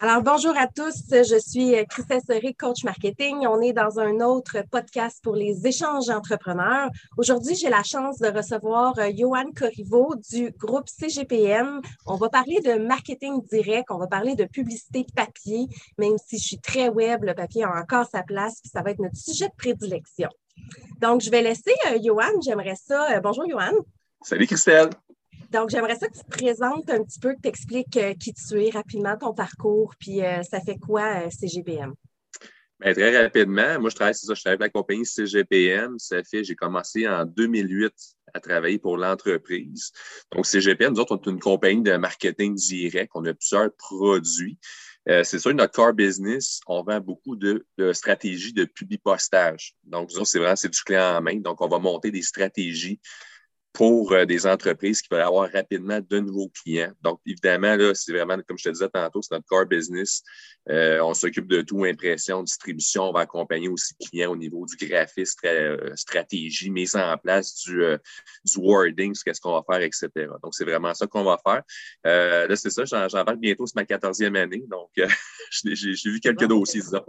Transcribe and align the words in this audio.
Alors, 0.00 0.22
bonjour 0.22 0.56
à 0.56 0.68
tous. 0.68 1.02
Je 1.10 1.40
suis 1.40 1.74
Christelle 1.88 2.20
Serré, 2.24 2.54
coach 2.54 2.84
marketing. 2.84 3.48
On 3.48 3.60
est 3.60 3.72
dans 3.72 3.98
un 3.98 4.20
autre 4.20 4.58
podcast 4.70 5.18
pour 5.24 5.34
les 5.34 5.66
échanges 5.66 6.08
entrepreneurs. 6.08 6.88
Aujourd'hui, 7.16 7.56
j'ai 7.56 7.68
la 7.68 7.82
chance 7.82 8.18
de 8.18 8.28
recevoir 8.28 8.96
euh, 9.00 9.10
Johan 9.12 9.50
Corriveau 9.56 10.14
du 10.30 10.52
groupe 10.52 10.88
CGPM. 10.88 11.80
On 12.06 12.14
va 12.14 12.28
parler 12.28 12.60
de 12.60 12.74
marketing 12.74 13.42
direct, 13.50 13.90
on 13.90 13.98
va 13.98 14.06
parler 14.06 14.36
de 14.36 14.44
publicité 14.44 15.04
papier, 15.16 15.66
même 15.98 16.16
si 16.24 16.38
je 16.38 16.46
suis 16.46 16.60
très 16.60 16.88
web, 16.88 17.24
le 17.24 17.34
papier 17.34 17.64
a 17.64 17.72
encore 17.76 18.06
sa 18.06 18.22
place, 18.22 18.60
puis 18.60 18.70
ça 18.72 18.82
va 18.82 18.92
être 18.92 19.00
notre 19.00 19.16
sujet 19.16 19.48
de 19.48 19.56
prédilection. 19.58 20.28
Donc, 21.00 21.22
je 21.22 21.30
vais 21.30 21.42
laisser 21.42 21.74
euh, 21.90 21.98
Johan. 22.00 22.40
J'aimerais 22.40 22.76
ça. 22.76 23.16
Euh, 23.16 23.20
bonjour, 23.20 23.50
Johan. 23.50 23.72
Salut, 24.22 24.46
Christelle. 24.46 24.90
Donc, 25.50 25.70
j'aimerais 25.70 25.96
ça 25.96 26.08
que 26.08 26.12
tu 26.12 26.24
te 26.24 26.30
présentes 26.30 26.90
un 26.90 27.02
petit 27.02 27.18
peu, 27.18 27.34
que 27.34 27.40
tu 27.40 27.48
expliques 27.48 27.96
euh, 27.96 28.12
qui 28.14 28.34
tu 28.34 28.62
es 28.62 28.70
rapidement, 28.70 29.16
ton 29.16 29.32
parcours, 29.32 29.94
puis 29.98 30.22
euh, 30.22 30.42
ça 30.42 30.60
fait 30.60 30.76
quoi 30.76 31.24
euh, 31.24 31.30
CGPM? 31.30 31.94
Bien, 32.80 32.92
très 32.92 33.22
rapidement, 33.22 33.80
moi, 33.80 33.90
je 33.90 33.94
travaille, 33.94 34.14
c'est 34.14 34.26
ça, 34.26 34.34
je 34.34 34.40
travaille 34.42 34.58
avec 34.60 34.74
la 34.74 34.80
compagnie 34.80 35.06
CGPM. 35.06 35.98
Ça 35.98 36.22
fait, 36.22 36.44
j'ai 36.44 36.54
commencé 36.54 37.08
en 37.08 37.24
2008 37.24 37.92
à 38.34 38.40
travailler 38.40 38.78
pour 38.78 38.98
l'entreprise. 38.98 39.90
Donc, 40.32 40.46
CGPM, 40.46 40.92
nous 40.92 41.00
autres, 41.00 41.16
on 41.16 41.18
est 41.18 41.32
une 41.32 41.40
compagnie 41.40 41.82
de 41.82 41.96
marketing 41.96 42.54
direct. 42.54 43.10
On 43.14 43.24
a 43.24 43.34
plusieurs 43.34 43.74
produits. 43.74 44.58
c'est 45.06 45.40
sûr, 45.40 45.52
notre 45.54 45.72
core 45.72 45.94
business, 45.94 46.60
on 46.68 46.84
vend 46.84 47.00
beaucoup 47.00 47.34
de, 47.34 47.66
stratégies 47.94 48.52
de 48.52 48.64
publipostage. 48.64 49.74
Donc, 49.82 50.12
c'est 50.12 50.38
vraiment, 50.38 50.54
c'est 50.54 50.68
du 50.68 50.80
client 50.82 51.16
en 51.16 51.20
main. 51.20 51.40
Donc, 51.40 51.60
on 51.60 51.68
va 51.68 51.80
monter 51.80 52.12
des 52.12 52.22
stratégies 52.22 53.00
pour 53.72 54.12
euh, 54.12 54.24
des 54.24 54.46
entreprises 54.46 55.02
qui 55.02 55.08
veulent 55.10 55.22
avoir 55.22 55.50
rapidement 55.52 56.00
de 56.00 56.18
nouveaux 56.18 56.50
clients. 56.62 56.92
Donc, 57.02 57.20
évidemment, 57.26 57.76
là, 57.76 57.94
c'est 57.94 58.12
vraiment, 58.12 58.36
comme 58.46 58.58
je 58.58 58.64
te 58.64 58.68
disais 58.70 58.88
tantôt, 58.88 59.22
c'est 59.22 59.34
notre 59.34 59.46
core 59.46 59.66
business. 59.66 60.22
Euh, 60.70 61.00
on 61.00 61.14
s'occupe 61.14 61.46
de 61.46 61.62
tout, 61.62 61.84
impression, 61.84 62.42
distribution. 62.42 63.04
On 63.04 63.12
va 63.12 63.20
accompagner 63.20 63.68
aussi 63.68 63.94
les 64.00 64.06
clients 64.06 64.32
au 64.32 64.36
niveau 64.36 64.66
du 64.66 64.86
graphisme, 64.86 65.38
euh, 65.44 65.94
stratégie, 65.96 66.70
mise 66.70 66.96
en 66.96 67.16
place 67.18 67.54
du, 67.64 67.80
du 68.44 68.58
wording, 68.58 69.14
qu'est-ce 69.24 69.40
qu'on 69.40 69.52
va 69.52 69.62
faire, 69.70 69.82
etc. 69.82 70.08
Donc, 70.42 70.54
c'est 70.54 70.64
vraiment 70.64 70.94
ça 70.94 71.06
qu'on 71.06 71.24
va 71.24 71.38
faire. 71.44 71.62
là, 72.04 72.56
c'est 72.56 72.70
ça, 72.70 72.84
j'embarque 72.84 73.38
bientôt, 73.38 73.66
c'est 73.66 73.76
ma 73.76 73.84
quatorzième 73.84 74.36
année. 74.36 74.64
Donc, 74.68 74.90
j'ai 75.50 76.10
vu 76.10 76.20
quelques 76.20 76.46
dossiers, 76.46 76.80
disons. 76.80 77.04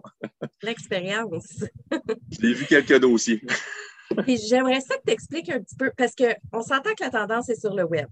L'expérience. 0.62 1.64
j'ai 2.40 2.54
vu 2.54 2.66
quelques 2.66 3.00
dossiers. 3.00 3.42
Puis 4.24 4.38
j'aimerais 4.38 4.82
ça 4.82 4.96
que 4.98 5.04
tu 5.08 5.14
expliques 5.14 5.50
un 5.50 5.60
petit 5.60 5.76
peu, 5.76 5.92
parce 5.98 6.14
qu'on 6.16 6.62
s'entend 6.62 6.92
que 6.92 7.04
la 7.04 7.10
tendance 7.10 7.50
est 7.50 7.60
sur 7.60 7.74
le 7.76 7.84
web. 7.84 8.08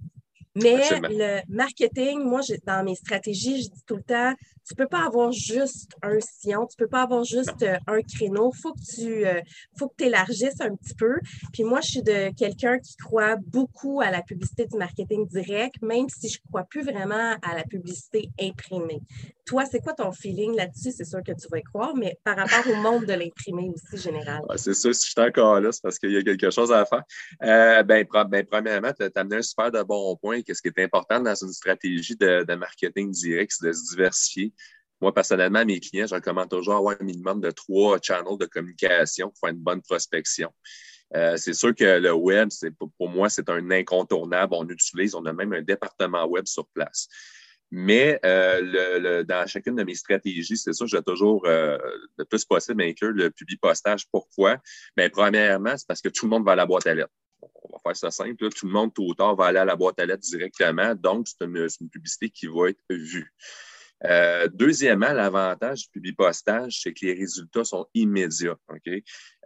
Mais 0.56 0.78
le 1.10 1.42
marketing, 1.50 2.24
moi, 2.24 2.42
dans 2.66 2.84
mes 2.84 2.96
stratégies, 2.96 3.64
je 3.64 3.70
dis 3.70 3.84
tout 3.86 3.98
le 3.98 4.04
temps, 4.04 4.34
tu 4.68 4.76
peux 4.76 4.88
pas 4.88 5.06
avoir 5.06 5.32
juste 5.32 5.92
un 6.02 6.20
sillon, 6.20 6.68
tu 6.68 6.76
peux 6.78 6.88
pas 6.88 7.04
avoir 7.04 7.24
juste 7.24 7.64
euh, 7.64 7.78
un 7.88 8.02
créneau. 8.02 8.52
Faut 8.52 8.74
que 8.74 8.96
tu 8.96 9.26
euh, 9.26 9.42
faut 9.78 9.88
que 9.88 10.04
élargisses 10.04 10.60
un 10.60 10.76
petit 10.76 10.94
peu. 10.96 11.16
Puis 11.54 11.64
moi, 11.64 11.82
je 11.82 11.90
suis 11.90 12.04
de 12.04 12.34
quelqu'un 12.36 12.80
qui 12.80 12.96
croit 12.98 13.36
beaucoup 13.38 14.02
à 14.02 14.12
la 14.12 14.22
publicité 14.22 14.66
du 14.66 14.78
marketing 14.78 15.28
direct, 15.28 15.82
même 15.82 16.08
si 16.10 16.30
je 16.30 16.40
crois 16.48 16.64
plus 16.64 16.84
vraiment 16.84 17.36
à 17.42 17.56
la 17.56 17.64
publicité 17.64 18.30
imprimée. 18.42 19.02
Toi, 19.46 19.64
c'est 19.66 19.80
quoi 19.80 19.94
ton 19.94 20.12
feeling 20.12 20.56
là-dessus? 20.56 20.92
C'est 20.92 21.06
sûr 21.06 21.20
que 21.26 21.32
tu 21.32 21.48
vas 21.50 21.60
y 21.60 21.64
croire, 21.64 21.96
mais 21.96 22.20
par 22.26 22.36
rapport 22.36 22.70
au 22.70 22.76
monde 22.76 23.06
de 23.06 23.14
l'imprimé 23.14 23.70
aussi 23.74 24.04
général. 24.04 24.42
c'est 24.58 24.74
sûr, 24.74 24.94
si 24.94 25.06
je 25.06 25.12
suis 25.12 25.22
encore 25.22 25.62
là, 25.62 25.72
c'est 25.72 25.82
parce 25.82 25.98
qu'il 25.98 26.12
y 26.12 26.18
a 26.18 26.22
quelque 26.22 26.50
chose 26.50 26.72
à 26.72 26.86
faire. 26.86 27.04
Euh, 27.44 27.82
ben, 27.84 28.06
ben, 28.30 28.46
premièrement, 28.46 28.92
tu 28.92 29.04
as 29.06 29.10
amené 29.16 29.38
un 29.38 29.42
super 29.42 29.72
de 29.72 29.82
bon 29.84 30.18
point. 30.18 30.42
Qu'est-ce 30.42 30.62
qui 30.62 30.68
est 30.68 30.84
important 30.84 31.22
dans 31.22 31.36
une 31.36 31.54
stratégie 31.54 32.18
de 32.18 32.56
marketing 32.56 33.12
direct, 33.12 33.54
c'est 33.58 33.68
de 33.68 33.72
se 33.72 33.90
diversifier. 33.92 34.54
Moi, 35.02 35.14
personnellement, 35.14 35.64
mes 35.66 35.80
clients, 35.80 36.08
je 36.08 36.16
recommande 36.16 36.50
toujours 36.50 36.76
avoir 36.76 36.96
un 37.00 37.04
minimum 37.04 37.40
de 37.40 37.52
trois 37.52 38.00
channels 38.02 38.38
de 38.40 38.46
communication 38.46 39.30
pour 39.30 39.38
faire 39.40 39.52
une 39.52 39.62
bonne 39.62 39.82
prospection. 39.82 40.52
Euh, 41.16 41.38
c'est 41.38 41.54
sûr 41.54 41.74
que 41.74 42.00
le 42.00 42.12
web, 42.12 42.50
c'est, 42.52 42.72
pour 42.72 43.10
moi, 43.10 43.30
c'est 43.30 43.50
un 43.50 43.72
incontournable. 43.72 44.54
On 44.56 44.68
utilise, 44.68 45.16
on 45.16 45.26
a 45.26 45.34
même 45.34 45.54
un 45.54 45.62
département 45.62 46.26
web 46.26 46.46
sur 46.48 46.68
place. 46.68 47.08
Mais 47.70 48.20
euh, 48.26 48.62
le, 48.62 49.24
dans 49.24 49.46
chacune 49.46 49.76
de 49.76 49.84
mes 49.84 49.96
stratégies, 49.96 50.58
c'est 50.58 50.74
sûr, 50.74 50.88
j'ai 50.88 51.02
toujours 51.02 51.46
euh, 51.46 51.78
le 52.18 52.26
plus 52.26 52.46
possible 52.46 52.82
inclure 52.82 53.12
le 53.12 53.30
public 53.30 53.60
postage. 53.62 54.06
Pourquoi? 54.12 54.58
Bien, 54.96 55.10
premièrement, 55.10 55.78
c'est 55.78 55.88
parce 55.88 56.02
que 56.02 56.10
tout 56.10 56.26
le 56.26 56.30
monde 56.30 56.46
va 56.46 56.54
à 56.54 56.56
la 56.56 56.66
boîte 56.66 56.88
à 56.88 56.96
lettres. 56.96 57.12
On 57.42 57.74
va 57.74 57.80
faire 57.84 57.96
ça 57.96 58.10
simple. 58.10 58.50
Tout 58.50 58.66
le 58.66 58.72
monde, 58.72 58.94
tôt 58.94 59.08
ou 59.08 59.14
tard, 59.14 59.36
va 59.36 59.46
aller 59.46 59.60
à 59.60 59.66
la 59.66 59.76
boîte 59.76 60.00
à 60.00 60.06
lettres 60.06 60.24
directement. 60.24 60.96
Donc, 60.96 61.28
c'est 61.28 61.46
une, 61.46 61.68
une 61.82 61.90
publicité 61.90 62.30
qui 62.30 62.48
va 62.48 62.70
être 62.70 62.80
vue. 62.90 63.34
Euh, 64.06 64.48
deuxièmement, 64.54 65.12
l'avantage 65.12 65.84
du 65.84 65.90
publipostage, 65.90 66.82
c'est 66.84 66.94
que 66.94 67.06
les 67.06 67.14
résultats 67.14 67.64
sont 67.64 67.88
immédiats. 67.94 68.58
OK? 68.70 68.92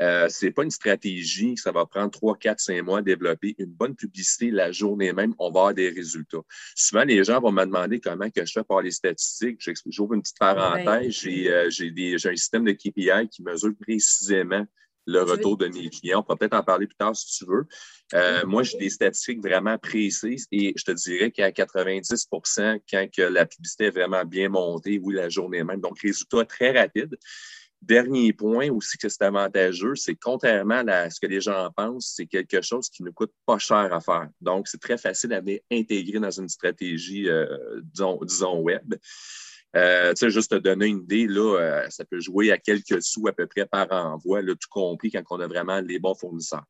Euh, 0.01 0.27
ce 0.27 0.45
n'est 0.45 0.51
pas 0.51 0.63
une 0.63 0.71
stratégie, 0.71 1.55
ça 1.55 1.71
va 1.71 1.85
prendre 1.85 2.11
3, 2.11 2.37
4, 2.37 2.59
5 2.59 2.81
mois 2.81 2.99
à 2.99 3.01
développer. 3.01 3.55
Une 3.57 3.71
bonne 3.71 3.95
publicité, 3.95 4.51
la 4.51 4.71
journée 4.71 5.13
même, 5.13 5.33
on 5.39 5.51
va 5.51 5.59
avoir 5.61 5.73
des 5.73 5.89
résultats. 5.89 6.41
Souvent, 6.75 7.03
les 7.03 7.23
gens 7.23 7.39
vont 7.39 7.51
me 7.51 7.63
demander 7.63 7.99
comment 7.99 8.29
que 8.29 8.45
je 8.45 8.51
fais 8.51 8.63
pour 8.63 8.81
les 8.81 8.91
statistiques. 8.91 9.61
J'ouvre 9.87 10.15
une 10.15 10.21
petite 10.21 10.39
parenthèse. 10.39 11.25
Euh, 11.25 11.69
j'ai 11.69 12.15
un 12.15 12.35
système 12.35 12.65
de 12.65 12.71
KPI 12.73 13.29
qui 13.29 13.43
mesure 13.43 13.71
précisément 13.79 14.65
le 15.05 15.23
retour 15.23 15.57
de 15.57 15.67
mes 15.67 15.89
clients. 15.89 16.19
On 16.19 16.23
pourra 16.23 16.37
peut-être 16.37 16.53
en 16.53 16.63
parler 16.63 16.87
plus 16.87 16.95
tard 16.95 17.15
si 17.15 17.37
tu 17.37 17.45
veux. 17.45 17.65
Euh, 18.13 18.45
moi, 18.45 18.63
j'ai 18.63 18.77
des 18.77 18.89
statistiques 18.89 19.41
vraiment 19.41 19.77
précises 19.77 20.47
et 20.51 20.73
je 20.75 20.83
te 20.83 20.91
dirais 20.91 21.31
qu'à 21.31 21.51
90% 21.51 22.79
quand 22.89 23.07
que 23.15 23.21
la 23.21 23.45
publicité 23.45 23.85
est 23.85 23.91
vraiment 23.91 24.25
bien 24.25 24.49
montée, 24.49 24.99
oui, 25.01 25.15
la 25.15 25.29
journée 25.29 25.63
même. 25.63 25.81
Donc, 25.81 25.99
résultat 25.99 26.45
très 26.45 26.77
rapide. 26.79 27.17
Dernier 27.81 28.31
point 28.31 28.69
aussi 28.69 28.95
que 28.99 29.09
c'est 29.09 29.23
avantageux, 29.23 29.95
c'est 29.95 30.13
contrairement 30.13 30.83
à 30.87 31.09
ce 31.09 31.19
que 31.19 31.25
les 31.25 31.41
gens 31.41 31.71
pensent, 31.75 32.13
c'est 32.15 32.27
quelque 32.27 32.61
chose 32.61 32.89
qui 32.91 33.01
ne 33.01 33.09
coûte 33.09 33.33
pas 33.43 33.57
cher 33.57 33.91
à 33.91 33.99
faire. 33.99 34.29
Donc, 34.39 34.67
c'est 34.67 34.79
très 34.79 34.99
facile 34.99 35.33
à 35.33 35.41
intégrer 35.71 36.19
dans 36.19 36.29
une 36.29 36.47
stratégie, 36.47 37.27
euh, 37.27 37.81
disons, 37.81 38.19
disons, 38.23 38.59
web. 38.59 38.93
Euh, 39.75 40.09
tu 40.09 40.19
sais, 40.19 40.29
juste 40.29 40.51
te 40.51 40.55
donner 40.55 40.87
une 40.87 40.99
idée, 40.99 41.27
là, 41.27 41.57
euh, 41.59 41.89
ça 41.89 42.03
peut 42.03 42.19
jouer 42.19 42.51
à 42.51 42.57
quelques 42.57 43.01
sous 43.01 43.27
à 43.27 43.33
peu 43.33 43.47
près 43.47 43.65
par 43.65 43.87
envoi, 43.91 44.41
là, 44.41 44.53
tout 44.53 44.67
compris 44.69 45.11
quand 45.11 45.23
on 45.29 45.39
a 45.39 45.47
vraiment 45.47 45.79
les 45.79 45.99
bons 45.99 46.15
fournisseurs. 46.15 46.65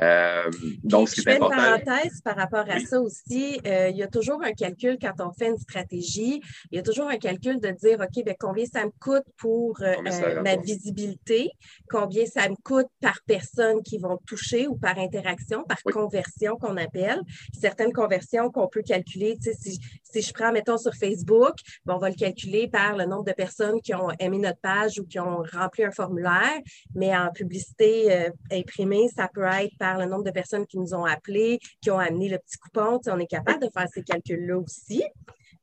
Euh, 0.00 0.50
donc, 0.82 1.10
ce 1.10 1.20
qui 1.20 1.28
est 1.28 1.36
important. 1.36 1.54
une 1.54 1.84
parenthèse 1.84 2.20
par 2.22 2.36
rapport 2.36 2.64
à 2.68 2.80
ça 2.80 3.00
aussi. 3.00 3.60
Euh, 3.66 3.88
il 3.90 3.96
y 3.96 4.02
a 4.02 4.08
toujours 4.08 4.42
un 4.42 4.52
calcul 4.52 4.96
quand 5.00 5.12
on 5.20 5.32
fait 5.32 5.48
une 5.48 5.58
stratégie. 5.58 6.40
Il 6.70 6.76
y 6.76 6.78
a 6.78 6.82
toujours 6.82 7.08
un 7.08 7.18
calcul 7.18 7.60
de 7.60 7.70
dire, 7.70 8.00
OK, 8.00 8.24
bien, 8.24 8.34
combien 8.38 8.64
ça 8.64 8.84
me 8.84 8.92
coûte 9.00 9.24
pour 9.36 9.76
euh, 9.82 9.94
ma 10.42 10.56
visibilité, 10.56 11.50
combien 11.90 12.24
ça 12.26 12.48
me 12.48 12.56
coûte 12.62 12.86
par 13.00 13.18
personne 13.26 13.82
qui 13.82 13.98
vont 13.98 14.18
toucher 14.26 14.66
ou 14.66 14.76
par 14.76 14.98
interaction, 14.98 15.64
par 15.64 15.82
conversion 15.82 16.56
qu'on 16.56 16.76
appelle? 16.76 17.20
Certaines 17.60 17.92
conversions 17.92 18.50
qu'on 18.50 18.68
peut 18.68 18.82
calculer, 18.82 19.36
tu 19.36 19.50
sais, 19.50 19.56
si, 19.60 19.78
si, 20.02 20.22
je 20.22 20.32
prends, 20.32 20.52
mettons, 20.52 20.78
sur 20.78 20.94
Facebook, 20.94 21.54
on 21.86 21.98
va 21.98 22.08
le 22.08 22.16
calculer 22.16 22.68
par 22.68 22.96
le 22.96 23.04
nombre 23.04 23.24
de 23.24 23.32
personnes 23.32 23.80
qui 23.82 23.94
ont 23.94 24.10
aimé 24.18 24.38
notre 24.38 24.60
page 24.60 24.98
ou 24.98 25.04
qui 25.04 25.18
ont 25.18 25.42
rempli 25.52 25.84
un 25.84 25.90
formulaire. 25.90 26.58
Mais 26.94 27.14
en 27.14 27.30
publicité 27.30 28.30
imprimée, 28.50 29.08
ça 29.14 29.28
peut 29.32 29.44
être 29.44 29.81
par 29.82 29.98
le 29.98 30.06
nombre 30.06 30.22
de 30.22 30.30
personnes 30.30 30.64
qui 30.64 30.78
nous 30.78 30.94
ont 30.94 31.04
appelés, 31.04 31.58
qui 31.80 31.90
ont 31.90 31.98
amené 31.98 32.28
le 32.28 32.38
petit 32.38 32.56
coupon. 32.56 33.00
on 33.04 33.18
est 33.18 33.26
capable 33.26 33.64
de 33.64 33.68
faire 33.76 33.88
ces 33.92 34.04
calculs-là 34.04 34.56
aussi. 34.56 35.02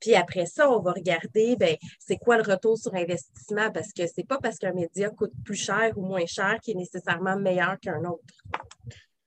Puis 0.02 0.14
après 0.14 0.46
ça, 0.46 0.70
on 0.70 0.82
va 0.82 0.92
regarder, 0.92 1.56
ben, 1.56 1.78
c'est 2.00 2.18
quoi 2.18 2.36
le 2.36 2.44
retour 2.44 2.78
sur 2.78 2.94
investissement? 2.94 3.72
Parce 3.72 3.94
que 3.94 4.04
c'est 4.14 4.28
pas 4.28 4.38
parce 4.38 4.58
qu'un 4.58 4.74
média 4.74 5.10
coûte 5.10 5.32
plus 5.46 5.56
cher 5.56 5.94
ou 5.96 6.02
moins 6.06 6.26
cher 6.26 6.60
qu'il 6.62 6.76
est 6.76 6.80
nécessairement 6.80 7.38
meilleur 7.38 7.80
qu'un 7.80 8.04
autre. 8.04 8.26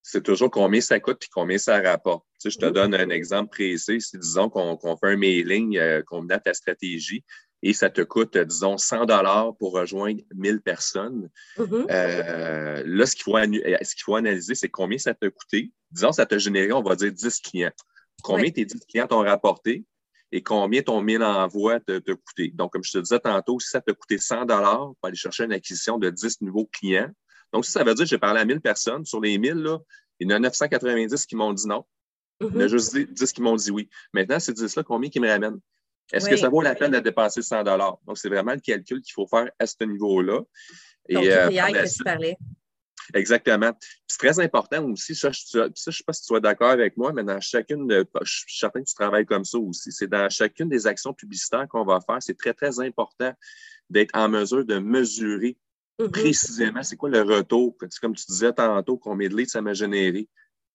C'est 0.02 0.22
toujours 0.22 0.50
combien 0.50 0.82
ça 0.82 1.00
coûte 1.00 1.24
et 1.24 1.28
combien 1.32 1.56
ça 1.56 1.80
rapporte. 1.80 2.26
Tu 2.38 2.50
je 2.50 2.58
te 2.58 2.66
donne 2.66 2.94
un 2.94 3.08
exemple 3.08 3.48
précis. 3.48 3.98
Si 3.98 4.18
disons 4.18 4.50
qu'on 4.50 4.96
fait 4.98 5.12
un 5.12 5.16
mailing 5.16 5.78
euh, 5.78 6.02
qu'on 6.02 6.26
ta 6.26 6.52
stratégie, 6.52 7.24
et 7.62 7.72
ça 7.72 7.90
te 7.90 8.00
coûte, 8.00 8.36
disons, 8.36 8.76
100 8.76 9.06
dollars 9.06 9.56
pour 9.56 9.72
rejoindre 9.72 10.20
1000 10.34 10.60
personnes. 10.60 11.30
Mm-hmm. 11.56 11.86
Euh, 11.90 12.82
là, 12.84 13.06
ce 13.06 13.14
qu'il 13.14 14.02
faut, 14.04 14.16
analyser, 14.16 14.54
c'est 14.54 14.68
combien 14.68 14.98
ça 14.98 15.14
t'a 15.14 15.30
coûté. 15.30 15.72
Disons, 15.92 16.12
ça 16.12 16.26
t'a 16.26 16.38
généré, 16.38 16.72
on 16.72 16.82
va 16.82 16.96
dire, 16.96 17.12
10 17.12 17.40
clients. 17.40 17.72
Combien 18.22 18.50
tes 18.50 18.64
10 18.64 18.80
clients 18.86 19.06
t'ont 19.06 19.22
rapporté 19.22 19.84
et 20.32 20.42
combien 20.42 20.82
ton 20.82 21.00
1000 21.02 21.22
envois 21.22 21.78
t'a 21.78 22.00
coûté. 22.00 22.50
Donc, 22.54 22.72
comme 22.72 22.82
je 22.82 22.92
te 22.92 22.98
disais 22.98 23.20
tantôt, 23.20 23.60
si 23.60 23.68
ça 23.68 23.80
t'a 23.80 23.92
coûté 23.92 24.18
100 24.18 24.46
dollars 24.46 24.92
pour 25.00 25.08
aller 25.08 25.16
chercher 25.16 25.44
une 25.44 25.52
acquisition 25.52 25.98
de 25.98 26.10
10 26.10 26.40
nouveaux 26.40 26.66
clients, 26.66 27.10
donc 27.52 27.64
ça, 27.64 27.72
ça 27.72 27.84
veut 27.84 27.94
dire 27.94 28.04
que 28.04 28.08
j'ai 28.08 28.18
parlé 28.18 28.40
à 28.40 28.44
1000 28.44 28.60
personnes. 28.60 29.04
Sur 29.04 29.20
les 29.20 29.38
1000, 29.38 29.54
là, 29.54 29.78
il 30.18 30.28
y 30.28 30.32
en 30.32 30.36
a 30.36 30.40
990 30.40 31.26
qui 31.26 31.36
m'ont 31.36 31.52
dit 31.52 31.68
non. 31.68 31.84
Il 32.40 32.46
y 32.46 32.50
en 32.50 32.60
a 32.60 32.64
mm-hmm. 32.64 32.68
juste 32.68 32.96
10 32.96 33.32
qui 33.32 33.42
m'ont 33.42 33.54
dit 33.54 33.70
oui. 33.70 33.88
Maintenant, 34.12 34.40
ces 34.40 34.52
10-là, 34.52 34.82
combien 34.82 35.10
qui 35.10 35.20
me 35.20 35.28
ramènent? 35.28 35.60
Est-ce 36.12 36.28
que 36.28 36.36
ça 36.36 36.48
vaut 36.48 36.60
la 36.60 36.74
peine 36.74 36.92
de 36.92 37.00
dépenser 37.00 37.42
100 37.42 37.64
Donc, 37.64 37.98
c'est 38.16 38.28
vraiment 38.28 38.52
le 38.52 38.60
calcul 38.60 39.00
qu'il 39.00 39.12
faut 39.12 39.26
faire 39.26 39.50
à 39.58 39.66
ce 39.66 39.82
niveau-là. 39.84 40.40
Et, 41.08 41.16
euh, 41.16 41.48
que 41.48 41.96
tu 41.96 42.04
parlais? 42.04 42.36
exactement. 43.14 43.72
C'est 44.06 44.18
très 44.18 44.40
important 44.40 44.84
aussi, 44.90 45.14
ça, 45.14 45.30
je 45.32 45.58
ne 45.58 45.72
sais 45.74 46.04
pas 46.06 46.12
si 46.12 46.26
tu 46.26 46.36
es 46.36 46.40
d'accord 46.40 46.70
avec 46.70 46.96
moi, 46.96 47.12
mais 47.12 47.24
dans 47.24 47.40
chacune 47.40 47.86
de, 47.86 48.06
je 48.22 48.32
suis 48.32 48.58
certain 48.58 48.80
que 48.80 48.88
tu 48.88 48.94
travailles 48.94 49.26
comme 49.26 49.44
ça 49.44 49.58
aussi, 49.58 49.90
c'est 49.92 50.06
dans 50.06 50.28
chacune 50.30 50.68
des 50.68 50.86
actions 50.86 51.12
publicitaires 51.12 51.66
qu'on 51.68 51.84
va 51.84 52.00
faire, 52.00 52.18
c'est 52.20 52.36
très, 52.36 52.54
très 52.54 52.80
important 52.80 53.32
d'être 53.90 54.14
en 54.14 54.28
mesure 54.28 54.64
de 54.64 54.78
mesurer 54.78 55.56
mm-hmm. 55.98 56.10
précisément 56.10 56.82
c'est 56.82 56.96
quoi 56.96 57.10
le 57.10 57.22
retour. 57.22 57.76
Comme 58.00 58.14
tu 58.14 58.24
disais 58.28 58.52
tantôt, 58.52 58.96
combien 58.96 59.28
de 59.28 59.36
leads 59.36 59.50
ça 59.50 59.60
m'a 59.60 59.74
généré. 59.74 60.28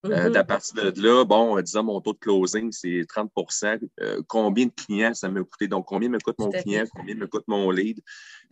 Euh, 0.06 0.28
mm-hmm. 0.28 0.36
à 0.36 0.44
partir 0.44 0.92
de 0.92 1.02
là, 1.02 1.24
bon, 1.24 1.60
disons, 1.60 1.82
mon 1.82 2.00
taux 2.00 2.12
de 2.12 2.18
closing, 2.18 2.70
c'est 2.70 3.00
30% 3.02 3.80
euh, 4.00 4.22
Combien 4.28 4.66
de 4.66 4.70
clients 4.70 5.12
ça 5.12 5.28
m'a 5.28 5.40
coûté? 5.40 5.66
Donc, 5.66 5.86
combien 5.86 6.08
me 6.08 6.18
coûte 6.20 6.36
mon 6.38 6.50
client? 6.50 6.84
Combien 6.94 7.16
me 7.16 7.26
coûte 7.26 7.44
mon 7.48 7.68
lead? 7.72 8.00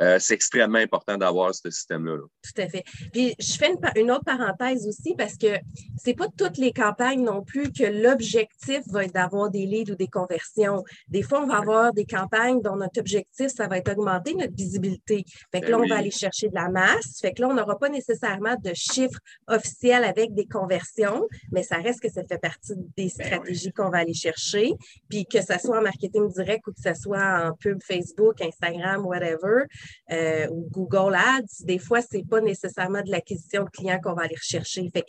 Euh, 0.00 0.18
c'est 0.18 0.34
extrêmement 0.34 0.78
important 0.78 1.16
d'avoir 1.16 1.54
ce 1.54 1.70
système-là. 1.70 2.18
Tout 2.18 2.62
à 2.62 2.68
fait. 2.68 2.84
Puis, 3.12 3.34
je 3.38 3.52
fais 3.52 3.72
une, 3.96 4.10
autre 4.10 4.24
parenthèse 4.24 4.86
aussi 4.88 5.14
parce 5.16 5.36
que 5.36 5.56
c'est 5.96 6.14
pas 6.14 6.26
toutes 6.36 6.58
les 6.58 6.72
campagnes 6.72 7.22
non 7.22 7.42
plus 7.42 7.72
que 7.72 7.84
l'objectif 7.84 8.80
va 8.88 9.04
être 9.04 9.14
d'avoir 9.14 9.48
des 9.48 9.66
leads 9.66 9.92
ou 9.92 9.94
des 9.94 10.08
conversions. 10.08 10.82
Des 11.08 11.22
fois, 11.22 11.42
on 11.42 11.46
va 11.46 11.58
avoir 11.58 11.92
des 11.92 12.06
campagnes 12.06 12.60
dont 12.60 12.76
notre 12.76 12.98
objectif, 13.00 13.48
ça 13.48 13.68
va 13.68 13.78
être 13.78 13.92
augmenter 13.92 14.34
notre 14.34 14.54
visibilité. 14.54 15.24
Fait 15.52 15.60
que 15.60 15.66
ben 15.66 15.72
là, 15.72 15.78
on 15.78 15.86
va 15.86 15.96
aller 15.98 16.10
chercher 16.10 16.48
de 16.48 16.54
la 16.54 16.68
masse. 16.68 17.20
Fait 17.20 17.32
que 17.32 17.40
là, 17.40 17.48
on 17.48 17.54
n'aura 17.54 17.78
pas 17.78 17.88
nécessairement 17.88 18.56
de 18.56 18.72
chiffres 18.74 19.20
officiels 19.46 20.04
avec 20.04 20.34
des 20.34 20.46
conversions, 20.46 21.26
mais 21.52 21.62
ça 21.62 21.76
reste 21.76 22.00
que 22.00 22.10
ça 22.10 22.22
fait 22.24 22.38
partie 22.38 22.74
des 22.96 23.04
ben 23.04 23.08
stratégies 23.08 23.72
qu'on 23.72 23.90
va 23.90 23.98
aller 23.98 24.14
chercher. 24.14 24.72
Puis 25.08 25.26
que 25.26 25.40
ce 25.40 25.58
soit 25.58 25.78
en 25.78 25.82
marketing 25.82 26.28
direct 26.32 26.66
ou 26.66 26.72
que 26.72 26.80
ce 26.80 26.94
soit 26.94 27.48
en 27.48 27.52
pub 27.54 27.82
Facebook, 27.82 28.40
Instagram, 28.40 29.04
whatever, 29.04 29.64
euh, 30.12 30.48
ou 30.50 30.68
Google 30.70 31.14
Ads, 31.14 31.64
des 31.64 31.78
fois, 31.78 32.02
ce 32.02 32.16
n'est 32.16 32.24
pas 32.24 32.40
nécessairement 32.40 33.02
de 33.02 33.10
l'acquisition 33.10 33.64
de 33.64 33.70
clients 33.70 34.00
qu'on 34.02 34.14
va 34.14 34.22
aller 34.22 34.36
rechercher. 34.36 34.88
Fait 34.92 35.04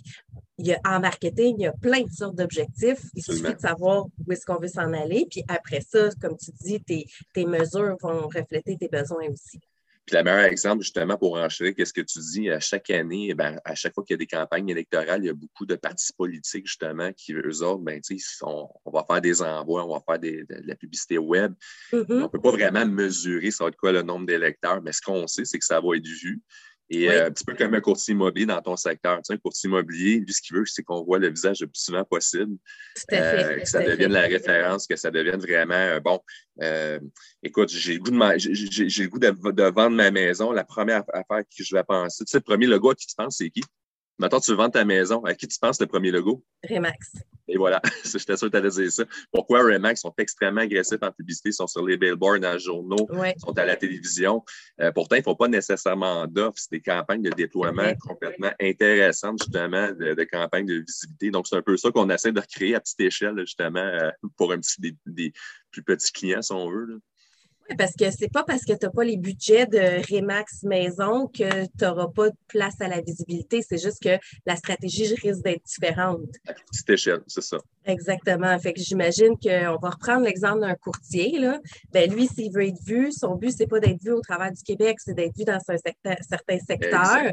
il 0.60 0.68
y 0.68 0.74
a, 0.74 0.80
en 0.86 1.00
marketing, 1.00 1.56
il 1.60 1.64
y 1.64 1.68
a 1.68 1.72
plein 1.72 2.02
de 2.02 2.12
sortes 2.12 2.36
d'objectifs. 2.36 3.02
Il 3.14 3.24
suffit 3.24 3.54
de 3.54 3.60
savoir 3.60 4.06
où 4.06 4.32
est-ce 4.32 4.46
qu'on 4.46 4.60
veut 4.60 4.68
s'en 4.68 4.92
aller. 4.94 5.28
Puis 5.30 5.44
après 5.48 5.82
ça, 5.82 6.10
comme 6.20 6.36
tu 6.36 6.52
dis, 6.64 6.82
tes, 6.82 7.06
tes 7.34 7.46
mesures 7.46 7.96
vont 8.02 8.28
refléter 8.28 8.76
tes 8.78 8.88
besoins 8.88 9.30
aussi. 9.32 9.60
Puis 10.08 10.16
le 10.16 10.24
meilleur 10.24 10.46
exemple, 10.46 10.84
justement, 10.84 11.18
pour 11.18 11.36
enchaîner, 11.36 11.74
qu'est-ce 11.74 11.92
que 11.92 12.00
tu 12.00 12.20
dis, 12.20 12.50
à 12.50 12.62
chaque 12.62 12.90
année, 12.90 13.34
ben, 13.34 13.60
à 13.66 13.76
chaque 13.76 13.94
fois 13.94 14.06
qu'il 14.06 14.14
y 14.14 14.16
a 14.16 14.18
des 14.18 14.26
campagnes 14.26 14.70
électorales, 14.70 15.22
il 15.22 15.28
y 15.28 15.30
a 15.30 15.34
beaucoup 15.34 15.66
de 15.66 15.76
partis 15.76 16.14
politiques, 16.14 16.66
justement, 16.66 17.12
qui, 17.12 17.34
eux 17.34 17.62
autres, 17.62 17.84
ben, 17.84 18.00
on, 18.44 18.70
on 18.86 18.92
va 18.92 19.04
faire 19.04 19.20
des 19.20 19.42
envois, 19.42 19.86
on 19.86 19.94
va 19.94 20.02
faire 20.08 20.18
de, 20.18 20.46
la 20.50 20.76
publicité 20.76 21.18
web. 21.18 21.54
Mm-hmm. 21.92 22.06
On 22.10 22.22
ne 22.22 22.28
peut 22.28 22.40
pas 22.40 22.52
vraiment 22.52 22.86
mesurer 22.86 23.52
ça 23.52 23.66
va 23.66 23.68
être 23.68 23.76
quoi 23.76 23.92
le 23.92 24.02
nombre 24.02 24.26
d'électeurs, 24.26 24.82
mais 24.82 24.94
ce 24.94 25.02
qu'on 25.02 25.28
sait, 25.28 25.44
c'est 25.44 25.60
que 25.60 25.66
ça 25.66 25.82
va 25.82 25.98
être 25.98 26.08
vu. 26.08 26.42
Et 26.90 27.10
euh, 27.10 27.28
un 27.28 27.32
petit 27.32 27.44
peu 27.44 27.54
comme 27.54 27.74
un 27.74 27.82
courtier 27.82 28.14
immobilier 28.14 28.46
dans 28.46 28.62
ton 28.62 28.78
secteur. 28.78 29.18
Tu 29.18 29.24
sais, 29.26 29.34
un 29.34 29.38
courtier 29.38 29.68
immobilier, 29.68 30.20
lui, 30.20 30.34
ce 30.34 30.42
qu'il 30.42 30.56
veut, 30.56 30.64
c'est 30.66 30.84
qu'on 30.84 31.04
voit 31.04 31.20
le 31.20 31.30
visage 31.30 31.60
le 31.60 31.68
plus 31.68 31.82
souvent 31.82 32.04
possible. 32.06 32.58
Euh, 33.12 33.60
que 33.60 33.68
ça 33.68 33.84
devienne 33.84 34.14
la 34.14 34.22
référence, 34.22 34.88
que 34.88 34.96
ça 34.96 35.12
devienne 35.12 35.40
vraiment 35.40 35.74
euh, 35.74 36.00
bon. 36.00 36.22
écoute, 37.44 37.70
j'ai 37.70 37.96
le 37.96 38.00
goût, 38.00 38.12
de, 38.12 38.38
j'ai, 38.38 39.04
le 39.04 39.10
goût 39.10 39.20
de, 39.20 39.64
vendre 39.64 39.98
ma 39.98 40.12
maison. 40.12 40.52
La 40.54 40.64
première 40.64 41.04
affaire 41.10 41.44
que 41.44 41.64
je 41.64 41.76
vais 41.76 41.84
penser, 41.84 42.24
tu 42.24 42.32
sais, 42.32 42.38
le 42.38 42.44
premier 42.44 42.68
logo 42.68 42.92
à 42.92 42.96
qui 42.96 43.06
tu 43.06 43.16
penses, 43.16 43.38
c'est 43.38 43.50
qui? 43.50 43.64
Maintenant, 44.20 44.40
tu 44.40 44.54
vends 44.56 44.70
ta 44.70 44.84
maison. 44.84 45.24
À 45.26 45.34
qui 45.36 45.48
tu 45.48 45.60
penses 45.60 45.80
le 45.80 45.88
premier 45.88 46.12
logo? 46.12 46.44
Remax. 46.68 47.14
Et 47.48 47.58
voilà, 47.58 47.82
j'étais 48.04 48.36
sûr 48.36 48.48
que 48.48 48.52
tu 48.52 48.58
allais 48.58 48.70
dire 48.70 48.92
ça. 48.92 49.06
Pourquoi 49.32 49.62
Remax 49.62 50.02
sont 50.02 50.14
extrêmement 50.18 50.62
agressifs 50.62 51.02
en 51.02 51.12
publicité, 51.12 51.52
sont 51.52 51.68
sur 51.68 51.86
les 51.86 51.98
billboards, 51.98 52.40
dans 52.40 52.54
les 52.54 52.60
journaux, 52.60 53.08
sont 53.38 53.58
à 53.58 53.66
la 53.66 53.76
télévision. 53.76 54.44
Euh, 54.82 54.92
pourtant, 54.92 55.16
ils 55.16 55.20
ne 55.20 55.24
font 55.24 55.36
pas 55.36 55.48
nécessairement 55.48 56.28
d'offres. 56.28 56.58
C'est 56.58 56.72
des 56.72 56.82
campagnes 56.82 57.22
de 57.22 57.30
déploiement 57.30 57.94
complètement 58.02 58.52
intéressantes, 58.60 59.42
justement, 59.42 59.92
de, 59.92 60.24
campagnes 60.26 60.66
de 60.66 60.84
visibilité. 60.86 61.32
Donc, 61.32 61.48
c'est 61.48 61.56
un 61.56 61.62
peu 61.62 61.78
ça 61.78 61.92
qu'on 61.92 62.10
essaie 62.10 62.32
de 62.32 62.40
recréer 62.40 62.76
à 62.76 62.82
petite 62.82 63.00
échelle, 63.00 63.40
justement, 63.40 63.80
euh, 63.80 64.12
pour 64.36 64.52
un 64.52 64.60
petit 64.60 64.82
des, 65.06 65.34
plus 65.72 65.84
petits 65.84 66.12
clients, 66.12 66.42
si 66.42 66.52
on 66.52 66.70
veut. 66.70 67.00
Parce 67.78 67.94
que 67.94 68.12
c'est 68.12 68.32
pas 68.32 68.44
parce 68.44 68.64
que 68.64 68.74
tu 68.74 68.86
n'as 68.86 68.92
pas 68.92 69.04
les 69.04 69.18
budgets 69.18 69.66
de 69.66 70.02
Remax 70.12 70.64
maison 70.64 71.28
que 71.28 71.66
tu 71.66 71.84
n'auras 71.84 72.08
pas 72.08 72.30
de 72.30 72.36
place 72.48 72.80
à 72.80 72.88
la 72.88 73.02
visibilité. 73.02 73.62
C'est 73.62 73.82
juste 73.82 74.02
que 74.02 74.18
la 74.46 74.56
stratégie 74.56 75.14
risque 75.16 75.44
d'être 75.44 75.64
différente. 75.64 76.22
À 76.48 76.54
petite 76.54 77.24
c'est 77.28 77.42
ça. 77.42 77.58
Exactement. 77.88 78.60
Fait 78.60 78.74
que 78.74 78.82
j'imagine 78.82 79.38
qu'on 79.42 79.78
va 79.82 79.90
reprendre 79.90 80.26
l'exemple 80.26 80.60
d'un 80.60 80.76
courtier. 80.76 81.40
Là. 81.40 81.60
Ben, 81.94 82.12
lui, 82.12 82.28
s'il 82.28 82.52
veut 82.52 82.68
être 82.68 82.84
vu, 82.86 83.14
son 83.14 83.36
but, 83.36 83.52
c'est 83.52 83.66
pas 83.66 83.80
d'être 83.80 84.04
vu 84.04 84.12
au 84.12 84.20
travers 84.20 84.52
du 84.52 84.62
Québec, 84.62 84.98
c'est 85.00 85.14
d'être 85.14 85.36
vu 85.38 85.46
dans 85.46 85.58
un 85.70 85.78
certain 85.78 86.60
secteur. 86.60 87.32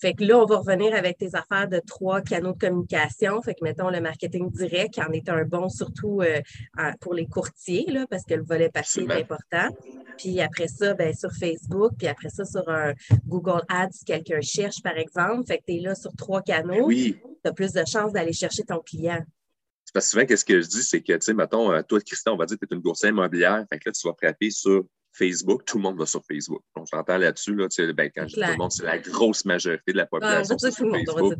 Fait 0.00 0.14
que 0.14 0.24
là, 0.24 0.38
on 0.38 0.46
va 0.46 0.56
revenir 0.56 0.94
avec 0.94 1.18
tes 1.18 1.34
affaires 1.34 1.68
de 1.68 1.80
trois 1.86 2.22
canaux 2.22 2.54
de 2.54 2.58
communication. 2.58 3.40
Fait 3.42 3.54
que, 3.54 3.62
mettons, 3.62 3.90
le 3.90 4.00
marketing 4.00 4.50
direct 4.50 4.98
en 4.98 5.12
est 5.12 5.28
un 5.28 5.44
bon, 5.44 5.68
surtout 5.68 6.22
euh, 6.22 6.40
pour 7.00 7.12
les 7.14 7.26
courtiers, 7.26 7.84
là, 7.88 8.06
parce 8.08 8.24
que 8.24 8.34
le 8.34 8.42
volet 8.42 8.70
papier 8.70 9.04
est 9.04 9.12
important. 9.12 9.68
Puis 10.16 10.40
après 10.40 10.68
ça, 10.68 10.94
ben, 10.94 11.14
sur 11.14 11.30
Facebook, 11.32 11.92
puis 11.98 12.08
après 12.08 12.30
ça, 12.30 12.44
sur 12.44 12.66
un 12.68 12.94
Google 13.26 13.62
Ads, 13.68 13.92
si 13.92 14.04
quelqu'un 14.04 14.40
cherche, 14.40 14.82
par 14.82 14.96
exemple. 14.96 15.46
Fait 15.46 15.58
que 15.58 15.64
tu 15.68 15.76
es 15.76 15.80
là 15.80 15.94
sur 15.94 16.12
trois 16.16 16.40
canaux. 16.40 16.86
Oui. 16.86 17.20
Tu 17.44 17.50
as 17.50 17.52
plus 17.52 17.72
de 17.72 17.84
chances 17.86 18.12
d'aller 18.12 18.32
chercher 18.32 18.62
ton 18.62 18.78
client. 18.78 19.20
Parce 19.92 20.06
que 20.06 20.10
souvent, 20.10 20.26
qu'est-ce 20.26 20.44
que 20.44 20.60
je 20.60 20.66
dis, 20.66 20.82
c'est 20.82 21.02
que, 21.02 21.12
tu 21.12 21.20
sais, 21.20 21.34
mettons, 21.34 21.72
euh, 21.72 21.82
toi, 21.82 22.00
Christian, 22.00 22.32
on 22.34 22.36
va 22.36 22.46
dire 22.46 22.58
que 22.58 22.66
tu 22.66 22.74
es 22.74 22.76
une 22.76 22.82
courtière 22.82 23.10
immobilière. 23.10 23.64
Fait 23.70 23.78
que 23.78 23.88
là, 23.88 23.92
tu 23.92 24.08
vas 24.08 24.14
frapper 24.14 24.50
sur 24.50 24.84
Facebook, 25.12 25.64
tout 25.66 25.76
le 25.76 25.82
monde 25.82 25.98
va 25.98 26.06
sur 26.06 26.22
Facebook. 26.26 26.62
On 26.74 26.86
s'entend 26.86 27.18
là-dessus, 27.18 27.54
là, 27.54 27.66
ben, 27.92 28.10
quand 28.14 28.26
je 28.26 28.34
dis 28.34 28.40
tout 28.40 28.50
le 28.50 28.56
monde, 28.56 28.72
c'est 28.72 28.84
la 28.84 28.98
grosse 28.98 29.44
majorité 29.44 29.92
de 29.92 29.98
la 29.98 30.06
population 30.06 30.56
sur 30.58 30.72
Facebook. 30.72 31.34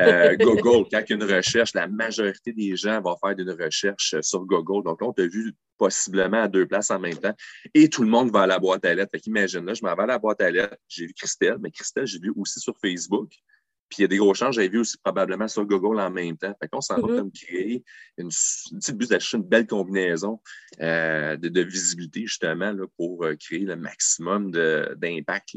Euh, 0.00 0.36
Google, 0.36 0.88
quand 0.90 1.02
il 1.08 1.10
y 1.10 1.12
a 1.12 1.16
une 1.16 1.32
recherche, 1.32 1.74
la 1.74 1.86
majorité 1.86 2.52
des 2.52 2.76
gens 2.76 3.00
vont 3.00 3.16
faire 3.16 3.38
une 3.38 3.50
recherche 3.50 4.16
sur 4.20 4.44
Google. 4.44 4.84
Donc, 4.84 5.00
on 5.02 5.12
t'a 5.12 5.26
vu 5.26 5.54
possiblement 5.78 6.42
à 6.42 6.48
deux 6.48 6.66
places 6.66 6.90
en 6.90 6.98
même 6.98 7.16
temps. 7.16 7.34
Et 7.74 7.88
tout 7.88 8.02
le 8.02 8.08
monde 8.08 8.32
va 8.32 8.42
à 8.42 8.46
la 8.46 8.58
boîte 8.58 8.84
à 8.84 8.94
lettres. 8.94 9.10
Fait 9.12 9.20
qu'imagine, 9.20 9.64
là, 9.64 9.74
je 9.74 9.84
m'en 9.84 9.94
vais 9.94 10.02
à 10.02 10.06
la 10.06 10.18
boîte 10.18 10.40
à 10.40 10.50
lettres. 10.50 10.76
J'ai 10.88 11.06
vu 11.06 11.14
Christelle, 11.14 11.58
mais 11.60 11.70
Christelle, 11.70 12.06
j'ai 12.06 12.18
vu 12.18 12.32
aussi 12.36 12.58
sur 12.58 12.74
Facebook. 12.80 13.32
Puis 13.88 13.98
il 13.98 14.02
y 14.02 14.04
a 14.04 14.08
des 14.08 14.16
gros 14.16 14.34
changes, 14.34 14.56
j'avais 14.56 14.68
vu 14.68 14.80
aussi 14.80 14.98
probablement 14.98 15.48
sur 15.48 15.64
Google 15.64 16.00
en 16.00 16.10
même 16.10 16.36
temps. 16.36 16.54
Fait 16.60 16.68
qu'on 16.68 16.80
s'en 16.80 16.96
va 16.96 17.02
mm-hmm. 17.02 17.16
comme 17.16 17.32
créer 17.32 17.84
une, 18.18 18.28
petite 18.28 18.96
but 18.96 19.10
d'acheter 19.10 19.36
une 19.36 19.44
belle 19.44 19.66
combinaison 19.66 20.40
euh, 20.80 21.36
de, 21.36 21.60
visibilité, 21.62 22.22
justement, 22.22 22.72
là, 22.72 22.84
pour 22.96 23.24
euh, 23.24 23.36
créer 23.36 23.60
le 23.60 23.76
maximum 23.76 24.50
d'impact. 24.50 25.56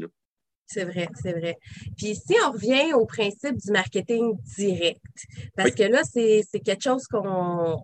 C'est 0.72 0.84
vrai, 0.84 1.08
c'est 1.20 1.32
vrai. 1.32 1.58
Puis 1.96 2.14
si 2.14 2.36
on 2.46 2.52
revient 2.52 2.92
au 2.94 3.04
principe 3.04 3.56
du 3.56 3.72
marketing 3.72 4.36
direct, 4.56 5.00
parce 5.56 5.72
que 5.72 5.82
là, 5.82 6.02
c'est 6.04 6.60
quelque 6.60 6.84
chose 6.84 7.06
qu'on 7.08 7.82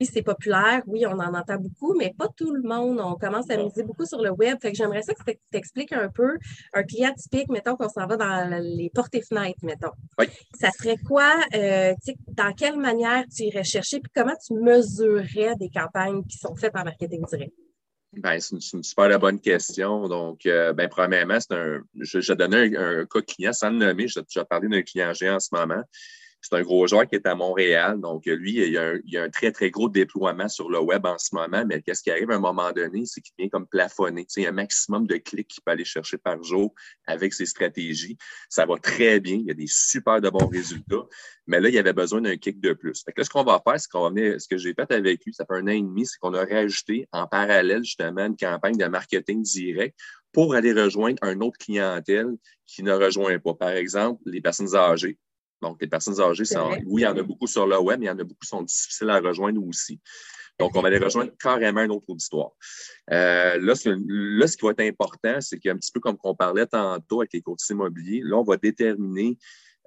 oui, 0.00 0.06
c'est 0.12 0.22
populaire, 0.22 0.82
oui, 0.86 1.06
on 1.06 1.18
en 1.18 1.34
entend 1.34 1.56
beaucoup, 1.56 1.94
mais 1.94 2.12
pas 2.16 2.28
tout 2.36 2.52
le 2.52 2.62
monde. 2.62 3.00
On 3.00 3.14
commence 3.14 3.48
à 3.50 3.56
miser 3.56 3.82
beaucoup 3.82 4.04
sur 4.04 4.20
le 4.20 4.30
web. 4.30 4.58
Fait 4.60 4.70
que 4.70 4.76
j'aimerais 4.76 5.00
ça 5.00 5.14
que 5.14 5.30
tu 5.30 5.38
t'expliques 5.50 5.92
un 5.92 6.10
peu 6.10 6.36
un 6.74 6.82
client 6.82 7.14
typique, 7.14 7.48
mettons 7.48 7.76
qu'on 7.76 7.88
s'en 7.88 8.06
va 8.06 8.16
dans 8.16 8.60
les 8.62 8.90
portes 8.94 9.14
et 9.14 9.22
fenêtres, 9.22 9.60
mettons. 9.62 9.92
Oui. 10.18 10.26
Ça 10.60 10.70
serait 10.70 10.98
quoi, 10.98 11.32
euh, 11.54 11.94
dans 12.28 12.52
quelle 12.52 12.76
manière 12.76 13.24
tu 13.34 13.44
irais 13.44 13.64
chercher, 13.64 14.00
puis 14.00 14.12
comment 14.14 14.36
tu 14.46 14.52
mesurerais 14.54 15.54
des 15.56 15.70
campagnes 15.70 16.22
qui 16.24 16.36
sont 16.36 16.54
faites 16.54 16.76
en 16.76 16.84
marketing 16.84 17.24
direct? 17.30 17.54
Ben, 18.16 18.40
c'est 18.40 18.56
une, 18.72 18.82
super 18.82 19.18
bonne 19.18 19.40
question. 19.40 20.08
Donc, 20.08 20.46
euh, 20.46 20.72
ben, 20.72 20.88
premièrement, 20.88 21.38
c'est 21.38 21.52
un, 21.52 21.80
je, 22.00 22.20
je 22.20 22.32
un, 22.32 23.00
un, 23.00 23.06
cas 23.06 23.20
client 23.20 23.52
sans 23.52 23.70
le 23.70 23.76
nommer. 23.76 24.08
Je, 24.08 24.20
je 24.28 24.40
parlé 24.40 24.68
d'un 24.68 24.82
client 24.82 25.12
géant 25.12 25.36
en 25.36 25.40
ce 25.40 25.48
moment. 25.52 25.82
C'est 26.40 26.54
un 26.54 26.62
gros 26.62 26.86
joueur 26.86 27.06
qui 27.08 27.16
est 27.16 27.26
à 27.26 27.34
Montréal. 27.34 28.00
Donc, 28.00 28.26
lui, 28.26 28.56
il 28.56 28.72
y, 28.72 29.16
a 29.16 29.22
un, 29.22 29.30
très, 29.30 29.50
très 29.50 29.70
gros 29.70 29.88
déploiement 29.88 30.48
sur 30.48 30.70
le 30.70 30.78
web 30.78 31.04
en 31.04 31.18
ce 31.18 31.34
moment. 31.34 31.64
Mais 31.66 31.82
qu'est-ce 31.82 32.02
qui 32.02 32.10
arrive 32.10 32.30
à 32.30 32.36
un 32.36 32.40
moment 32.40 32.70
donné, 32.70 33.04
c'est 33.04 33.20
qu'il 33.20 33.34
vient 33.38 33.48
comme 33.48 33.66
plafonné. 33.66 34.24
Tu 34.26 34.40
il 34.40 34.42
y 34.44 34.46
a 34.46 34.50
un 34.50 34.52
maximum 34.52 35.06
de 35.06 35.16
clics 35.16 35.48
qu'il 35.48 35.62
peut 35.64 35.72
aller 35.72 35.84
chercher 35.84 36.18
par 36.18 36.40
jour 36.44 36.72
avec 37.06 37.34
ses 37.34 37.46
stratégies. 37.46 38.16
Ça 38.48 38.64
va 38.64 38.78
très 38.78 39.18
bien. 39.18 39.36
Il 39.36 39.46
y 39.46 39.50
a 39.50 39.54
des 39.54 39.66
super 39.66 40.20
de 40.20 40.30
bons 40.30 40.46
résultats. 40.46 41.06
Mais 41.46 41.60
là, 41.60 41.68
il 41.68 41.74
y 41.74 41.78
avait 41.78 41.92
besoin 41.92 42.20
d'un 42.20 42.36
kick 42.36 42.60
de 42.60 42.72
plus. 42.72 43.02
Fait 43.04 43.12
que 43.12 43.20
là, 43.20 43.24
ce 43.24 43.30
qu'on 43.30 43.44
va 43.44 43.60
faire, 43.64 43.80
c'est 43.80 43.90
qu'on 43.90 44.02
va 44.02 44.10
venir, 44.10 44.40
ce 44.40 44.48
que 44.48 44.56
j'ai 44.56 44.74
fait 44.74 44.90
avec 44.92 45.24
lui, 45.24 45.34
ça 45.34 45.44
fait 45.46 45.58
un 45.58 45.64
an 45.64 45.68
et 45.68 45.82
demi, 45.82 46.06
c'est 46.06 46.18
qu'on 46.18 46.34
a 46.34 46.44
rajouté 46.44 47.08
en 47.12 47.26
parallèle, 47.26 47.82
justement, 47.82 48.26
une 48.26 48.36
campagne 48.36 48.76
de 48.76 48.86
marketing 48.86 49.42
direct 49.42 49.98
pour 50.32 50.54
aller 50.54 50.72
rejoindre 50.72 51.18
un 51.22 51.40
autre 51.40 51.58
clientèle 51.58 52.36
qui 52.66 52.82
ne 52.82 52.92
rejoint 52.92 53.38
pas. 53.38 53.54
Par 53.54 53.70
exemple, 53.70 54.22
les 54.26 54.40
personnes 54.40 54.74
âgées. 54.74 55.18
Donc, 55.62 55.78
les 55.80 55.86
personnes 55.86 56.20
âgées, 56.20 56.44
oui, 56.84 57.02
il 57.02 57.04
y 57.04 57.06
en 57.06 57.16
a 57.16 57.22
beaucoup 57.22 57.46
sur 57.46 57.66
le 57.66 57.78
web, 57.78 57.98
mais 57.98 58.06
il 58.06 58.08
y 58.08 58.12
en 58.12 58.18
a 58.18 58.24
beaucoup 58.24 58.40
qui 58.42 58.48
sont 58.48 58.62
difficiles 58.62 59.10
à 59.10 59.20
rejoindre 59.20 59.64
aussi. 59.66 60.00
Donc, 60.58 60.74
on 60.74 60.80
va 60.80 60.88
les 60.88 60.98
rejoindre 60.98 61.32
carrément 61.38 61.82
une 61.82 61.90
autre 61.90 62.08
auditoire. 62.08 62.50
Euh, 63.10 63.58
là, 63.58 63.74
ce, 63.74 63.90
là, 64.38 64.46
ce 64.46 64.56
qui 64.56 64.64
va 64.64 64.70
être 64.70 64.80
important, 64.80 65.40
c'est 65.40 65.58
qu'un 65.58 65.76
petit 65.76 65.92
peu 65.92 66.00
comme 66.00 66.16
on 66.24 66.34
parlait 66.34 66.66
tantôt 66.66 67.20
avec 67.20 67.32
les 67.34 67.42
courtiers 67.42 67.74
immobiliers, 67.74 68.22
là, 68.24 68.36
on 68.38 68.42
va 68.42 68.56
déterminer 68.56 69.38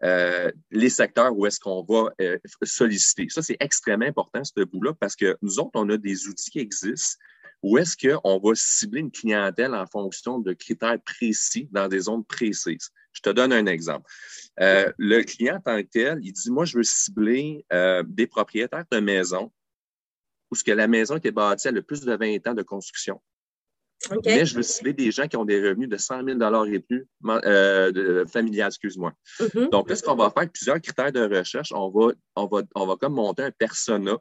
euh, 0.03 0.51
les 0.71 0.89
secteurs 0.89 1.35
où 1.35 1.45
est-ce 1.45 1.59
qu'on 1.59 1.83
va 1.83 2.11
euh, 2.21 2.37
solliciter. 2.63 3.27
Ça, 3.29 3.41
c'est 3.41 3.57
extrêmement 3.59 4.05
important, 4.05 4.43
ce 4.43 4.63
bout-là, 4.63 4.93
parce 4.99 5.15
que 5.15 5.37
nous 5.41 5.59
autres, 5.59 5.71
on 5.73 5.89
a 5.89 5.97
des 5.97 6.27
outils 6.27 6.51
qui 6.51 6.59
existent 6.59 7.17
où 7.61 7.77
est-ce 7.77 7.97
qu'on 7.97 8.39
va 8.39 8.51
cibler 8.55 9.01
une 9.01 9.11
clientèle 9.11 9.73
en 9.73 9.85
fonction 9.85 10.39
de 10.39 10.53
critères 10.53 10.97
précis 11.01 11.67
dans 11.71 11.87
des 11.87 12.01
zones 12.01 12.23
précises. 12.23 12.91
Je 13.19 13.29
te 13.29 13.35
donne 13.35 13.51
un 13.51 13.65
exemple. 13.65 14.09
Euh, 14.61 14.91
le 14.97 15.23
client 15.23 15.57
en 15.57 15.59
tant 15.59 15.81
que 15.81 15.87
tel, 15.87 16.19
il 16.21 16.31
dit, 16.31 16.49
moi, 16.49 16.63
je 16.63 16.77
veux 16.77 16.83
cibler 16.83 17.65
euh, 17.73 18.01
des 18.07 18.27
propriétaires 18.27 18.85
de 18.89 18.99
maisons 18.99 19.51
où 20.49 20.55
ce 20.55 20.63
que 20.63 20.71
la 20.71 20.87
maison 20.87 21.17
était 21.17 21.31
bâtie 21.31 21.67
a 21.67 21.71
le 21.71 21.81
plus 21.81 22.01
de 22.01 22.15
20 22.15 22.47
ans 22.47 22.53
de 22.53 22.63
construction. 22.63 23.21
Mais 24.25 24.45
je 24.45 24.55
veux 24.55 24.63
cibler 24.63 24.93
des 24.93 25.11
gens 25.11 25.27
qui 25.27 25.35
ont 25.35 25.43
des 25.43 25.61
revenus 25.61 25.89
de 25.89 25.97
100 25.97 26.23
000 26.23 26.65
et 26.71 26.79
plus 26.79 27.05
euh, 27.25 27.91
de, 27.91 28.25
familial, 28.31 28.67
excuse-moi. 28.67 29.11
Mm-hmm. 29.39 29.69
Donc, 29.69 29.89
là, 29.89 29.95
ce 29.97 30.03
qu'on 30.03 30.15
va 30.15 30.29
faire, 30.29 30.49
plusieurs 30.49 30.79
critères 30.79 31.11
de 31.11 31.37
recherche, 31.37 31.73
on 31.73 31.89
va, 31.89 32.13
on 32.37 32.47
va, 32.47 32.63
on 32.73 32.87
va 32.87 32.95
comme 32.95 33.15
monter 33.15 33.43
un 33.43 33.51
persona 33.51 34.15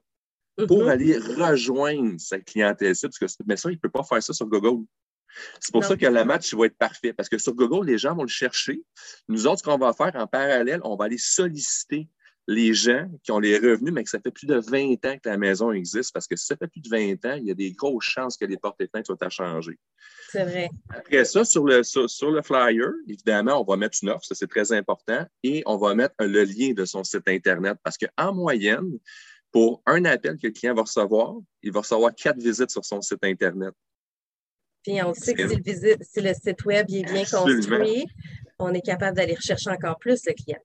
pour 0.67 0.83
mm-hmm. 0.83 0.91
aller 0.91 1.19
rejoindre 1.19 2.15
cette 2.19 2.47
clientèle-ci. 2.47 3.07
Parce 3.07 3.19
que, 3.19 3.43
mais 3.47 3.57
ça, 3.57 3.71
il 3.71 3.75
ne 3.75 3.79
peut 3.79 3.91
pas 3.91 4.03
faire 4.03 4.21
ça 4.21 4.33
sur 4.33 4.47
Google. 4.47 4.85
C'est 5.61 5.73
pour 5.73 5.85
ça 5.85 5.97
que 5.97 6.07
le 6.07 6.25
match 6.25 6.55
va 6.55 6.67
être 6.67 6.79
parfait. 6.79 7.13
Parce 7.13 7.29
que 7.29 7.39
sur 7.39 7.55
Google, 7.55 7.87
les 7.87 7.99
gens 7.99 8.15
vont 8.15 8.23
le 8.23 8.29
chercher. 8.29 8.83
Nous 9.29 9.47
autres, 9.47 9.59
ce 9.59 9.63
qu'on 9.65 9.79
va 9.79 9.93
faire 9.93 10.13
en 10.15 10.27
parallèle, 10.27 10.81
on 10.85 10.97
va 10.97 11.07
aller 11.07 11.19
solliciter 11.19 12.09
les 12.49 12.73
gens 12.73 13.07
qui 13.23 13.31
ont 13.31 13.39
les 13.39 13.59
revenus, 13.59 13.93
mais 13.93 14.03
que 14.03 14.09
ça 14.09 14.19
fait 14.21 14.31
plus 14.31 14.47
de 14.47 14.57
20 14.57 15.05
ans 15.05 15.19
que 15.23 15.29
la 15.29 15.37
maison 15.37 15.71
existe, 15.71 16.15
parce 16.15 16.27
que 16.27 16.35
si 16.35 16.47
ça 16.47 16.57
fait 16.57 16.67
plus 16.67 16.81
de 16.81 16.89
20 16.89 17.25
ans, 17.27 17.37
il 17.37 17.47
y 17.47 17.51
a 17.51 17.55
des 17.55 17.73
grosses 17.73 18.07
chances 18.07 18.39
que 18.39 18.47
les 18.47 18.57
portes 18.57 18.81
et 18.81 18.89
fenêtres 18.89 19.07
soient 19.07 19.23
à 19.23 19.29
changer. 19.29 19.79
C'est 20.31 20.45
vrai. 20.45 20.71
Après 20.89 21.27
ça, 21.27 21.45
sur 21.45 21.65
le, 21.65 21.83
sur, 21.83 22.31
le 22.31 22.43
flyer, 22.43 22.89
évidemment, 23.07 23.61
on 23.61 23.65
va 23.65 23.77
mettre 23.77 23.99
une 24.03 24.09
offre, 24.09 24.25
ça 24.25 24.35
c'est 24.35 24.47
très 24.47 24.73
important, 24.73 25.27
et 25.43 25.63
on 25.67 25.77
va 25.77 25.95
mettre 25.95 26.15
le 26.21 26.45
lien 26.45 26.73
de 26.73 26.87
son 26.87 27.05
site 27.05 27.29
Internet, 27.29 27.77
parce 27.85 27.99
qu'en 27.99 28.33
moyenne, 28.33 28.99
pour 29.53 29.83
un 29.85 30.07
appel 30.07 30.39
que 30.39 30.47
le 30.47 30.53
client 30.53 30.75
va 30.75 30.83
recevoir, 30.83 31.35
il 31.63 31.73
va 31.73 31.81
recevoir 31.81 32.15
quatre 32.15 32.39
visites 32.39 32.71
sur 32.71 32.85
son 32.85 33.03
site 33.03 33.23
Internet. 33.25 33.75
Puis 34.89 35.03
on 35.03 35.13
sait 35.13 35.35
que 35.35 35.47
si 35.47 36.21
le, 36.23 36.33
site 36.33 36.65
web 36.65 36.87
est 36.89 37.03
bien 37.03 37.25
construit, 37.25 38.07
on 38.59 38.73
est 38.73 38.81
capable 38.81 39.19
d'aller 39.19 39.35
rechercher 39.35 39.69
encore 39.69 39.99
plus 39.99 40.25
le 40.27 40.33
client. 40.33 40.61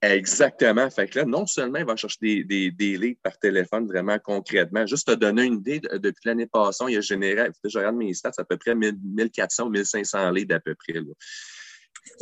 Exactement. 0.00 0.88
Fait 0.88 1.08
que 1.08 1.18
là, 1.18 1.24
non 1.24 1.46
seulement 1.46 1.80
il 1.80 1.84
va 1.84 1.96
chercher 1.96 2.18
des, 2.20 2.44
des, 2.44 2.70
des 2.70 2.96
leads 2.96 3.18
par 3.20 3.36
téléphone 3.38 3.88
vraiment 3.88 4.20
concrètement, 4.20 4.86
juste 4.86 5.08
te 5.08 5.14
donner 5.14 5.44
une 5.44 5.54
idée, 5.54 5.80
depuis 5.80 6.26
l'année 6.26 6.46
passée, 6.46 6.84
il 6.90 6.98
a 6.98 7.00
généré, 7.00 7.48
je 7.64 7.76
regarde 7.76 7.96
mes 7.96 8.14
stats, 8.14 8.30
à 8.38 8.44
peu 8.44 8.56
près 8.56 8.76
1400 8.76 9.66
ou 9.66 9.70
1500 9.70 10.30
leads 10.30 10.54
à 10.54 10.60
peu 10.60 10.76
près. 10.76 10.94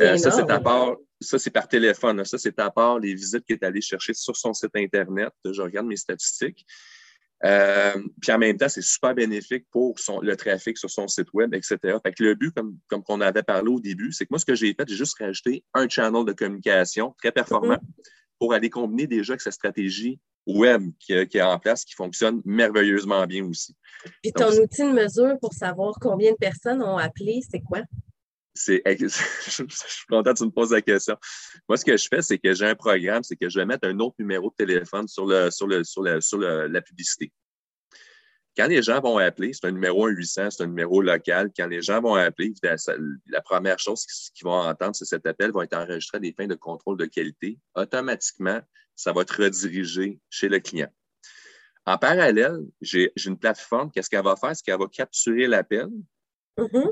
Euh, 0.01 0.17
ça, 0.17 0.31
c'est 0.31 0.49
à 0.49 0.59
part, 0.59 0.95
ça, 1.21 1.37
c'est 1.37 1.51
par 1.51 1.67
téléphone. 1.67 2.25
Ça, 2.25 2.39
c'est 2.39 2.57
à 2.57 2.71
part 2.71 2.97
les 2.97 3.13
visites 3.13 3.45
qu'il 3.45 3.55
est 3.57 3.63
allé 3.63 3.81
chercher 3.81 4.15
sur 4.15 4.35
son 4.35 4.51
site 4.51 4.75
Internet. 4.75 5.31
Je 5.45 5.61
regarde 5.61 5.85
mes 5.85 5.97
statistiques. 5.97 6.65
Euh, 7.43 8.01
puis 8.21 8.31
en 8.31 8.37
même 8.37 8.57
temps, 8.57 8.69
c'est 8.69 8.81
super 8.81 9.13
bénéfique 9.13 9.65
pour 9.71 9.95
le 10.21 10.35
trafic 10.35 10.77
sur 10.77 10.89
son 10.89 11.07
site 11.07 11.31
web, 11.33 11.53
etc. 11.53 11.77
Fait 11.81 12.13
que 12.13 12.23
le 12.23 12.35
but, 12.35 12.51
comme, 12.55 12.77
comme 12.87 13.03
on 13.09 13.21
avait 13.21 13.43
parlé 13.43 13.69
au 13.69 13.79
début, 13.79 14.11
c'est 14.11 14.25
que 14.25 14.29
moi, 14.31 14.39
ce 14.39 14.45
que 14.45 14.55
j'ai 14.55 14.73
fait, 14.73 14.87
j'ai 14.87 14.95
juste 14.95 15.17
rajouté 15.19 15.63
un 15.73 15.87
channel 15.89 16.25
de 16.25 16.33
communication 16.33 17.13
très 17.17 17.31
performant 17.31 17.77
mhm. 17.81 18.03
pour 18.39 18.53
aller 18.53 18.69
combiner 18.69 19.07
déjà 19.07 19.33
avec 19.33 19.41
sa 19.41 19.51
stratégie 19.51 20.19
web 20.47 20.91
qui, 20.99 21.13
est 21.13 21.41
en 21.41 21.59
place, 21.59 21.83
qui 21.85 21.95
fonctionne 21.95 22.41
merveilleusement 22.45 23.25
bien 23.25 23.43
aussi. 23.45 23.75
Puis 24.21 24.31
ton 24.31 24.51
outil 24.51 24.83
de 24.83 24.91
mesure 24.91 25.37
pour 25.39 25.53
savoir 25.53 25.95
combien 25.99 26.31
de 26.31 26.37
personnes 26.37 26.83
ont 26.83 26.97
appelé, 26.97 27.41
c'est 27.49 27.61
quoi? 27.61 27.81
Je 28.55 29.51
suis 29.51 30.05
content 30.07 30.33
que 30.33 30.37
tu 30.37 30.45
me 30.45 30.51
poses 30.51 30.71
la 30.71 30.81
question. 30.81 31.17
Moi, 31.67 31.77
ce 31.77 31.85
que 31.85 31.97
je 31.97 32.07
fais, 32.07 32.21
c'est 32.21 32.37
que 32.37 32.53
j'ai 32.53 32.65
un 32.65 32.75
programme, 32.75 33.21
c'est 33.21 33.35
que 33.35 33.49
je 33.49 33.59
vais 33.59 33.65
mettre 33.65 33.87
un 33.87 33.99
autre 33.99 34.15
numéro 34.19 34.49
de 34.49 34.55
téléphone 34.55 35.07
sur, 35.07 35.25
le, 35.25 35.51
sur, 35.51 35.67
le, 35.67 35.83
sur, 35.83 36.03
sur 36.23 36.39
la 36.39 36.81
publicité. 36.81 37.31
Quand 38.57 38.67
les 38.67 38.81
gens 38.81 39.01
vont 39.01 39.17
appeler, 39.17 39.51
c'est 39.51 39.67
un 39.67 39.71
numéro 39.71 40.07
800, 40.07 40.51
c'est 40.51 40.63
un 40.63 40.67
numéro 40.67 41.01
local. 41.01 41.51
Quand 41.55 41.67
les 41.67 41.81
gens 41.81 42.01
vont 42.01 42.15
appeler, 42.15 42.53
la, 43.27 43.41
première 43.41 43.77
chose 43.79 44.05
qu'ils 44.33 44.45
vont 44.45 44.61
entendre, 44.61 44.95
c'est 44.95 45.03
cet 45.03 45.25
appel 45.25 45.51
va 45.51 45.65
être 45.65 45.75
enregistré 45.75 46.17
à 46.17 46.21
des 46.21 46.31
fins 46.31 46.47
de 46.47 46.55
contrôle 46.55 46.97
de 46.97 47.05
qualité. 47.05 47.59
Automatiquement, 47.75 48.61
ça 48.95 49.11
va 49.11 49.23
être 49.23 49.43
redirigé 49.43 50.21
chez 50.29 50.47
le 50.47 50.59
client. 50.59 50.89
En 51.85 51.97
parallèle, 51.97 52.61
j'ai 52.79 53.11
une 53.25 53.37
plateforme. 53.37 53.91
Qu'est-ce 53.91 54.09
qu'elle 54.09 54.23
va 54.23 54.37
faire? 54.37 54.55
C'est 54.55 54.63
qu'elle 54.63 54.79
va 54.79 54.87
capturer 54.87 55.47
l'appel. 55.47 55.89
Mm-hmm. 56.57 56.91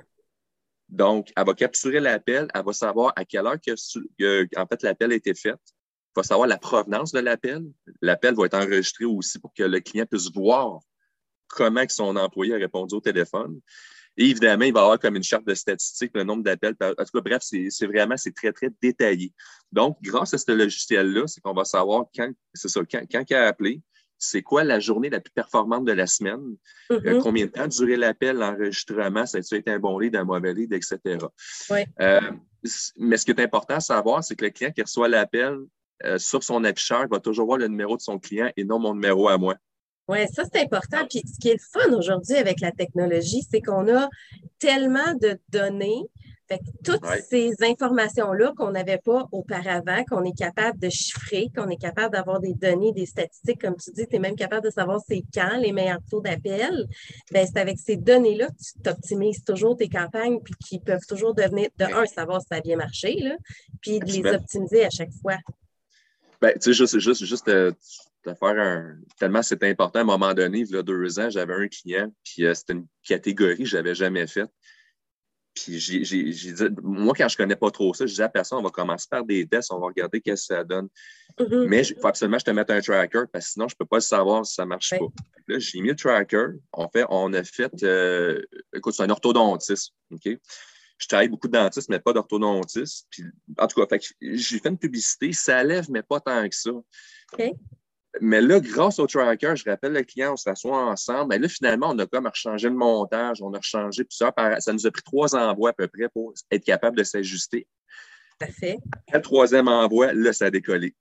Donc, 0.94 1.32
elle 1.36 1.46
va 1.46 1.56
capturer 1.56 2.00
l'appel, 2.00 2.48
elle 2.54 2.64
va 2.64 2.72
savoir 2.72 3.14
à 3.16 3.26
quelle 3.26 3.48
heure 3.48 3.60
que, 3.60 4.48
en 4.56 4.68
fait, 4.68 4.84
l'appel 4.84 5.12
a 5.12 5.16
été 5.16 5.34
fait. 5.34 5.50
Elle 5.50 5.58
va 6.16 6.22
savoir 6.22 6.48
la 6.48 6.60
provenance 6.60 7.12
de 7.12 7.20
l'appel. 7.20 7.64
L'appel 8.02 8.36
va 8.36 8.46
être 8.46 8.54
enregistré 8.54 9.04
aussi 9.04 9.40
pour 9.40 9.52
que 9.56 9.64
le 9.64 9.80
client 9.80 10.06
puisse 10.06 10.32
voir 10.32 10.82
comment 11.48 11.84
son 11.90 12.16
employé 12.16 12.54
a 12.54 12.58
répondu 12.58 12.94
au 12.94 13.02
téléphone. 13.02 13.60
Et 14.18 14.26
évidemment, 14.30 14.66
il 14.66 14.74
va 14.74 14.82
avoir 14.82 15.00
comme 15.00 15.16
une 15.16 15.24
charte 15.24 15.48
de 15.48 15.56
statistiques, 15.56 16.12
le 16.14 16.24
nombre 16.24 16.44
d'appels. 16.44 16.76
En 16.80 16.94
tout 16.94 17.12
cas, 17.12 17.22
bref, 17.22 17.42
c'est 17.42 17.88
vraiment, 17.88 18.16
c'est 18.16 18.36
très, 18.36 18.54
très 18.54 18.70
détaillé. 18.80 19.34
Donc, 19.72 19.98
grâce 20.00 20.36
à 20.36 20.38
ce 20.38 20.52
logiciel-là, 20.52 21.26
c'est 21.26 21.42
qu'on 21.42 21.56
va 21.56 21.66
savoir 21.66 22.06
quand, 22.16 22.32
c'est 22.54 22.68
ça, 22.68 22.82
quand, 22.90 23.02
quand 23.12 23.24
il 23.28 23.34
a 23.34 23.48
appelé, 23.48 23.82
c'est 24.24 24.42
quoi 24.42 24.64
la 24.64 24.80
journée 24.80 25.10
la 25.10 25.20
plus 25.20 25.32
performante 25.32 25.86
de 25.86 25.92
la 25.92 26.08
semaine, 26.08 26.56
euh, 26.92 27.00
mm-hmm. 27.00 27.22
combien 27.22 27.46
de 27.46 27.52
temps 27.52 27.64
a 27.64 27.68
duré 27.68 27.96
l'appel, 27.98 28.38
l'enregistrement, 28.38 29.26
ça 29.26 29.40
a 29.40 29.56
été 29.56 29.72
un 29.72 29.80
bon 29.80 30.00
lead, 30.00 30.16
un 30.16 30.24
mauvais 30.24 30.54
lead, 30.54 30.74
etc. 30.74 30.98
Euh, 32.02 32.22
mais 32.98 33.18
ce 33.18 33.26
qui 33.26 33.32
est 33.32 33.40
important 33.42 33.76
à 33.76 33.80
savoir, 33.82 34.24
c'est 34.24 34.36
que 34.36 34.46
le 34.46 34.52
client 34.52 34.72
qui 34.72 34.82
reçoit 34.82 35.10
l'appel 35.10 35.58
euh, 36.06 36.18
sur 36.18 36.44
son 36.44 36.64
afficheur 36.64 37.08
va 37.10 37.20
toujours 37.20 37.46
voir 37.46 37.58
le 37.58 37.68
numéro 37.68 37.98
de 37.98 38.02
son 38.02 38.18
client 38.18 38.50
et 38.56 38.64
non 38.64 38.80
mon 38.80 38.94
numéro 38.94 39.28
à 39.28 39.38
moi. 39.38 39.56
Oui, 40.08 40.20
ça 40.34 40.44
c'est 40.52 40.62
important. 40.62 41.06
Puis 41.10 41.22
ce 41.26 41.40
qui 41.40 41.50
est 41.50 41.54
le 41.54 41.82
fun 41.82 41.94
aujourd'hui 41.94 42.36
avec 42.36 42.62
la 42.62 42.72
technologie, 42.72 43.42
c'est 43.50 43.62
qu'on 43.62 43.94
a 43.94 44.10
tellement 44.60 45.14
de 45.22 45.38
données 45.50 46.04
toutes 46.84 47.06
ces 47.30 47.52
informations-là 47.62 48.54
qu'on 48.58 48.72
n'avait 48.72 48.98
pas 48.98 49.28
auparavant, 49.32 50.04
qu'on 50.06 50.24
est 50.24 50.38
capable 50.38 50.80
de 50.80 50.90
chiffrer, 50.90 51.50
qu'on 51.56 51.70
est 51.70 51.82
capable 51.82 52.14
d'avoir 52.14 52.40
des 52.40 52.54
données, 52.54 52.92
des 52.92 53.06
statistiques, 53.06 53.62
comme 53.62 53.76
tu 53.76 53.92
dis, 53.92 54.08
tu 54.08 54.16
es 54.16 54.20
même 54.20 54.36
capable 54.36 54.66
de 54.66 54.72
savoir 54.72 55.00
c'est 55.08 55.24
quand 55.34 55.58
les 55.58 55.72
meilleurs 55.72 56.02
taux 56.10 56.22
d'appel, 56.22 56.88
ben, 57.32 57.46
c'est 57.46 57.60
avec 57.60 57.78
ces 57.80 57.98
données-là 57.98 58.48
que 58.48 58.84
tu 58.84 58.90
optimises 58.90 59.44
toujours 59.44 59.78
tes 59.78 59.90
campagnes, 59.90 60.40
puis 60.42 60.54
qui 60.66 60.80
peuvent 60.80 61.06
toujours 61.08 61.34
devenir, 61.34 61.70
de 61.78 61.86
un, 61.86 62.06
savoir 62.06 62.42
si 62.42 62.48
ça 62.50 62.56
a 62.58 62.62
bien 62.62 62.78
marché, 62.78 63.16
là, 63.20 63.36
puis 63.82 64.00
de 64.00 64.06
les 64.06 64.34
optimiser 64.34 64.86
à 64.86 64.90
chaque 64.90 65.12
fois. 65.22 65.38
Ben, 66.42 66.54
tu 66.54 66.62
sais, 66.62 66.74
juste, 66.74 67.00
juste, 67.00 67.24
juste 67.24 67.48
euh, 67.48 67.72
de 68.26 68.34
faire 68.34 68.60
un. 68.60 68.96
Tellement 69.18 69.42
c'est 69.42 69.64
important, 69.64 70.00
à 70.00 70.02
un 70.02 70.06
moment 70.06 70.34
donné, 70.34 70.60
il 70.60 70.70
y 70.70 70.76
a 70.76 70.84
deux 70.84 71.20
ans, 71.20 71.30
j'avais 71.30 71.54
un 71.54 71.68
client, 71.68 72.12
puis 72.24 72.46
euh, 72.46 72.54
c'était 72.54 72.74
une 72.74 72.88
catégorie 73.04 73.60
que 73.60 73.66
je 73.66 73.78
n'avais 73.78 73.96
jamais 73.96 74.28
faite. 74.28 74.50
Puis 75.54 75.80
j'ai 75.80 76.00
dit, 76.00 76.64
moi, 76.82 77.14
quand 77.16 77.28
je 77.28 77.38
connais 77.38 77.56
pas 77.56 77.70
trop 77.70 77.94
ça, 77.94 78.06
je 78.06 78.12
disais 78.12 78.24
à 78.24 78.30
personne, 78.30 78.58
on 78.60 78.64
va 78.64 78.72
commencer 78.72 79.08
par 79.10 79.24
des 79.24 79.48
tests, 79.48 79.72
on 79.72 79.80
va 79.80 79.88
regarder 79.88 80.20
qu'est-ce 80.20 80.48
que 80.48 80.56
ça 80.56 80.64
donne. 80.64 80.90
Mm-hmm. 81.40 81.68
Mais 81.68 81.82
il 81.88 81.96
faut 82.00 82.08
absolument 82.08 82.38
que 82.38 82.42
je 82.42 82.46
te 82.46 82.52
mette 82.52 82.72
un 82.72 82.82
tracker 82.82 83.24
parce 83.32 83.46
que 83.46 83.52
sinon, 83.52 83.68
je 83.68 83.76
ne 83.76 83.78
peux 83.78 83.86
pas 83.86 84.02
savoir 84.02 84.46
si 84.46 84.56
ça 84.56 84.64
ne 84.64 84.70
marche 84.70 84.90
pas. 84.90 85.06
Là, 85.48 85.60
j'ai 85.60 85.82
mis 85.82 85.90
le 85.90 85.96
tracker. 85.96 86.48
On, 86.74 86.90
fait, 86.90 87.06
on 87.10 87.34
a 87.34 87.44
fait, 87.44 87.72
euh, 87.84 88.42
écoute, 88.74 88.96
c'est 88.96 89.04
un 89.04 89.10
orthodontiste. 89.10 89.94
OK? 90.12 90.38
Je 90.98 91.08
travaille 91.08 91.30
beaucoup 91.30 91.48
de 91.48 91.54
dentistes, 91.54 91.90
mais 91.90 92.00
pas 92.00 92.14
d'orthodontiste. 92.14 93.08
en 93.58 93.68
tout 93.68 93.86
cas, 93.86 93.98
j'ai 94.22 94.60
fait 94.60 94.70
une 94.70 94.78
publicité, 94.78 95.34
ça 95.34 95.64
lève, 95.64 95.86
mais 95.90 96.02
pas 96.02 96.20
tant 96.20 96.48
que 96.48 96.56
ça. 96.56 96.72
Mais 98.22 98.42
là, 98.42 98.60
grâce 98.60 99.00
au 99.00 99.08
tracker, 99.08 99.56
je 99.56 99.70
rappelle 99.70 99.94
le 99.94 100.04
client, 100.04 100.34
on 100.34 100.38
s'assoit 100.38 100.86
ensemble. 100.86 101.30
Mais 101.30 101.40
là, 101.40 101.48
finalement, 101.48 101.90
on 101.90 102.00
a 102.00 102.06
comme 102.06 102.30
changé 102.34 102.70
le 102.70 102.76
montage, 102.76 103.42
on 103.42 103.54
a 103.54 103.62
changé 103.62 104.04
plusieurs. 104.04 104.34
Ça 104.60 104.74
nous 104.74 104.86
a 104.86 104.92
pris 104.92 105.02
trois 105.04 105.36
envois 105.36 105.72
à 105.72 105.74
peu 105.74 105.88
près 105.88 106.10
pour 106.10 106.34
être 106.52 106.64
capable 106.64 106.98
de 106.98 107.04
s'ajuster. 107.04 107.68
Parfait. 108.40 108.78
Après 109.08 109.18
le 109.18 109.22
troisième 109.22 109.68
envoi, 109.68 110.14
là, 110.14 110.32
ça 110.32 110.46
a 110.46 110.52
décollé. 110.52 110.96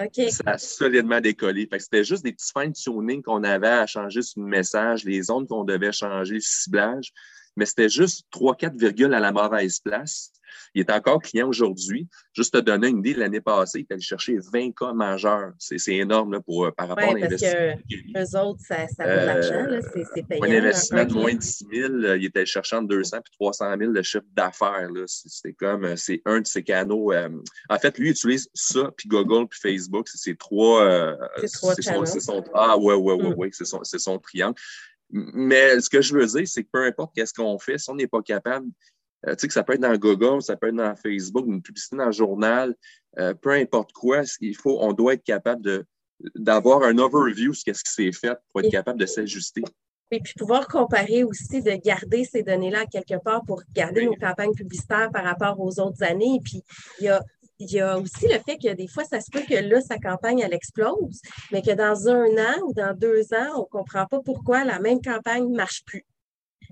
OK. 0.00 0.30
Ça 0.30 0.42
a 0.46 0.58
solidement 0.58 1.20
décollé. 1.20 1.68
c'était 1.78 2.04
juste 2.04 2.24
des 2.24 2.32
petits 2.32 2.52
fine-tuning 2.56 3.22
qu'on 3.22 3.44
avait 3.44 3.68
à 3.68 3.86
changer 3.86 4.22
sur 4.22 4.42
le 4.42 4.48
message, 4.48 5.04
les 5.04 5.22
zones 5.22 5.46
qu'on 5.46 5.64
devait 5.64 5.92
changer, 5.92 6.34
le 6.34 6.40
ciblage. 6.40 7.12
Mais 7.56 7.64
c'était 7.64 7.88
juste 7.88 8.26
3-4 8.32 8.76
virgules 8.78 9.14
à 9.14 9.20
la 9.20 9.32
mauvaise 9.32 9.80
place. 9.80 10.32
Il 10.74 10.80
est 10.80 10.90
encore 10.90 11.20
client 11.20 11.48
aujourd'hui. 11.48 12.08
Juste 12.32 12.54
te 12.54 12.58
donner 12.58 12.88
une 12.88 12.98
idée, 12.98 13.14
l'année 13.14 13.40
passée, 13.40 13.80
il 13.80 13.92
allé 13.92 14.02
chercher 14.02 14.38
20 14.52 14.74
cas 14.74 14.92
majeurs. 14.92 15.52
C'est 15.58 15.94
énorme 15.94 16.32
là, 16.32 16.40
pour, 16.40 16.66
euh, 16.66 16.70
par 16.70 16.88
rapport 16.88 17.12
ouais, 17.12 17.22
à 17.22 17.28
l'investissement. 17.28 17.76
Parce 18.14 18.30
que 18.30 18.36
eux 18.36 18.40
autres, 18.40 18.60
ça, 18.66 18.86
ça 18.88 19.04
vaut 19.04 19.20
de 19.20 19.26
l'argent. 19.26 19.66
C'est 20.14 20.22
payant. 20.26 20.44
Un 20.44 20.50
investissement 20.50 21.04
de 21.04 21.12
moins 21.14 21.34
de 21.34 21.38
10 21.38 21.66
000, 21.72 21.92
euh, 21.92 22.16
il 22.18 22.26
était 22.26 22.46
cherchant 22.46 22.82
de 22.82 22.88
200 22.88 23.18
puis 23.24 23.32
300 23.38 23.76
000 23.78 23.92
de 23.92 24.02
chiffre 24.02 24.24
d'affaires. 24.34 24.88
C'est 25.06 25.52
comme, 25.54 25.84
euh, 25.84 25.96
c'est 25.96 26.22
un 26.24 26.40
de 26.40 26.46
ses 26.46 26.62
canaux. 26.62 27.12
en 27.12 27.78
fait, 27.78 27.98
lui, 27.98 28.08
il 28.08 28.10
utilise 28.12 28.48
ça, 28.54 28.90
puis 28.96 29.08
Google, 29.08 29.48
puis 29.48 29.60
Facebook. 29.60 30.08
C'est 30.08 30.18
ses 30.18 30.36
trois. 30.36 31.16
c'est 31.40 31.48
son, 32.20 32.44
Ah, 32.54 32.76
ouais, 32.76 32.94
ouais, 32.94 33.14
ouais, 33.14 33.30
mm. 33.30 33.34
ouais. 33.34 33.50
C'est 33.52 33.64
son, 33.64 33.80
son 33.82 34.18
triangle. 34.18 34.58
Mais 35.10 35.80
ce 35.80 35.88
que 35.88 36.02
je 36.02 36.14
veux 36.14 36.26
dire, 36.26 36.48
c'est 36.48 36.64
que 36.64 36.68
peu 36.72 36.84
importe 36.84 37.14
qu'est-ce 37.14 37.32
qu'on 37.32 37.58
fait, 37.58 37.78
si 37.78 37.90
on 37.90 37.94
n'est 37.94 38.08
pas 38.08 38.22
capable 38.22 38.66
euh, 39.26 39.34
tu 39.34 39.40
sais 39.40 39.46
que 39.48 39.54
ça 39.54 39.62
peut 39.62 39.74
être 39.74 39.80
dans 39.80 39.96
Google, 39.96 40.42
ça 40.42 40.56
peut 40.56 40.68
être 40.68 40.76
dans 40.76 40.94
Facebook, 40.96 41.46
une 41.46 41.62
publicité 41.62 41.96
dans 41.96 42.06
le 42.06 42.12
journal, 42.12 42.74
euh, 43.18 43.34
peu 43.34 43.50
importe 43.50 43.92
quoi, 43.92 44.22
il 44.40 44.56
faut, 44.56 44.78
on 44.80 44.92
doit 44.92 45.14
être 45.14 45.24
capable 45.24 45.62
de, 45.62 45.84
d'avoir 46.34 46.82
un 46.82 46.98
overview 46.98 47.52
de 47.52 47.56
ce 47.56 47.72
qui 47.72 47.92
s'est 47.92 48.12
fait 48.12 48.36
pour 48.50 48.60
être 48.60 48.70
capable 48.70 49.00
de 49.00 49.06
s'ajuster. 49.06 49.62
Et 50.12 50.20
puis 50.20 50.34
pouvoir 50.38 50.68
comparer 50.68 51.24
aussi, 51.24 51.62
de 51.62 51.72
garder 51.72 52.24
ces 52.24 52.44
données-là 52.44 52.86
quelque 52.86 53.20
part 53.20 53.42
pour 53.44 53.62
garder 53.74 54.06
nos 54.06 54.14
campagnes 54.14 54.54
publicitaires 54.54 55.10
par 55.12 55.24
rapport 55.24 55.58
aux 55.58 55.80
autres 55.80 56.04
années. 56.04 56.38
Puis 56.44 56.62
il 57.00 57.06
y 57.06 57.08
a, 57.08 57.20
il 57.58 57.72
y 57.72 57.80
a 57.80 57.98
aussi 57.98 58.28
le 58.28 58.38
fait 58.38 58.56
que 58.56 58.72
des 58.74 58.86
fois, 58.86 59.04
ça 59.04 59.20
se 59.20 59.30
peut 59.30 59.42
que 59.48 59.54
là, 59.54 59.80
sa 59.80 59.98
campagne, 59.98 60.40
elle 60.40 60.54
explose, 60.54 61.20
mais 61.50 61.60
que 61.60 61.72
dans 61.72 62.08
un 62.08 62.26
an 62.38 62.62
ou 62.66 62.72
dans 62.72 62.96
deux 62.96 63.32
ans, 63.32 63.56
on 63.56 63.60
ne 63.60 63.64
comprend 63.64 64.06
pas 64.06 64.20
pourquoi 64.20 64.64
la 64.64 64.78
même 64.78 65.00
campagne 65.00 65.48
ne 65.48 65.56
marche 65.56 65.84
plus. 65.84 66.04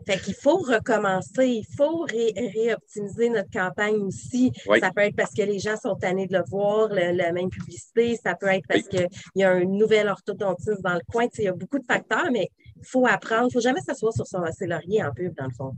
Fait 0.07 0.19
qu'il 0.19 0.35
faut 0.35 0.57
recommencer, 0.57 1.47
il 1.47 1.67
faut 1.77 2.07
réoptimiser 2.09 3.31
notre 3.31 3.51
campagne 3.51 3.97
aussi. 3.97 4.53
Ça 4.81 4.91
peut 4.91 5.03
être 5.03 5.17
parce 5.17 5.35
que 5.35 5.43
les 5.43 5.59
gens 5.59 5.77
sont 5.77 5.97
tannés 5.97 6.27
de 6.27 6.37
le 6.37 6.45
voir, 6.49 6.89
la 6.89 7.33
même 7.33 7.51
publicité. 7.51 8.17
Ça 8.23 8.35
peut 8.35 8.49
être 8.49 8.67
parce 8.69 8.87
qu'il 8.89 9.09
y 9.35 9.45
a 9.45 9.51
un 9.51 9.65
nouvel 9.65 10.09
orthodontiste 10.09 10.83
dans 10.83 10.95
le 10.95 11.01
coin. 11.11 11.27
il 11.39 11.45
y 11.45 11.49
a 11.49 11.53
beaucoup 11.53 11.79
de 11.79 11.87
facteurs, 11.87 12.31
mais 12.33 12.51
il 12.77 12.87
faut 12.87 13.07
apprendre. 13.07 13.45
Il 13.45 13.47
ne 13.47 13.53
faut 13.53 13.61
jamais 13.61 13.81
s'asseoir 13.81 14.13
sur 14.13 14.27
son 14.27 14.41
laurier 14.61 15.03
en 15.03 15.13
pub, 15.13 15.35
dans 15.35 15.47
le 15.47 15.55
fond. 15.57 15.77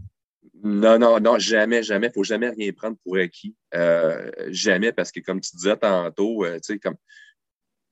Non, 0.62 0.98
non, 0.98 1.20
non, 1.20 1.38
jamais, 1.38 1.82
jamais. 1.82 2.06
Il 2.06 2.10
ne 2.10 2.14
faut 2.14 2.24
jamais 2.24 2.48
rien 2.48 2.72
prendre 2.72 2.96
pour 3.04 3.16
acquis. 3.16 3.54
Euh, 3.74 4.30
jamais, 4.48 4.92
parce 4.92 5.12
que 5.12 5.20
comme 5.20 5.40
tu 5.40 5.54
disais 5.56 5.76
tantôt, 5.76 6.44
euh, 6.44 6.56
tu 6.56 6.74
sais, 6.74 6.78
comme 6.78 6.96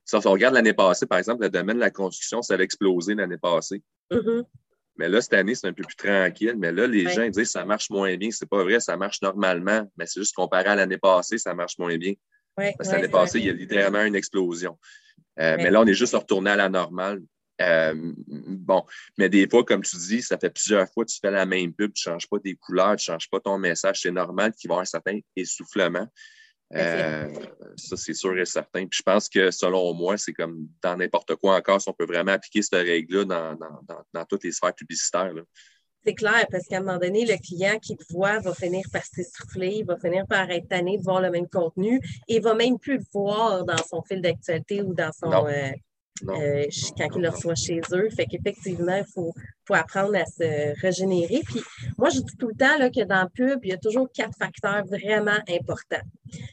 si 0.05 0.15
on 0.15 0.19
regarde 0.31 0.53
l'année 0.53 0.73
passée, 0.73 1.05
par 1.05 1.17
exemple, 1.17 1.43
le 1.43 1.49
domaine 1.49 1.77
de 1.77 1.81
la 1.81 1.91
construction, 1.91 2.41
ça 2.41 2.55
a 2.55 2.59
explosé 2.59 3.15
l'année 3.15 3.37
passée. 3.37 3.81
Mm-hmm. 4.11 4.43
Mais 4.97 5.09
là, 5.09 5.21
cette 5.21 5.33
année, 5.33 5.55
c'est 5.55 5.67
un 5.67 5.73
peu 5.73 5.83
plus 5.83 5.95
tranquille. 5.95 6.55
Mais 6.57 6.71
là, 6.71 6.87
les 6.87 7.09
gens 7.09 7.27
disent 7.27 7.51
ça 7.51 7.65
marche 7.65 7.89
moins 7.89 8.15
bien. 8.15 8.31
C'est 8.31 8.47
pas 8.47 8.63
vrai, 8.63 8.79
ça 8.79 8.95
marche 8.95 9.21
normalement. 9.21 9.89
Mais 9.97 10.05
c'est 10.05 10.21
juste 10.21 10.35
comparé 10.35 10.67
à 10.67 10.75
l'année 10.75 10.97
passée, 10.97 11.37
ça 11.37 11.53
marche 11.53 11.77
moins 11.77 11.97
bien. 11.97 12.13
Parce 12.55 12.89
que 12.89 12.95
l'année 12.95 13.09
passée, 13.09 13.39
il 13.39 13.45
y 13.45 13.49
a 13.49 13.53
littéralement 13.53 14.03
une 14.03 14.15
explosion. 14.15 14.77
Euh, 15.39 15.57
mais 15.57 15.69
là, 15.69 15.81
on 15.81 15.85
est 15.85 15.93
juste 15.93 16.15
retourné 16.15 16.51
à 16.51 16.55
la 16.55 16.69
normale. 16.69 17.21
Euh, 17.61 17.93
bon, 18.27 18.85
mais 19.17 19.29
des 19.29 19.47
fois, 19.49 19.63
comme 19.63 19.81
tu 19.81 19.95
dis, 19.97 20.21
ça 20.21 20.37
fait 20.37 20.49
plusieurs 20.49 20.87
fois 20.91 21.05
que 21.05 21.11
tu 21.11 21.19
fais 21.21 21.31
la 21.31 21.45
même 21.45 21.73
pub, 21.73 21.93
tu 21.93 22.07
ne 22.07 22.13
changes 22.13 22.27
pas 22.27 22.39
tes 22.39 22.55
couleurs, 22.55 22.95
tu 22.95 23.09
ne 23.09 23.15
changes 23.15 23.29
pas 23.29 23.39
ton 23.39 23.57
message. 23.57 24.01
C'est 24.01 24.11
normal 24.11 24.53
qu'il 24.53 24.69
va 24.69 24.73
y 24.73 24.75
avoir 24.75 24.81
un 24.81 24.85
certain 24.85 25.19
essoufflement. 25.35 26.07
Euh, 26.75 27.31
ça, 27.77 27.95
c'est 27.95 28.13
sûr 28.13 28.37
et 28.39 28.45
certain. 28.45 28.87
Puis 28.87 28.97
je 28.97 29.03
pense 29.03 29.29
que 29.29 29.51
selon 29.51 29.93
moi, 29.93 30.17
c'est 30.17 30.33
comme 30.33 30.67
dans 30.81 30.97
n'importe 30.97 31.35
quoi 31.35 31.55
encore, 31.55 31.79
si 31.79 31.87
on 31.89 31.93
peut 31.93 32.05
vraiment 32.07 32.31
appliquer 32.31 32.63
cette 32.63 32.73
règle-là 32.73 33.23
dans, 33.25 33.55
dans, 33.55 34.03
dans, 34.11 34.25
toutes 34.25 34.43
les 34.43 34.51
sphères 34.51 34.73
publicitaires. 34.73 35.31
C'est 36.03 36.15
clair, 36.15 36.45
parce 36.51 36.67
qu'à 36.67 36.77
un 36.77 36.81
moment 36.81 36.97
donné, 36.97 37.25
le 37.25 37.37
client 37.37 37.77
qui 37.79 37.95
te 37.95 38.03
voit 38.11 38.39
va 38.39 38.53
finir 38.53 38.83
par 38.91 39.03
s'essouffler, 39.03 39.83
va 39.83 39.97
finir 39.97 40.25
par 40.27 40.49
être 40.49 40.67
tanné 40.67 40.97
de 40.97 41.03
voir 41.03 41.21
le 41.21 41.31
même 41.31 41.47
contenu 41.47 41.99
et 42.27 42.39
va 42.39 42.55
même 42.55 42.79
plus 42.79 42.97
le 42.97 43.03
voir 43.13 43.63
dans 43.63 43.83
son 43.89 44.01
fil 44.03 44.21
d'actualité 44.21 44.81
ou 44.81 44.93
dans 44.93 45.11
son, 45.11 45.31
euh, 45.31 45.69
euh, 46.23 46.65
quand 46.97 47.07
ils 47.15 47.21
le 47.21 47.29
reçoivent 47.29 47.55
chez 47.55 47.81
eux. 47.91 48.09
Fait 48.09 48.25
qu'effectivement, 48.25 48.95
il 48.95 49.05
faut, 49.13 49.33
faut, 49.65 49.73
apprendre 49.73 50.15
à 50.15 50.25
se 50.25 50.79
régénérer. 50.81 51.41
Puis 51.45 51.61
moi, 51.97 52.09
je 52.09 52.19
dis 52.19 52.37
tout 52.37 52.47
le 52.47 52.55
temps 52.55 52.77
là, 52.77 52.89
que 52.89 53.03
dans 53.03 53.23
le 53.23 53.29
pub, 53.29 53.59
il 53.63 53.69
y 53.69 53.73
a 53.73 53.77
toujours 53.77 54.07
quatre 54.13 54.37
facteurs 54.37 54.85
vraiment 54.85 55.39
importants. 55.49 56.05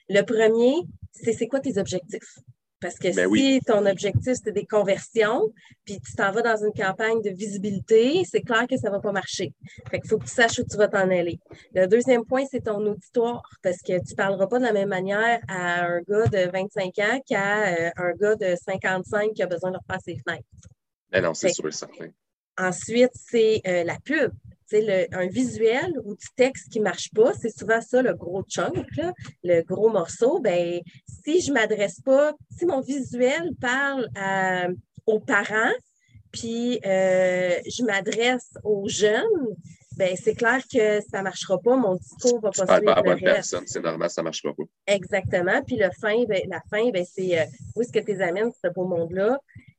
Le 0.08 0.22
premier, 0.22 0.74
c'est 1.12 1.32
c'est 1.32 1.46
quoi 1.46 1.60
tes 1.60 1.78
objectifs? 1.78 2.38
Parce 2.82 2.98
que 2.98 3.14
ben 3.14 3.32
si 3.32 3.60
ton 3.64 3.86
objectif, 3.86 4.34
c'est 4.42 4.52
des 4.52 4.66
conversions, 4.66 5.52
puis 5.84 6.00
tu 6.00 6.14
t'en 6.16 6.32
vas 6.32 6.42
dans 6.42 6.56
une 6.56 6.72
campagne 6.72 7.22
de 7.22 7.30
visibilité, 7.30 8.24
c'est 8.28 8.42
clair 8.42 8.66
que 8.68 8.76
ça 8.76 8.88
ne 8.88 8.94
va 8.94 9.00
pas 9.00 9.12
marcher. 9.12 9.54
Fait 9.88 10.00
qu'il 10.00 10.10
faut 10.10 10.18
que 10.18 10.24
tu 10.24 10.30
saches 10.34 10.58
où 10.58 10.64
tu 10.68 10.76
vas 10.76 10.88
t'en 10.88 11.08
aller. 11.08 11.38
Le 11.74 11.86
deuxième 11.86 12.24
point, 12.24 12.44
c'est 12.50 12.64
ton 12.64 12.84
auditoire, 12.84 13.48
parce 13.62 13.78
que 13.78 13.92
tu 14.04 14.12
ne 14.12 14.16
parleras 14.16 14.48
pas 14.48 14.58
de 14.58 14.64
la 14.64 14.72
même 14.72 14.88
manière 14.88 15.40
à 15.46 15.84
un 15.84 16.00
gars 16.00 16.26
de 16.26 16.50
25 16.50 16.98
ans 16.98 17.20
qu'à 17.24 17.68
euh, 17.68 17.90
un 17.96 18.12
gars 18.14 18.34
de 18.34 18.56
55 18.56 19.32
qui 19.32 19.42
a 19.42 19.46
besoin 19.46 19.70
de 19.70 19.78
refaire 19.78 20.00
ses 20.04 20.18
fenêtres. 20.18 20.44
Ben 21.12 21.22
non, 21.22 21.34
c'est 21.34 21.52
sûr 21.52 21.68
et 21.68 21.72
certain. 21.72 22.08
Ensuite, 22.58 23.12
c'est 23.14 23.60
euh, 23.66 23.84
la 23.84 23.98
pub 24.04 24.32
un 25.12 25.26
visuel 25.26 25.92
ou 26.04 26.14
du 26.14 26.26
texte 26.36 26.70
qui 26.70 26.78
ne 26.78 26.84
marche 26.84 27.10
pas, 27.14 27.32
c'est 27.34 27.56
souvent 27.56 27.80
ça 27.80 28.02
le 28.02 28.14
gros 28.14 28.42
chunk, 28.44 28.86
le 29.42 29.62
gros 29.62 29.90
morceau. 29.90 30.40
Ben, 30.40 30.80
si 31.24 31.40
je 31.40 31.48
ne 31.48 31.54
m'adresse 31.54 32.00
pas, 32.00 32.32
si 32.56 32.66
mon 32.66 32.80
visuel 32.80 33.50
parle 33.60 34.08
aux 35.06 35.20
parents, 35.20 35.72
puis 36.32 36.80
euh, 36.84 37.58
je 37.66 37.84
m'adresse 37.84 38.54
aux 38.64 38.88
jeunes, 38.88 39.56
ben, 39.96 40.16
c'est 40.20 40.34
clair 40.34 40.62
que 40.72 41.00
ça 41.10 41.18
ne 41.18 41.24
marchera 41.24 41.58
pas, 41.58 41.76
mon 41.76 41.96
discours 41.96 42.40
va 42.40 42.50
pas 42.50 42.66
suivre 42.66 42.94
pas 42.94 43.14
le 43.14 43.30
reste. 43.30 43.56
c'est 43.66 43.82
normal, 43.82 44.08
ça 44.08 44.22
ne 44.22 44.24
marchera 44.24 44.54
pas. 44.54 44.62
Exactement. 44.86 45.62
Puis 45.66 45.76
le 45.76 45.90
fin, 46.00 46.24
ben, 46.24 46.42
la 46.48 46.62
fin, 46.70 46.90
ben, 46.90 47.04
c'est 47.04 47.38
euh, 47.38 47.44
où 47.76 47.82
est-ce 47.82 47.92
que 47.92 47.98
tu 47.98 48.12
les 48.12 48.22
amènes, 48.22 48.50
ce 48.64 48.70
beau 48.70 48.86
monde-là? 48.86 49.38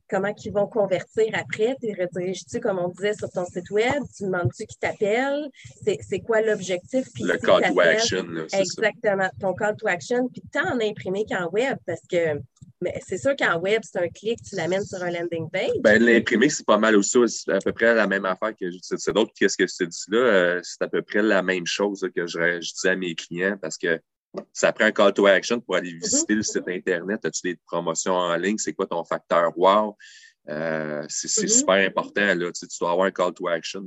Comment 0.09 0.33
ils 0.43 0.51
vont 0.51 0.67
convertir 0.67 1.27
après. 1.33 1.75
Tu 1.81 1.95
rediriges-tu, 1.99 2.59
comme 2.59 2.79
on 2.79 2.89
disait 2.89 3.13
sur 3.13 3.29
ton 3.29 3.45
site 3.45 3.69
web, 3.71 4.03
tu 4.15 4.23
demandes-tu 4.23 4.65
qui 4.65 4.77
t'appelle, 4.77 5.49
c'est 5.83 6.19
quoi 6.19 6.41
l'objectif. 6.41 7.07
Le 7.19 7.37
call 7.37 7.71
to 7.71 7.79
action. 7.79 8.25
Exactement, 8.53 9.29
ton 9.39 9.53
call 9.53 9.75
to 9.75 9.87
action, 9.87 10.29
puis 10.29 10.41
tant 10.51 10.73
en 10.73 10.79
imprimé 10.79 11.25
qu'en 11.25 11.49
web, 11.49 11.77
parce 11.85 12.01
que 12.09 12.39
c'est 13.05 13.17
sûr 13.17 13.35
qu'en 13.37 13.59
web, 13.59 13.81
c'est 13.83 13.99
un 13.99 14.09
clic, 14.09 14.39
tu 14.43 14.55
l'amènes 14.55 14.83
sur 14.83 15.01
un 15.01 15.11
landing 15.11 15.49
page. 15.49 15.71
Ben, 15.79 16.03
l'imprimer, 16.03 16.49
c'est 16.49 16.65
pas 16.65 16.77
mal 16.77 16.95
aussi. 16.95 17.17
C'est 17.27 17.53
à 17.53 17.59
peu 17.59 17.71
près 17.71 17.93
la 17.93 18.07
même 18.07 18.25
affaire 18.25 18.53
que 18.59 18.65
c'est 18.81 19.13
d'autres. 19.13 19.31
Qu'est-ce 19.37 19.57
que 19.57 19.67
je 19.67 19.73
te 19.73 19.83
dis 19.85 20.03
là? 20.09 20.17
Euh, 20.17 20.59
c'est 20.63 20.81
à 20.81 20.87
peu 20.87 21.01
près 21.01 21.21
la 21.21 21.41
même 21.41 21.65
chose 21.65 22.05
que 22.15 22.27
je, 22.27 22.59
je 22.61 22.73
disais 22.73 22.89
à 22.89 22.95
mes 22.95 23.15
clients 23.15 23.57
parce 23.61 23.77
que 23.77 23.99
ça 24.51 24.71
prend 24.71 24.85
un 24.85 24.91
call 24.91 25.13
to 25.13 25.25
action 25.27 25.59
pour 25.59 25.75
aller 25.75 25.93
visiter 25.93 26.35
le 26.35 26.43
site 26.43 26.67
Internet. 26.67 27.25
As-tu 27.25 27.51
des 27.51 27.59
promotions 27.65 28.13
en 28.13 28.35
ligne? 28.35 28.57
C'est 28.57 28.73
quoi 28.73 28.87
ton 28.87 29.03
facteur 29.03 29.57
wow? 29.57 29.95
Euh, 30.49 31.05
c'est 31.07 31.27
mm-hmm. 31.27 31.59
super 31.59 31.75
important. 31.75 32.35
Là. 32.35 32.51
Tu, 32.51 32.65
dois 32.79 32.91
avoir 32.91 33.07
un 33.07 33.11
call 33.11 33.33
to 33.33 33.47
action. 33.47 33.83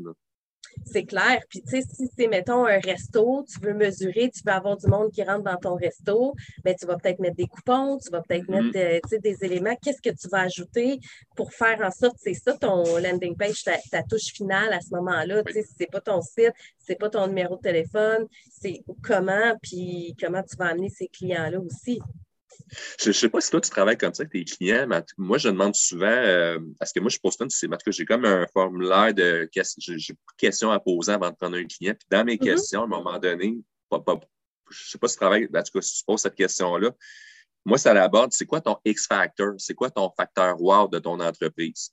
C'est 0.84 1.04
clair. 1.04 1.40
Puis, 1.48 1.62
tu 1.62 1.70
sais, 1.70 1.82
si 1.82 2.08
c'est, 2.16 2.28
mettons, 2.28 2.64
un 2.66 2.78
resto, 2.78 3.44
tu 3.44 3.58
veux 3.60 3.74
mesurer, 3.74 4.30
tu 4.30 4.40
veux 4.44 4.52
avoir 4.52 4.76
du 4.76 4.86
monde 4.86 5.10
qui 5.10 5.22
rentre 5.22 5.42
dans 5.42 5.56
ton 5.56 5.74
resto, 5.74 6.34
bien, 6.64 6.74
tu 6.74 6.86
vas 6.86 6.96
peut-être 6.96 7.18
mettre 7.18 7.36
des 7.36 7.46
coupons, 7.46 7.98
tu 7.98 8.10
vas 8.10 8.22
peut-être 8.22 8.48
mettre 8.48 8.68
mm-hmm. 8.68 9.14
euh, 9.14 9.18
des 9.18 9.44
éléments. 9.44 9.76
Qu'est-ce 9.82 10.02
que 10.02 10.14
tu 10.14 10.28
vas 10.28 10.42
ajouter 10.42 11.00
pour 11.34 11.52
faire 11.52 11.80
en 11.82 11.90
sorte, 11.90 12.16
c'est 12.18 12.34
ça 12.34 12.52
ton 12.54 12.98
landing 12.98 13.36
page, 13.36 13.62
ta, 13.64 14.02
touche 14.02 14.32
finale 14.32 14.72
à 14.72 14.80
ce 14.80 14.94
moment-là. 14.94 15.42
Tu 15.44 15.52
sais, 15.52 15.62
si 15.62 15.74
c'est 15.78 15.90
pas 15.90 16.00
ton 16.00 16.20
site, 16.20 16.52
c'est 16.78 16.98
pas 16.98 17.10
ton 17.10 17.26
numéro 17.26 17.56
de 17.56 17.62
téléphone, 17.62 18.26
c'est 18.50 18.82
comment, 19.02 19.54
puis 19.62 20.14
comment 20.20 20.42
tu 20.42 20.56
vas 20.56 20.66
amener 20.66 20.88
ces 20.88 21.08
clients-là 21.08 21.60
aussi. 21.60 22.00
Je 23.00 23.08
ne 23.08 23.12
sais 23.12 23.28
pas 23.28 23.40
si 23.40 23.50
toi, 23.50 23.60
tu 23.60 23.70
travailles 23.70 23.96
comme 23.96 24.14
ça 24.14 24.22
avec 24.22 24.32
tes 24.32 24.44
clients, 24.44 24.86
mais 24.88 25.02
moi, 25.16 25.38
je 25.38 25.48
demande 25.48 25.74
souvent, 25.74 26.06
euh, 26.06 26.58
parce 26.78 26.92
que 26.92 27.00
moi, 27.00 27.10
je 27.10 27.18
pose 27.18 27.36
c'est 27.48 27.68
que 27.68 27.92
j'ai 27.92 28.04
comme 28.04 28.24
un 28.24 28.46
formulaire 28.52 29.14
de 29.14 29.48
j'ai 29.52 30.14
questions 30.36 30.70
à 30.70 30.80
poser 30.80 31.12
avant 31.12 31.30
de 31.30 31.36
prendre 31.36 31.56
un 31.56 31.64
client. 31.64 31.94
Puis 31.94 32.06
dans 32.10 32.24
mes 32.24 32.36
mm-hmm. 32.36 32.44
questions, 32.44 32.82
à 32.82 32.84
un 32.84 32.88
moment 32.88 33.18
donné, 33.18 33.56
je 33.92 33.96
ne 33.96 34.02
sais 34.70 34.98
pas 34.98 35.08
si 35.08 35.14
tu 35.14 35.20
travailles, 35.20 35.48
en 35.54 35.62
tout 35.62 35.72
cas, 35.72 35.80
si 35.80 35.98
tu 35.98 36.04
poses 36.04 36.22
cette 36.22 36.34
question-là, 36.34 36.90
moi, 37.64 37.78
ça 37.78 37.92
l'aborde, 37.92 38.32
c'est 38.32 38.46
quoi 38.46 38.60
ton 38.60 38.76
X-factor? 38.84 39.54
C'est 39.58 39.74
quoi 39.74 39.90
ton 39.90 40.10
facteur 40.16 40.60
wow 40.60 40.86
de 40.88 41.00
ton 41.00 41.18
entreprise? 41.18 41.90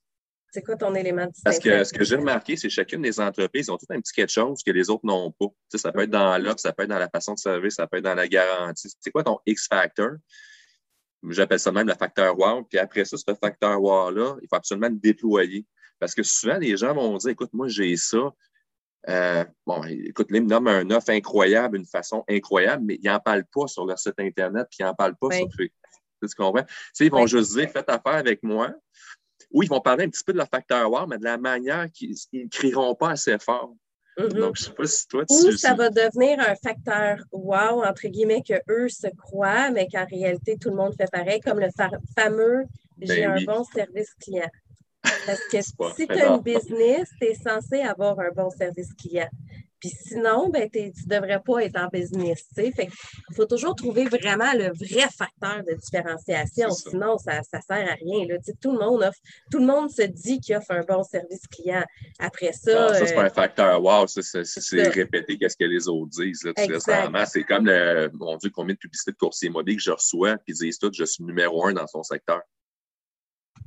C'est 0.52 0.62
quoi 0.62 0.76
ton 0.76 0.93
élément 0.93 1.28
Parce 1.43 1.58
que 1.58 1.84
ce 1.84 1.91
que 1.91 2.04
j'ai 2.04 2.15
remarqué, 2.15 2.56
c'est 2.56 2.67
que 2.67 2.73
chacune 2.73 3.02
des 3.02 3.19
entreprises 3.19 3.71
ont 3.71 3.78
tout 3.78 3.88
un 3.89 3.99
petit 3.99 4.13
quelque 4.13 4.32
chose 4.32 4.62
que 4.63 4.69
les 4.69 4.88
autres 4.91 5.04
n'ont 5.04 5.32
pas. 5.32 5.47
ça 5.76 5.91
peut 5.91 6.02
être 6.02 6.12
dans 6.12 6.38
l'offre, 6.38 6.60
ça 6.60 6.71
peut 6.73 6.84
être 6.84 6.89
dans 6.89 6.99
la 6.99 7.10
façon 7.10 7.34
de 7.34 7.39
service, 7.39 7.73
ça 7.73 7.88
peut 7.88 7.97
être 7.97 8.04
dans 8.04 8.13
la 8.13 8.28
garantie. 8.28 8.88
C'est 8.99 9.10
quoi 9.10 9.23
ton 9.23 9.39
X-factor? 9.47 10.12
J'appelle 11.29 11.59
ça 11.59 11.71
même 11.71 11.88
le 11.88 11.93
facteur 11.93 12.38
wow. 12.38 12.63
Puis 12.63 12.77
après 12.77 13.05
ça, 13.05 13.17
ce 13.17 13.33
facteur 13.36 13.81
wow-là, 13.81 14.36
il 14.41 14.47
faut 14.47 14.55
absolument 14.55 14.89
le 14.89 14.95
déployer. 14.95 15.65
Parce 15.99 16.15
que 16.15 16.23
souvent, 16.23 16.57
les 16.57 16.75
gens 16.75 16.93
vont 16.93 17.15
dire, 17.17 17.31
écoute, 17.31 17.51
moi, 17.53 17.67
j'ai 17.67 17.95
ça. 17.95 18.33
Euh, 19.09 19.45
bon, 19.65 19.83
écoute, 19.86 20.27
ils 20.29 20.41
me 20.41 20.47
nomment 20.47 20.67
un 20.67 20.91
offre 20.91 21.12
incroyable, 21.12 21.77
une 21.77 21.86
façon 21.86 22.23
incroyable, 22.29 22.83
mais 22.86 22.99
ils 23.01 23.09
n'en 23.09 23.19
parlent 23.19 23.45
pas 23.53 23.67
sur 23.67 23.86
leur 23.86 23.99
site 23.99 24.15
Internet, 24.17 24.67
puis 24.69 24.77
ils 24.79 24.86
n'en 24.86 24.93
parlent 24.93 25.15
pas 25.15 25.29
sur 25.31 25.47
Facebook. 25.47 25.71
Tu 26.21 26.36
comprends? 26.38 26.65
ils 27.01 27.12
vont 27.12 27.27
juste 27.27 27.53
dire, 27.53 27.69
faites 27.69 27.89
affaire 27.89 28.13
avec 28.13 28.43
moi. 28.43 28.73
Oui, 29.51 29.65
ils 29.65 29.69
vont 29.69 29.81
parler 29.81 30.05
un 30.05 30.09
petit 30.09 30.23
peu 30.23 30.31
de 30.31 30.38
leur 30.38 30.47
facteur 30.47 30.89
wow, 30.89 31.05
mais 31.05 31.17
de 31.17 31.23
la 31.25 31.38
manière 31.38 31.91
qu'ils 31.91 32.15
ne 32.33 32.47
crieront 32.47 32.95
pas 32.95 33.12
assez 33.12 33.38
fort. 33.39 33.75
Mm-hmm. 34.17 34.34
Donc, 34.34 34.56
je 34.58 34.63
sais 34.65 34.71
pas 34.71 34.86
si 34.86 35.08
toi, 35.08 35.26
tu 35.26 35.34
Ou 35.34 35.52
ça 35.54 35.73
va 35.73 35.89
devenir 35.89 36.39
un 36.39 36.56
facteur 36.56 37.17
wow, 37.32 37.84
entre 37.84 38.08
guillemets, 38.08 38.43
que 38.47 38.54
eux 38.69 38.89
se 38.89 39.08
croient, 39.08 39.71
mais 39.71 39.88
qu'en 39.88 40.06
réalité, 40.06 40.58
tout 40.60 40.69
le 40.69 40.76
monde 40.76 40.93
fait 40.95 41.10
pareil, 41.12 41.39
comme 41.39 41.60
le 41.60 41.69
fameux 42.15 42.65
ben 42.97 43.08
j'ai 43.08 43.26
un 43.26 43.41
bon 43.43 43.63
service 43.63 44.13
client. 44.21 44.49
Parce 45.26 45.41
que 45.52 45.62
si 45.95 46.08
tu 46.08 46.13
as 46.13 46.28
une 46.28 46.41
business, 46.41 47.10
tu 47.19 47.28
es 47.28 47.36
censé 47.36 47.82
avoir 47.82 48.19
un 48.19 48.30
bon 48.36 48.49
service 48.49 48.93
client. 48.93 49.30
Puis 49.83 49.91
sinon, 50.07 50.47
ben, 50.47 50.69
tu 50.71 50.79
ne 50.79 50.91
devrais 51.07 51.41
pas 51.45 51.59
être 51.59 51.77
en 51.77 51.89
business. 51.89 52.47
Il 52.55 52.71
faut 53.35 53.45
toujours 53.45 53.75
trouver 53.75 54.05
vraiment 54.05 54.53
le 54.53 54.71
vrai 54.71 55.09
facteur 55.13 55.61
de 55.67 55.73
différenciation. 55.73 56.69
Sinon, 56.69 57.17
ça 57.17 57.39
ne 57.39 57.43
sert 57.43 57.61
à 57.69 57.95
rien. 57.95 58.25
Là. 58.29 58.37
Tout, 58.61 58.71
le 58.71 58.79
monde 58.79 59.03
offre, 59.03 59.19
tout 59.51 59.59
le 59.59 59.65
monde 59.65 59.89
se 59.91 60.03
dit 60.03 60.39
qu'il 60.39 60.55
offre 60.55 60.71
un 60.71 60.83
bon 60.83 61.03
service 61.03 61.45
client. 61.47 61.83
Après 62.17 62.53
ça. 62.53 62.91
Ah, 62.91 62.93
ça, 62.93 63.05
c'est 63.05 63.13
pas 63.13 63.23
un 63.23 63.25
euh, 63.25 63.29
facteur 63.29 63.83
wow, 63.83 64.07
c'est 64.07 64.87
répéter 64.87 65.37
qu'est-ce 65.37 65.57
que 65.57 65.65
les 65.65 65.89
autres 65.89 66.11
disent. 66.11 66.47
C'est 67.25 67.43
comme 67.43 67.65
le, 67.65 68.09
mon 68.13 68.37
Dieu, 68.37 68.51
combien 68.53 68.75
de 68.75 68.79
publicités 68.79 69.11
de 69.11 69.17
coursiers 69.17 69.49
immobiliers 69.49 69.75
que 69.75 69.83
je 69.83 69.91
reçois, 69.91 70.37
puis 70.37 70.53
ils 70.53 70.59
disent 70.59 70.79
tout, 70.79 70.91
je 70.93 71.03
suis 71.03 71.25
numéro 71.25 71.65
un 71.65 71.73
dans 71.73 71.87
son 71.87 72.03
secteur. 72.03 72.39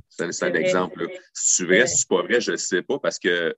C'est 0.08 0.44
un 0.44 0.54
exemple. 0.54 1.06
Si 1.34 1.56
tu 1.56 1.66
vrai, 1.66 1.86
si 1.86 1.98
c'est 1.98 2.08
pas 2.08 2.22
vrai, 2.22 2.40
je 2.40 2.52
ne 2.52 2.56
sais 2.56 2.80
pas 2.80 2.98
parce 2.98 3.18
que 3.18 3.54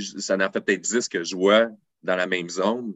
ça 0.00 0.36
en 0.36 0.50
fait 0.50 0.60
peut-être 0.60 0.80
10 0.80 1.08
que 1.08 1.24
je 1.24 1.36
vois 1.36 1.68
dans 2.02 2.16
la 2.16 2.26
même 2.26 2.48
zone 2.48 2.94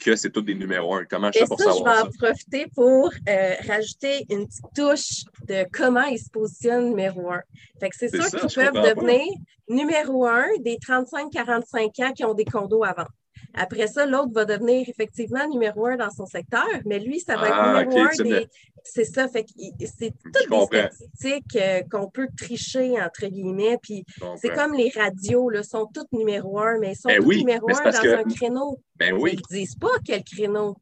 que 0.00 0.16
c'est 0.16 0.30
tous 0.30 0.42
des 0.42 0.54
numéros 0.54 0.94
1. 0.94 1.04
Comment 1.04 1.30
je 1.32 1.40
fais 1.40 1.46
pour 1.46 1.60
ça, 1.60 1.72
savoir? 1.72 1.96
Je 1.96 2.02
vais 2.02 2.08
en 2.08 2.10
profiter 2.12 2.66
pour 2.74 3.12
euh, 3.28 3.54
rajouter 3.66 4.26
une 4.30 4.46
petite 4.46 4.64
touche 4.74 5.24
de 5.46 5.66
comment 5.70 6.04
ils 6.04 6.18
se 6.18 6.30
positionnent 6.30 6.88
numéro 6.88 7.30
1. 7.30 7.40
Fait 7.80 7.90
que 7.90 7.96
c'est 7.96 8.08
sûr 8.08 8.40
qu'ils 8.40 8.54
peuvent 8.54 8.94
devenir 8.94 9.26
numéro 9.68 10.26
1 10.26 10.58
des 10.60 10.76
35-45 10.76 12.04
ans 12.04 12.12
qui 12.12 12.24
ont 12.24 12.34
des 12.34 12.44
condos 12.44 12.84
avant. 12.84 13.06
Après 13.54 13.86
ça, 13.86 14.06
l'autre 14.06 14.32
va 14.32 14.44
devenir 14.44 14.88
effectivement 14.88 15.46
numéro 15.48 15.86
un 15.86 15.96
dans 15.96 16.10
son 16.10 16.26
secteur, 16.26 16.66
mais 16.86 16.98
lui, 16.98 17.20
ça 17.20 17.36
va 17.36 17.48
être 17.48 17.56
ah, 17.56 17.84
numéro 17.84 18.00
un 18.00 18.22
des. 18.22 18.48
C'est 18.84 19.04
ça, 19.04 19.28
fait 19.28 19.46
c'est 19.78 20.12
toutes 20.24 20.50
des 20.50 20.66
statistiques 20.66 21.56
euh, 21.56 21.82
qu'on 21.88 22.08
peut 22.08 22.26
tricher, 22.36 23.00
entre 23.00 23.26
guillemets. 23.26 23.78
Puis 23.80 24.04
c'est 24.36 24.48
comme 24.48 24.74
les 24.74 24.90
radios, 24.90 25.50
là, 25.50 25.62
sont 25.62 25.86
toutes 25.92 26.12
numéro 26.12 26.58
un, 26.58 26.78
mais 26.80 26.92
ils 26.92 26.96
sont 26.96 27.08
ben 27.08 27.22
numéro 27.24 27.68
un 27.70 27.90
dans 27.90 28.18
un 28.18 28.24
créneau. 28.24 28.80
Ben 28.96 29.14
oui. 29.14 29.32
Ils 29.34 29.56
ne 29.56 29.60
disent 29.60 29.76
pas 29.76 29.92
quel 30.04 30.24
créneau. 30.24 30.76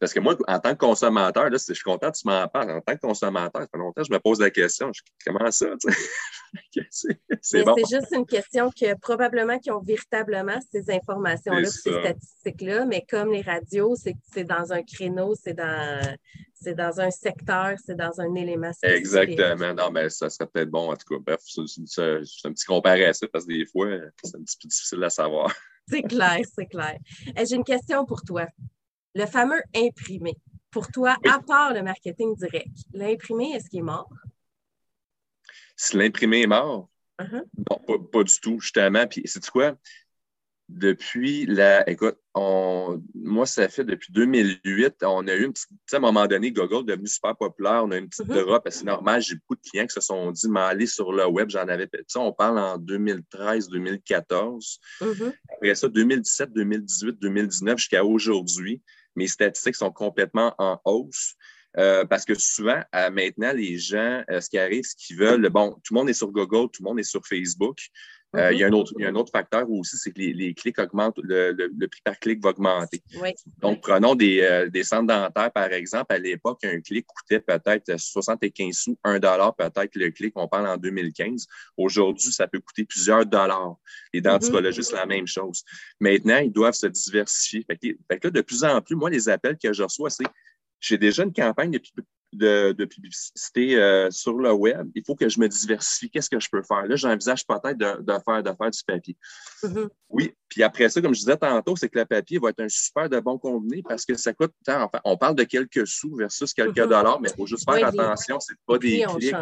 Parce 0.00 0.12
que 0.12 0.20
moi, 0.20 0.36
en 0.46 0.58
tant 0.58 0.72
que 0.72 0.78
consommateur, 0.78 1.50
là, 1.50 1.56
je 1.56 1.72
suis 1.72 1.82
content 1.82 2.10
que 2.10 2.16
tu 2.16 2.26
m'en 2.26 2.46
parles. 2.48 2.70
En 2.70 2.80
tant 2.80 2.94
que 2.94 3.00
consommateur, 3.00 3.62
ça 3.62 3.68
fait 3.68 3.78
longtemps 3.78 4.02
que 4.02 4.08
je 4.08 4.12
me 4.12 4.18
pose 4.18 4.40
la 4.40 4.50
question. 4.50 4.90
comment 5.24 5.50
ça? 5.50 5.66
c'est 7.40 7.64
bon. 7.64 7.74
juste 7.76 8.12
une 8.12 8.26
question 8.26 8.70
que 8.70 8.98
probablement 8.98 9.58
qu'ils 9.58 9.72
ont 9.72 9.80
véritablement 9.80 10.58
ces 10.70 10.90
informations-là, 10.90 11.66
ces 11.66 11.92
statistiques-là, 11.92 12.86
mais 12.86 13.04
comme 13.08 13.32
les 13.32 13.42
radios, 13.42 13.96
c'est 13.96 14.44
dans 14.44 14.72
un 14.72 14.82
créneau, 14.82 15.34
c'est 15.34 15.54
dans, 15.54 16.16
dans 16.72 17.00
un 17.00 17.10
secteur, 17.10 17.76
c'est 17.84 17.96
dans 17.96 18.20
un 18.20 18.34
élément 18.34 18.72
spécifique. 18.72 19.00
Exactement. 19.00 19.74
Non, 19.74 19.90
mais 19.90 20.10
ça 20.10 20.30
serait 20.30 20.46
peut-être 20.46 20.70
bon, 20.70 20.92
en 20.92 20.96
tout 20.96 21.06
cas. 21.08 21.22
Bref, 21.24 21.40
c'est 21.44 21.60
un 22.48 22.52
petit 22.52 22.66
comparatif 22.66 23.28
parce 23.32 23.46
que 23.46 23.52
des 23.52 23.66
fois, 23.66 23.88
c'est 24.22 24.36
un 24.36 24.42
petit 24.42 24.58
peu 24.60 24.68
difficile 24.68 25.02
à 25.04 25.10
savoir. 25.10 25.52
C'est 25.86 26.02
clair, 26.02 26.40
c'est 26.56 26.66
clair. 26.66 26.96
J'ai 27.36 27.56
une 27.56 27.64
question 27.64 28.06
pour 28.06 28.22
toi 28.22 28.46
le 29.14 29.26
fameux 29.26 29.62
imprimé. 29.74 30.36
Pour 30.70 30.88
toi, 30.88 31.16
à 31.24 31.40
part 31.40 31.72
le 31.72 31.82
marketing 31.82 32.34
direct, 32.36 32.76
l'imprimé, 32.92 33.52
est-ce 33.52 33.70
qu'il 33.70 33.78
est 33.80 33.82
mort? 33.82 34.10
Si 35.76 35.96
l'imprimé 35.96 36.42
est 36.42 36.46
mort? 36.46 36.88
Non, 37.20 37.78
pas, 38.10 38.24
du 38.24 38.40
tout, 38.40 38.58
justement. 38.60 39.06
Puis, 39.06 39.22
c'est 39.24 39.48
quoi? 39.50 39.76
Depuis 40.68 41.46
la. 41.46 41.88
Écoute, 41.88 42.16
on, 42.34 43.00
moi, 43.14 43.46
ça 43.46 43.68
fait 43.68 43.84
depuis 43.84 44.12
2008, 44.12 44.96
on 45.02 45.28
a 45.28 45.34
eu 45.34 45.44
une 45.44 45.52
petite. 45.52 45.68
À 45.92 45.96
un 45.96 46.00
moment 46.00 46.26
donné, 46.26 46.50
Google 46.50 46.90
est 46.90 46.94
devenu 46.94 47.06
super 47.06 47.36
populaire. 47.36 47.84
On 47.84 47.90
a 47.90 47.98
une 47.98 48.08
petite 48.08 48.26
uh-huh. 48.26 48.44
drop. 48.44 48.66
C'est 48.70 48.84
normal, 48.84 49.20
j'ai 49.20 49.34
beaucoup 49.36 49.56
de 49.56 49.60
clients 49.68 49.86
qui 49.86 49.92
se 49.92 50.00
sont 50.00 50.32
dit, 50.32 50.48
mais 50.48 50.60
aller 50.60 50.86
sur 50.86 51.12
le 51.12 51.26
web, 51.26 51.50
j'en 51.50 51.68
avais. 51.68 51.88
Ça, 52.08 52.18
on 52.20 52.32
parle 52.32 52.58
en 52.58 52.78
2013, 52.78 53.68
2014. 53.68 54.80
Uh-huh. 55.02 55.32
Après 55.52 55.74
ça, 55.74 55.86
2017, 55.86 56.52
2018, 56.52 57.20
2019, 57.20 57.78
jusqu'à 57.78 58.04
aujourd'hui 58.04 58.82
mes 59.16 59.28
statistiques 59.28 59.76
sont 59.76 59.92
complètement 59.92 60.54
en 60.58 60.80
hausse. 60.84 61.34
Euh, 61.76 62.04
parce 62.04 62.24
que 62.24 62.34
souvent, 62.34 62.80
maintenant, 62.92 63.52
les 63.52 63.78
gens, 63.78 64.22
euh, 64.30 64.40
ce 64.40 64.48
qui 64.48 64.58
arrive, 64.58 64.84
ce 64.84 64.94
qu'ils 64.94 65.16
veulent, 65.16 65.48
bon, 65.48 65.72
tout 65.82 65.92
le 65.92 65.98
monde 65.98 66.08
est 66.08 66.14
sur 66.14 66.30
Google, 66.30 66.70
tout 66.70 66.82
le 66.82 66.88
monde 66.88 67.00
est 67.00 67.02
sur 67.02 67.26
Facebook. 67.26 67.78
Euh, 68.34 68.52
il, 68.52 68.58
y 68.58 68.64
a 68.64 68.68
un 68.68 68.72
autre, 68.72 68.92
il 68.98 69.02
y 69.02 69.06
a 69.06 69.08
un 69.08 69.14
autre 69.14 69.30
facteur 69.30 69.70
aussi, 69.70 69.96
c'est 69.96 70.10
que 70.10 70.20
les, 70.20 70.54
clics 70.54 70.78
augmentent, 70.78 71.18
le, 71.22 71.86
prix 71.86 72.00
par 72.02 72.18
clic 72.18 72.42
va 72.42 72.50
augmenter. 72.50 73.02
Donc, 73.58 73.80
prenons 73.80 74.14
des, 74.14 74.68
des, 74.72 74.84
centres 74.84 75.06
dentaires, 75.06 75.52
par 75.52 75.72
exemple. 75.72 76.12
À 76.12 76.18
l'époque, 76.18 76.64
un 76.64 76.80
clic 76.80 77.06
coûtait 77.06 77.40
peut-être 77.40 77.98
75 77.98 78.74
sous, 78.74 78.98
1 79.04 79.18
dollar 79.18 79.54
peut-être 79.54 79.94
le 79.96 80.10
clic, 80.10 80.32
on 80.36 80.48
parle 80.48 80.68
en 80.68 80.76
2015. 80.76 81.46
Aujourd'hui, 81.76 82.32
ça 82.32 82.46
peut 82.46 82.60
coûter 82.60 82.84
plusieurs 82.84 83.26
dollars. 83.26 83.76
Les 84.12 84.20
mm-hmm. 84.20 84.94
la 84.94 85.06
même 85.06 85.26
chose. 85.26 85.64
Maintenant, 86.00 86.38
ils 86.38 86.52
doivent 86.52 86.74
se 86.74 86.86
diversifier. 86.86 87.64
Fait 87.66 88.18
que, 88.18 88.28
de 88.28 88.40
plus 88.40 88.64
en 88.64 88.80
plus, 88.80 88.94
moi, 88.94 89.10
les 89.10 89.28
appels 89.28 89.56
que 89.56 89.72
je 89.72 89.82
reçois, 89.82 90.10
c'est 90.10 90.24
j'ai 90.80 90.98
déjà 90.98 91.22
une 91.24 91.32
campagne 91.32 91.70
de, 91.70 91.80
de, 92.36 92.84
publicité 92.84 93.76
euh, 93.76 94.10
sur 94.10 94.34
le 94.38 94.52
web. 94.52 94.90
Il 94.94 95.02
faut 95.04 95.14
que 95.14 95.28
je 95.28 95.40
me 95.40 95.48
diversifie. 95.48 96.10
Qu'est-ce 96.10 96.30
que 96.30 96.40
je 96.40 96.48
peux 96.50 96.62
faire? 96.62 96.86
Là, 96.86 96.96
j'envisage 96.96 97.46
peut-être 97.46 97.78
de, 97.78 98.02
de, 98.02 98.12
faire, 98.24 98.42
de 98.42 98.50
faire 98.50 98.70
du 98.70 98.80
papier. 98.86 99.16
Mm-hmm. 99.62 99.88
Oui. 100.10 100.34
Puis 100.48 100.62
après 100.62 100.88
ça, 100.88 101.00
comme 101.00 101.14
je 101.14 101.20
disais 101.20 101.36
tantôt, 101.36 101.76
c'est 101.76 101.88
que 101.88 101.98
le 101.98 102.04
papier 102.04 102.38
va 102.38 102.50
être 102.50 102.60
un 102.60 102.68
super 102.68 103.08
de 103.08 103.18
bon 103.20 103.38
combiné 103.38 103.82
parce 103.86 104.04
que 104.04 104.14
ça 104.14 104.32
coûte, 104.32 104.52
enfin, 104.66 104.88
on 105.04 105.16
parle 105.16 105.34
de 105.34 105.44
quelques 105.44 105.86
sous 105.86 106.14
versus 106.16 106.52
quelques 106.52 106.76
mm-hmm. 106.76 106.88
dollars, 106.88 107.20
mais 107.20 107.30
il 107.30 107.36
faut 107.36 107.46
juste 107.46 107.68
faire 107.68 107.86
attention, 107.86 108.38
c'est 108.40 108.54
pas 108.66 108.78
des 108.78 109.04
clics. 109.16 109.34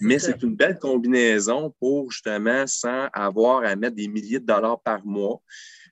mais 0.00 0.18
c'est 0.18 0.42
une 0.42 0.54
belle 0.54 0.78
combinaison 0.78 1.74
pour 1.80 2.10
justement, 2.10 2.66
sans 2.66 3.08
avoir 3.12 3.64
à 3.64 3.74
mettre 3.76 3.96
des 3.96 4.08
milliers 4.08 4.40
de 4.40 4.46
dollars 4.46 4.80
par 4.82 5.04
mois, 5.06 5.40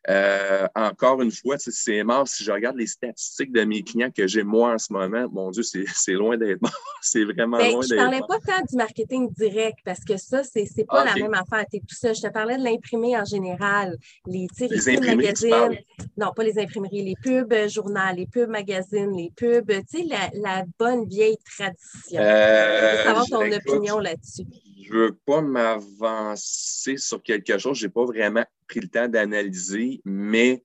euh, 0.08 0.66
encore 0.74 1.20
une 1.20 1.30
fois, 1.30 1.56
c'est 1.58 2.02
mort. 2.02 2.26
Si 2.26 2.42
je 2.42 2.50
regarde 2.50 2.76
les 2.76 2.86
statistiques 2.86 3.52
de 3.52 3.64
mes 3.64 3.82
clients 3.82 4.10
que 4.10 4.26
j'ai 4.26 4.42
moi 4.42 4.72
en 4.72 4.78
ce 4.78 4.92
moment, 4.92 5.28
mon 5.30 5.50
Dieu, 5.50 5.62
c'est 5.62 5.84
loin 6.12 6.38
d'être 6.38 6.62
mort. 6.62 6.72
c'est 7.02 7.24
vraiment 7.24 7.58
ben, 7.58 7.72
loin 7.72 7.80
d'être 7.80 7.80
mort. 7.80 7.82
Je 7.82 7.94
ne 7.94 8.00
parlais 8.00 8.20
pas 8.26 8.38
tant 8.38 8.64
du 8.64 8.76
marketing 8.76 9.30
direct 9.32 9.78
parce 9.84 10.04
que 10.04 10.16
ça, 10.16 10.42
c'est 10.42 10.86
pas 10.86 11.04
la 11.04 11.14
même 11.14 11.34
affaire. 11.34 11.66
tout 11.70 11.94
ça. 11.94 12.12
Je 12.14 12.22
te 12.22 12.28
parlais 12.28 12.56
de 12.56 12.64
l'imprimer 12.64 13.16
en 13.18 13.24
général. 13.24 13.98
Les, 14.26 14.46
les, 14.58 14.96
les 14.96 15.16
magazines. 15.16 15.78
Non, 16.16 16.32
pas 16.34 16.44
les 16.44 16.58
imprimeries. 16.58 17.04
Les 17.04 17.16
pubs 17.22 17.52
euh, 17.52 17.68
journal, 17.68 18.16
les 18.16 18.26
pubs 18.26 18.48
magazines, 18.48 19.14
les 19.14 19.30
pubs. 19.36 19.70
Tu 19.90 19.98
sais, 19.98 20.04
la, 20.04 20.30
la, 20.34 20.64
bonne 20.78 21.06
vieille 21.06 21.36
tradition. 21.56 22.20
Euh, 22.20 22.92
je 22.92 22.96
veux 22.96 23.02
savoir 23.04 23.26
ton 23.26 23.52
opinion 23.52 23.98
là-dessus 23.98 24.46
je 24.82 24.92
veux 24.92 25.18
pas 25.26 25.40
m'avancer 25.40 26.96
sur 26.96 27.22
quelque 27.22 27.58
chose. 27.58 27.78
Je 27.78 27.86
n'ai 27.86 27.92
pas 27.92 28.04
vraiment 28.04 28.44
pris 28.66 28.80
le 28.80 28.88
temps 28.88 29.08
d'analyser, 29.08 30.00
mais 30.04 30.64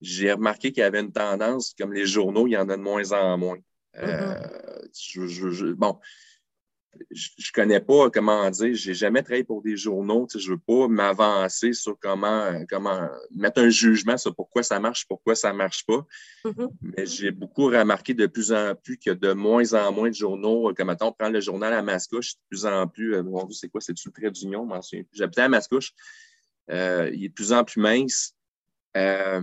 j'ai 0.00 0.32
remarqué 0.32 0.72
qu'il 0.72 0.80
y 0.80 0.84
avait 0.84 1.00
une 1.00 1.12
tendance, 1.12 1.74
comme 1.78 1.92
les 1.92 2.06
journaux, 2.06 2.46
il 2.46 2.52
y 2.52 2.56
en 2.56 2.68
a 2.68 2.76
de 2.76 2.82
moins 2.82 3.12
en 3.12 3.36
moins. 3.38 3.58
Mm-hmm. 3.96 4.48
Euh, 5.16 5.74
bon, 5.74 5.98
je, 7.10 7.28
ne 7.38 7.52
connais 7.52 7.80
pas 7.80 8.10
comment 8.10 8.50
dire, 8.50 8.74
j'ai 8.74 8.94
jamais 8.94 9.22
travaillé 9.22 9.44
pour 9.44 9.62
des 9.62 9.76
journaux, 9.76 10.26
je 10.34 10.38
ne 10.38 10.54
veux 10.54 10.58
pas 10.58 10.88
m'avancer 10.88 11.72
sur 11.72 11.98
comment, 11.98 12.64
comment 12.68 13.08
mettre 13.30 13.60
un 13.62 13.68
jugement 13.68 14.16
sur 14.16 14.34
pourquoi 14.34 14.62
ça 14.62 14.80
marche, 14.80 15.06
pourquoi 15.06 15.34
ça 15.34 15.52
marche 15.52 15.84
pas. 15.86 16.06
Mm-hmm. 16.44 16.68
Mais 16.82 17.06
j'ai 17.06 17.30
beaucoup 17.30 17.66
remarqué 17.66 18.14
de 18.14 18.26
plus 18.26 18.52
en 18.52 18.74
plus 18.74 18.98
qu'il 18.98 19.10
y 19.10 19.14
a 19.14 19.18
de 19.18 19.32
moins 19.32 19.72
en 19.74 19.92
moins 19.92 20.10
de 20.10 20.14
journaux. 20.14 20.72
Comme 20.74 20.88
maintenant, 20.88 21.08
on 21.08 21.12
prend 21.12 21.28
le 21.28 21.40
journal 21.40 21.72
à 21.72 21.82
Mascouche, 21.82 22.34
de 22.34 22.40
plus 22.48 22.66
en 22.66 22.86
plus, 22.86 23.14
euh, 23.14 23.22
c'est 23.50 23.68
quoi, 23.68 23.80
c'est 23.80 23.94
le 24.04 24.12
trait 24.12 24.30
d'union, 24.30 24.68
j'habitais 25.12 25.42
à 25.42 25.48
Mascouche, 25.48 25.92
euh, 26.70 27.10
il 27.12 27.24
est 27.24 27.28
de 27.28 27.34
plus 27.34 27.52
en 27.52 27.64
plus 27.64 27.80
mince. 27.80 28.34
Euh, 28.96 29.40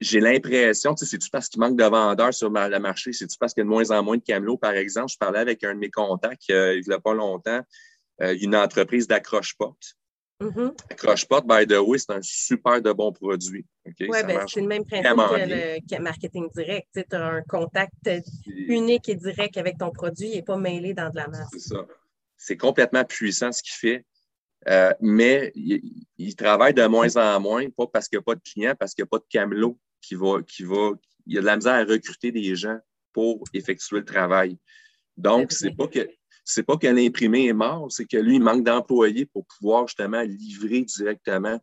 j'ai 0.00 0.20
l'impression, 0.20 0.94
tu 0.94 1.04
sais, 1.04 1.10
c'est-tu 1.10 1.28
parce 1.30 1.48
qu'il 1.48 1.60
manque 1.60 1.76
de 1.76 1.84
vendeurs 1.84 2.32
sur 2.32 2.48
le 2.48 2.78
marché? 2.78 3.12
C'est-tu 3.12 3.36
parce 3.38 3.52
qu'il 3.52 3.60
y 3.60 3.62
a 3.62 3.64
de 3.64 3.70
moins 3.70 3.90
en 3.90 4.02
moins 4.02 4.16
de 4.16 4.22
camelots? 4.22 4.56
Par 4.56 4.72
exemple, 4.72 5.12
je 5.12 5.18
parlais 5.18 5.40
avec 5.40 5.62
un 5.62 5.74
de 5.74 5.78
mes 5.78 5.90
contacts 5.90 6.48
euh, 6.50 6.76
il 6.76 6.88
n'y 6.88 6.94
a 6.94 6.98
pas 6.98 7.12
longtemps, 7.12 7.60
euh, 8.22 8.34
une 8.40 8.56
entreprise 8.56 9.06
d'accroche-porte. 9.06 9.96
Mm-hmm. 10.40 10.72
Accroche-porte, 10.90 11.46
by 11.46 11.66
the 11.66 11.78
way, 11.78 11.98
c'est 11.98 12.12
un 12.12 12.22
super 12.22 12.80
de 12.80 12.92
bon 12.92 13.12
produit. 13.12 13.66
Oui, 13.84 14.08
ben, 14.26 14.46
c'est 14.48 14.62
le 14.62 14.68
même 14.68 14.86
principe 14.86 15.10
que 15.10 15.96
le 15.96 16.02
marketing 16.02 16.48
direct. 16.54 16.88
Tu 16.94 17.16
as 17.16 17.26
un 17.26 17.42
contact 17.42 18.08
unique 18.46 19.10
et 19.10 19.16
direct 19.16 19.58
avec 19.58 19.76
ton 19.76 19.90
produit 19.90 20.34
et 20.34 20.42
pas 20.42 20.56
mêlé 20.56 20.94
dans 20.94 21.10
de 21.10 21.16
la 21.16 21.28
masse. 21.28 21.48
C'est 21.52 21.74
ça. 21.74 21.86
C'est 22.38 22.56
complètement 22.56 23.04
puissant 23.04 23.52
ce 23.52 23.62
qu'il 23.62 23.74
fait. 23.74 24.06
Euh, 24.68 24.94
mais 25.00 25.52
il, 25.54 26.06
il, 26.16 26.36
travaille 26.36 26.72
de 26.72 26.86
moins 26.86 27.14
en 27.16 27.40
moins, 27.40 27.68
pas 27.70 27.86
parce 27.86 28.08
qu'il 28.08 28.18
n'y 28.18 28.22
a 28.22 28.24
pas 28.24 28.34
de 28.34 28.42
clients, 28.42 28.74
parce 28.78 28.94
qu'il 28.94 29.02
n'y 29.02 29.08
a 29.08 29.10
pas 29.10 29.18
de 29.18 29.26
camelot 29.28 29.78
qui 30.00 30.14
va, 30.14 30.42
qui 30.42 30.64
va, 30.64 30.92
il 31.26 31.34
y 31.34 31.38
a 31.38 31.40
de 31.40 31.46
la 31.46 31.56
misère 31.56 31.74
à 31.74 31.84
recruter 31.84 32.32
des 32.32 32.54
gens 32.56 32.78
pour 33.12 33.44
effectuer 33.52 33.98
le 33.98 34.04
travail. 34.04 34.58
Donc, 35.16 35.52
c'est 35.52 35.76
pas 35.76 35.88
que 35.88 36.08
c'est 36.44 36.62
pas 36.62 36.76
que 36.76 36.86
l'imprimé 36.86 37.46
est 37.46 37.52
mort, 37.52 37.92
c'est 37.92 38.06
que 38.06 38.16
lui, 38.16 38.36
il 38.36 38.42
manque 38.42 38.64
d'employés 38.64 39.26
pour 39.26 39.46
pouvoir 39.46 39.86
justement 39.86 40.22
livrer 40.22 40.82
directement 40.82 41.60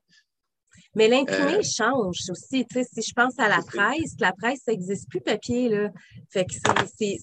mais 0.95 1.07
l'imprimé 1.07 1.57
euh, 1.57 1.61
change 1.61 2.17
aussi. 2.29 2.65
Tu 2.65 2.73
sais, 2.73 2.87
si 2.91 3.01
je 3.09 3.13
pense 3.13 3.33
à 3.37 3.47
la 3.47 3.61
presse, 3.61 4.15
la 4.19 4.31
presse, 4.31 4.61
ça 4.65 4.71
n'existe 4.71 5.09
plus 5.09 5.21
papier. 5.21 5.69
Là. 5.69 5.89
Fait 6.29 6.45
que 6.45 6.53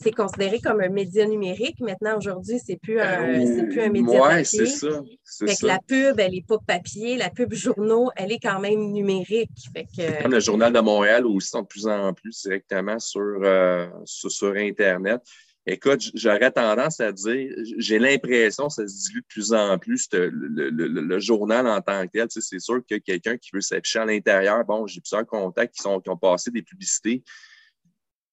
c'est 0.02 0.12
considéré 0.12 0.60
comme 0.60 0.80
un 0.80 0.88
média 0.88 1.26
numérique. 1.26 1.80
Maintenant, 1.80 2.16
aujourd'hui, 2.16 2.58
c'est 2.64 2.76
plus, 2.76 3.00
un, 3.00 3.22
euh, 3.22 3.66
plus 3.66 3.80
un 3.80 3.88
média 3.88 4.22
ouais, 4.22 4.44
c'est 4.44 4.66
ça. 4.66 5.02
Fait 5.46 5.56
que 5.56 5.66
la 5.66 5.78
pub, 5.86 6.18
elle 6.20 6.32
n'est 6.32 6.44
pas 6.46 6.58
papier. 6.58 7.16
La 7.16 7.30
pub 7.30 7.52
journaux, 7.52 8.10
elle 8.16 8.32
est 8.32 8.40
quand 8.40 8.60
même 8.60 8.92
numérique. 8.92 9.50
Fait 9.74 9.84
que... 9.84 10.22
Comme 10.22 10.32
le 10.32 10.40
Journal 10.40 10.72
de 10.72 10.80
Montréal 10.80 11.26
aussi 11.26 11.48
sont 11.48 11.62
de 11.62 11.66
plus 11.66 11.86
en 11.86 12.12
plus 12.12 12.42
directement 12.42 12.98
sur, 12.98 13.40
euh, 13.42 13.88
sur 14.04 14.54
Internet. 14.54 15.20
Écoute, 15.66 16.10
j'aurais 16.12 16.50
tendance 16.50 17.00
à 17.00 17.10
dire, 17.10 17.54
j'ai 17.78 17.98
l'impression 17.98 18.68
que 18.68 18.74
ça 18.74 18.86
se 18.86 19.08
dilue 19.08 19.20
de 19.20 19.26
plus 19.26 19.52
en 19.54 19.78
plus, 19.78 20.08
le, 20.12 21.18
journal 21.20 21.66
en 21.66 21.80
tant 21.80 22.06
que 22.06 22.12
tel. 22.12 22.26
c'est 22.28 22.58
sûr 22.58 22.82
que 22.88 22.96
quelqu'un 22.96 23.38
qui 23.38 23.50
veut 23.54 23.62
s'afficher 23.62 24.00
à 24.00 24.04
l'intérieur, 24.04 24.62
bon, 24.66 24.86
j'ai 24.86 25.00
plusieurs 25.00 25.26
contacts 25.26 25.74
qui, 25.74 25.82
sont, 25.82 26.00
qui 26.00 26.10
ont 26.10 26.18
passé 26.18 26.50
des 26.50 26.60
publicités. 26.60 27.24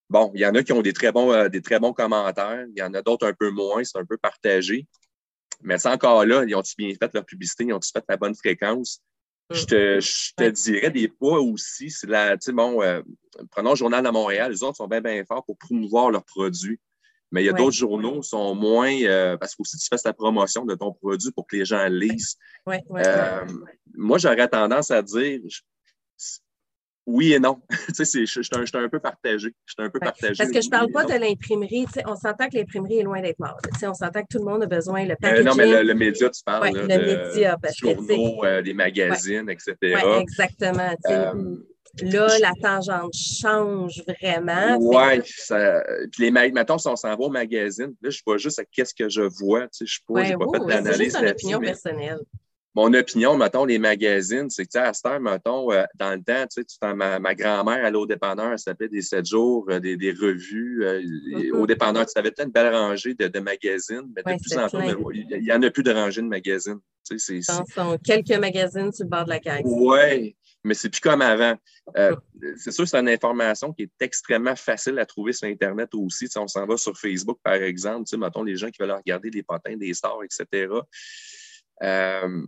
Bon, 0.09 0.29
il 0.35 0.41
y 0.41 0.45
en 0.45 0.53
a 0.55 0.61
qui 0.61 0.73
ont 0.73 0.81
des 0.81 0.91
très 0.91 1.13
bons, 1.13 1.31
euh, 1.31 1.47
des 1.47 1.61
très 1.61 1.79
bons 1.79 1.93
commentaires, 1.93 2.65
il 2.75 2.77
y 2.77 2.83
en 2.83 2.93
a 2.93 3.01
d'autres 3.01 3.25
un 3.25 3.33
peu 3.33 3.49
moins, 3.49 3.81
c'est 3.85 3.97
un 3.97 4.05
peu 4.05 4.17
partagé. 4.17 4.85
Mais 5.61 5.77
c'est 5.77 5.87
encore 5.87 6.25
là, 6.25 6.43
ils 6.45 6.53
ont-ils 6.53 6.75
bien 6.75 6.93
fait 6.99 7.13
leur 7.13 7.25
publicité, 7.25 7.63
ils 7.63 7.73
ont-ils 7.73 7.93
fait 7.93 8.03
la 8.09 8.17
bonne 8.17 8.35
fréquence? 8.35 9.01
Je 9.51 9.65
te, 9.65 9.99
je 10.01 10.33
te 10.35 10.49
dirais 10.49 10.91
des 10.91 11.09
fois 11.17 11.39
aussi, 11.39 11.89
c'est 11.89 12.07
la, 12.07 12.37
tu 12.37 12.45
sais, 12.45 12.51
bon, 12.51 12.81
euh, 12.81 13.01
prenons 13.51 13.69
le 13.69 13.75
Journal 13.77 14.03
de 14.03 14.09
Montréal, 14.09 14.51
les 14.51 14.63
autres 14.63 14.77
sont 14.77 14.87
bien, 14.87 14.99
bien 14.99 15.23
forts 15.23 15.45
pour 15.45 15.57
promouvoir 15.57 16.11
leurs 16.11 16.25
produits. 16.25 16.79
Mais 17.31 17.43
il 17.43 17.45
y 17.45 17.49
a 17.49 17.53
d'autres 17.53 17.75
journaux 17.75 18.19
qui 18.19 18.29
sont 18.29 18.55
moins, 18.55 18.93
euh, 19.03 19.37
parce 19.37 19.55
que 19.55 19.61
aussi 19.61 19.77
tu 19.77 19.87
fais 19.87 19.95
la 20.03 20.13
promotion 20.13 20.65
de 20.65 20.75
ton 20.75 20.91
produit 20.91 21.31
pour 21.31 21.47
que 21.47 21.55
les 21.55 21.65
gens 21.65 21.87
lisent. 21.87 22.37
Ouais, 22.65 22.83
euh, 22.91 23.45
moi, 23.95 24.17
j'aurais 24.17 24.47
tendance 24.49 24.91
à 24.91 25.01
dire, 25.01 25.39
oui 27.07 27.33
et 27.33 27.39
non. 27.39 27.61
tu 27.95 28.05
sais, 28.05 28.25
je 28.25 28.41
suis 28.41 28.77
un, 28.77 28.89
peu 28.89 28.99
partagé. 28.99 29.53
Je 29.65 29.73
un 29.81 29.89
peu 29.89 29.99
partagé. 29.99 30.35
Parce 30.37 30.51
que 30.51 30.61
je 30.61 30.67
ne 30.67 30.71
parle 30.71 30.91
pas 30.91 31.05
de 31.05 31.13
l'imprimerie. 31.13 31.85
On 32.05 32.15
s'entend 32.15 32.49
que 32.49 32.57
l'imprimerie 32.57 32.99
est 32.99 33.03
loin 33.03 33.21
d'être 33.21 33.39
morte. 33.39 33.65
On 33.81 33.93
s'entend 33.93 34.21
que 34.21 34.27
tout 34.29 34.39
le 34.39 34.51
monde 34.51 34.63
a 34.63 34.67
besoin 34.67 35.05
le 35.05 35.15
packaging. 35.15 35.47
Euh, 35.47 35.49
non, 35.49 35.55
mais 35.55 35.83
le, 35.83 35.93
média, 35.93 36.29
tu 36.29 36.43
parles. 36.43 36.69
le 36.73 36.85
média. 36.85 37.57
Parce 37.61 37.77
journaux, 37.77 38.43
les 38.63 38.73
magazines, 38.73 39.49
etc. 39.49 39.75
Oui, 39.81 40.21
exactement. 40.21 40.95
Là, 42.01 42.39
la 42.39 42.53
tangente 42.61 43.13
change 43.13 44.01
vraiment. 44.07 44.77
Oui. 44.79 45.21
Puis 46.11 46.23
les 46.23 46.31
mettons, 46.31 46.77
si 46.77 46.87
on 46.87 46.95
s'en 46.95 47.09
va 47.09 47.19
au 47.19 47.29
magazine, 47.29 47.93
là, 48.01 48.09
je 48.09 48.21
vois 48.25 48.37
juste 48.37 48.63
qu'est-ce 48.71 48.93
que 48.93 49.09
je 49.09 49.21
vois. 49.21 49.67
Tu 49.67 49.85
sais, 49.85 49.85
je 49.85 49.99
ne 50.09 50.23
sais 50.23 50.33
pas, 50.37 50.45
pas 50.45 50.59
fait 50.59 50.83
d'analyse. 50.83 51.17
C'est 51.19 51.29
opinion 51.29 51.59
personnelle 51.59 52.19
mon 52.73 52.93
opinion, 52.93 53.37
mettons, 53.37 53.65
les 53.65 53.79
magazines, 53.79 54.49
c'est 54.49 54.65
que, 54.65 54.77
à 54.77 54.93
cette 54.93 55.05
heure, 55.05 55.19
mettons, 55.19 55.71
euh, 55.71 55.83
dans 55.95 56.11
le 56.11 56.23
temps, 56.23 56.45
tu 56.47 56.63
sais, 56.65 56.93
ma, 56.93 57.19
ma 57.19 57.35
grand-mère 57.35 57.83
allait 57.83 57.97
au 57.97 58.05
dépanneur, 58.05 58.53
elle 58.53 58.59
s'appelait 58.59 58.87
des 58.87 59.01
7 59.01 59.25
jours, 59.25 59.65
euh, 59.69 59.79
des, 59.79 59.97
des, 59.97 60.11
revues. 60.11 60.85
Euh, 60.85 61.01
mm-hmm. 61.01 61.51
Au 61.51 61.67
dépanneur, 61.67 62.05
tu 62.05 62.17
avais 62.17 62.31
peut-être 62.31 62.47
une 62.47 62.53
belle 62.53 62.73
rangée 62.73 63.13
de, 63.13 63.27
de 63.27 63.39
magazines, 63.39 64.09
mais 64.15 64.23
de 64.23 64.39
plus 64.39 64.57
en 64.57 64.69
plus, 64.69 65.13
il 65.13 65.41
n'y 65.41 65.51
en 65.51 65.61
a 65.61 65.69
plus 65.69 65.83
de 65.83 65.91
rangées 65.91 66.21
de 66.21 66.27
magazines. 66.27 66.79
Tu 67.09 67.19
sais, 67.19 67.41
c'est, 67.41 67.97
quelques 68.05 68.39
magazines 68.39 68.91
sur 68.93 69.03
le 69.03 69.09
bord 69.09 69.25
de 69.25 69.31
la 69.31 69.39
caisse. 69.39 69.63
Oui, 69.65 70.35
mais 70.63 70.73
c'est 70.73 70.89
plus 70.89 70.99
comme 70.99 71.21
avant. 71.21 71.57
Mm. 71.95 72.15
c'est 72.57 72.71
sûr, 72.71 72.87
c'est 72.87 72.97
une 72.97 73.09
information 73.09 73.73
qui 73.73 73.83
est 73.83 73.91
extrêmement 73.99 74.55
facile 74.55 74.99
à 74.99 75.05
trouver 75.05 75.33
sur 75.33 75.47
Internet 75.47 75.89
aussi. 75.93 76.25
Tu 76.25 76.31
sais, 76.31 76.39
on 76.39 76.47
s'en 76.47 76.65
va 76.65 76.77
sur 76.77 76.97
Facebook, 76.97 77.39
par 77.43 77.55
exemple, 77.55 78.05
mettons, 78.17 78.43
les 78.43 78.55
gens 78.55 78.69
qui 78.69 78.81
veulent 78.81 78.91
regarder 78.91 79.29
des 79.29 79.43
potins, 79.43 79.75
des 79.75 79.93
stars, 79.93 80.23
etc. 80.23 80.67
Euh, 81.83 82.45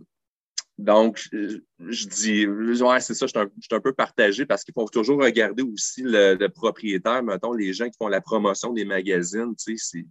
donc, 0.76 1.28
je, 1.32 2.08
dis, 2.08 2.46
ouais, 2.46 3.00
c'est 3.00 3.14
ça, 3.14 3.26
je 3.26 3.30
suis, 3.30 3.38
un, 3.38 3.48
je 3.56 3.66
suis, 3.66 3.74
un, 3.74 3.80
peu 3.80 3.92
partagé 3.92 4.44
parce 4.44 4.64
qu'il 4.64 4.74
faut 4.74 4.88
toujours 4.88 5.22
regarder 5.22 5.62
aussi 5.62 6.02
le, 6.02 6.34
le, 6.34 6.48
propriétaire, 6.48 7.22
mettons, 7.22 7.52
les 7.52 7.72
gens 7.72 7.88
qui 7.88 7.96
font 7.96 8.08
la 8.08 8.20
promotion 8.20 8.72
des 8.72 8.84
magazines, 8.84 9.54
tu 9.56 9.78
sais, 9.78 10.04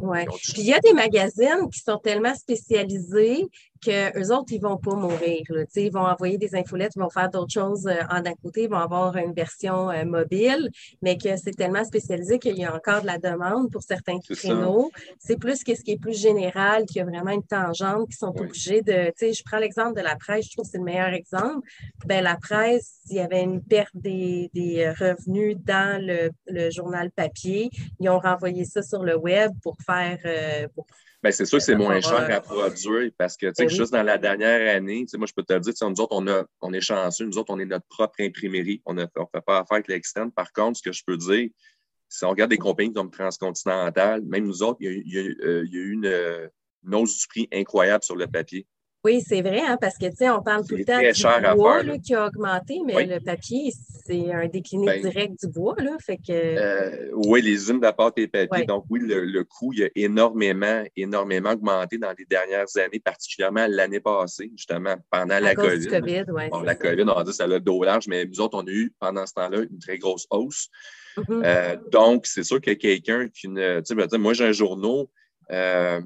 oui. 0.00 0.18
Puis 0.42 0.54
il 0.58 0.66
y 0.66 0.74
a 0.74 0.80
des 0.80 0.92
magazines 0.92 1.68
qui 1.72 1.80
sont 1.80 1.98
tellement 1.98 2.34
spécialisés 2.34 3.46
qu'eux 3.82 4.32
autres, 4.32 4.52
ils 4.52 4.62
ne 4.62 4.68
vont 4.68 4.76
pas 4.76 4.94
mourir. 4.94 5.42
Ils 5.76 5.92
vont 5.92 6.06
envoyer 6.06 6.38
des 6.38 6.54
infolettes, 6.54 6.92
ils 6.96 7.00
vont 7.00 7.10
faire 7.10 7.28
d'autres 7.28 7.52
choses 7.52 7.86
euh, 7.86 8.00
en 8.10 8.20
d'un 8.20 8.34
côté, 8.34 8.64
ils 8.64 8.70
vont 8.70 8.76
avoir 8.76 9.16
une 9.16 9.32
version 9.32 9.90
euh, 9.90 10.04
mobile, 10.04 10.70
mais 11.02 11.18
que 11.18 11.36
c'est 11.36 11.52
tellement 11.52 11.84
spécialisé 11.84 12.38
qu'il 12.38 12.56
y 12.56 12.64
a 12.64 12.74
encore 12.74 13.02
de 13.02 13.06
la 13.06 13.18
demande 13.18 13.70
pour 13.70 13.82
certains 13.82 14.18
créneaux. 14.20 14.90
C'est 15.18 15.36
plus 15.36 15.64
que 15.64 15.74
ce 15.74 15.82
qui 15.82 15.92
est 15.92 16.00
plus 16.00 16.18
général, 16.18 16.86
qu'il 16.86 16.98
y 16.98 17.00
a 17.00 17.04
vraiment 17.04 17.32
une 17.32 17.42
tangente, 17.42 18.08
qui 18.08 18.16
sont 18.16 18.32
obligés 18.38 18.82
de. 18.82 19.12
Je 19.20 19.42
prends 19.44 19.58
l'exemple 19.58 19.96
de 19.96 20.02
la 20.02 20.16
presse, 20.16 20.46
je 20.46 20.52
trouve 20.52 20.64
que 20.64 20.70
c'est 20.70 20.78
le 20.78 20.84
meilleur 20.84 21.12
exemple. 21.12 21.66
Ben, 22.06 22.22
la 22.22 22.36
presse, 22.36 23.00
il 23.10 23.16
y 23.16 23.20
avait 23.20 23.42
une 23.42 23.62
perte 23.62 23.94
des, 23.94 24.50
des 24.54 24.88
revenus 24.90 25.56
dans 25.58 26.00
le, 26.00 26.30
le, 26.46 26.70
journal 26.70 27.10
papier. 27.10 27.70
Ils 28.00 28.08
ont 28.08 28.18
renvoyé 28.18 28.64
ça 28.64 28.82
sur 28.82 29.02
le 29.02 29.16
web 29.16 29.52
pour 29.62 29.76
faire. 29.84 30.18
Euh, 30.24 30.68
c'est 31.30 31.44
sûr 31.44 31.58
que 31.58 31.64
c'est 31.64 31.76
moins 31.76 32.00
cher 32.00 32.28
à 32.30 32.40
produire 32.40 33.10
parce 33.16 33.36
que, 33.36 33.46
tu 33.46 33.52
sais, 33.54 33.66
ben 33.66 33.68
juste 33.68 33.92
dans 33.92 34.02
la 34.02 34.18
dernière 34.18 34.74
année, 34.74 35.02
tu 35.02 35.08
sais, 35.08 35.18
moi, 35.18 35.26
je 35.26 35.32
peux 35.32 35.44
te 35.44 35.56
dire, 35.56 35.72
nous 35.88 36.00
autres, 36.00 36.16
on, 36.16 36.26
a, 36.26 36.44
on 36.60 36.72
est 36.72 36.80
chanceux, 36.80 37.26
nous 37.26 37.38
autres, 37.38 37.52
on 37.52 37.60
est 37.60 37.64
notre 37.64 37.86
propre 37.86 38.14
imprimerie. 38.20 38.82
On 38.86 38.94
ne 38.94 39.04
fait 39.04 39.40
pas 39.46 39.58
affaire 39.58 39.76
avec 39.76 39.88
l'externe. 39.88 40.32
Par 40.32 40.52
contre, 40.52 40.78
ce 40.78 40.82
que 40.82 40.92
je 40.92 41.02
peux 41.06 41.16
dire, 41.16 41.48
si 42.08 42.24
on 42.24 42.30
regarde 42.30 42.50
des 42.50 42.58
compagnies 42.58 42.92
comme 42.92 43.10
Transcontinental, 43.10 44.22
même 44.22 44.46
nous 44.46 44.62
autres, 44.62 44.78
il 44.80 45.02
y 45.06 45.18
a, 45.18 45.22
euh, 45.22 45.64
eu 45.70 45.92
une, 45.92 46.50
une 46.84 46.94
hausse 46.94 47.18
du 47.18 47.26
prix 47.28 47.48
incroyable 47.52 48.02
sur 48.02 48.16
le 48.16 48.26
papier. 48.26 48.66
Oui, 49.04 49.20
c'est 49.26 49.42
vrai, 49.42 49.60
hein, 49.66 49.76
parce 49.80 49.98
que, 49.98 50.06
tu 50.06 50.16
sais, 50.16 50.30
on 50.30 50.42
parle 50.42 50.64
tout 50.64 50.76
le 50.76 50.84
temps 50.84 51.00
du 51.00 51.56
bois 51.56 51.82
là, 51.82 51.98
qui 51.98 52.14
a 52.14 52.26
augmenté, 52.26 52.78
mais 52.86 53.04
le 53.04 53.18
papier, 53.18 53.72
c'est 54.06 54.32
un 54.32 54.46
décliné 54.46 54.86
ben, 54.86 55.02
direct 55.02 55.44
du 55.44 55.48
bois, 55.48 55.74
là, 55.78 55.96
fait 56.00 56.18
que... 56.18 56.30
Euh, 56.30 57.10
oui, 57.26 57.42
les 57.42 57.50
usines 57.50 57.80
de 57.80 57.90
pâte 57.90 58.14
et 58.18 58.28
papier, 58.28 58.64
donc 58.64 58.84
oui, 58.90 59.00
le, 59.02 59.42
coût 59.42 59.72
il 59.72 59.84
a 59.84 59.88
énormément, 59.96 60.84
énormément 60.96 61.50
augmenté 61.50 61.98
dans 61.98 62.14
les 62.16 62.24
dernières 62.26 62.76
années, 62.76 63.00
particulièrement 63.00 63.66
l'année 63.68 63.98
passée, 63.98 64.52
justement, 64.54 64.94
pendant 65.10 65.40
la 65.40 65.56
COVID. 65.56 65.88
COVID 65.88 66.24
ouais, 66.28 66.48
bon, 66.50 66.60
la 66.60 66.76
COVID, 66.76 67.02
on 67.02 67.14
va 67.14 67.24
dire 67.24 67.34
ça 67.34 67.44
a 67.44 67.58
dos 67.58 67.82
large, 67.82 68.06
mais 68.06 68.24
nous 68.24 68.40
autres, 68.40 68.56
on 68.56 68.66
a 68.66 68.70
eu, 68.70 68.94
pendant 69.00 69.26
ce 69.26 69.34
temps-là, 69.34 69.62
une 69.68 69.80
très 69.80 69.98
grosse 69.98 70.28
hausse. 70.30 70.68
Mm-hmm. 71.16 71.42
Euh, 71.44 71.76
donc, 71.90 72.26
c'est 72.26 72.44
sûr 72.44 72.60
que 72.60 72.70
quelqu'un 72.70 73.28
qui... 73.28 73.48
Tu 73.48 73.56
sais, 73.84 74.18
moi, 74.18 74.32
j'ai 74.32 74.44
un 74.44 74.52
journal... 74.52 75.06
Euh, 75.50 76.00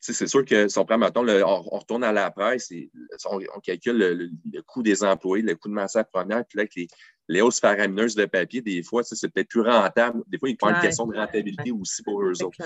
c'est 0.00 0.26
sûr 0.26 0.44
que 0.44 0.68
si 0.68 0.78
on 0.78 0.84
prend, 0.84 0.98
mettons, 0.98 1.26
on, 1.28 1.60
retourne 1.78 2.04
à 2.04 2.12
la 2.12 2.30
presse, 2.30 2.70
et, 2.70 2.90
on, 3.26 3.60
calcule 3.60 3.98
le, 3.98 4.62
coût 4.62 4.82
des 4.82 5.04
employés, 5.04 5.44
le 5.44 5.54
coût 5.54 5.68
de 5.68 5.74
matière 5.74 6.06
première, 6.06 6.44
puis 6.46 6.56
là, 6.56 6.62
avec 6.62 6.88
les, 7.28 7.40
hausses 7.42 7.60
faramineuses 7.60 8.14
de 8.14 8.24
papier, 8.24 8.62
des 8.62 8.82
fois, 8.82 9.02
c'est 9.04 9.28
peut-être 9.28 9.48
plus 9.48 9.60
rentable. 9.60 10.22
Des 10.26 10.38
fois, 10.38 10.48
il 10.48 10.56
prend 10.56 10.70
une 10.70 10.80
question 10.80 11.06
de 11.06 11.16
rentabilité 11.16 11.70
aussi 11.70 12.02
pour 12.02 12.22
eux 12.22 12.42
autres. 12.42 12.58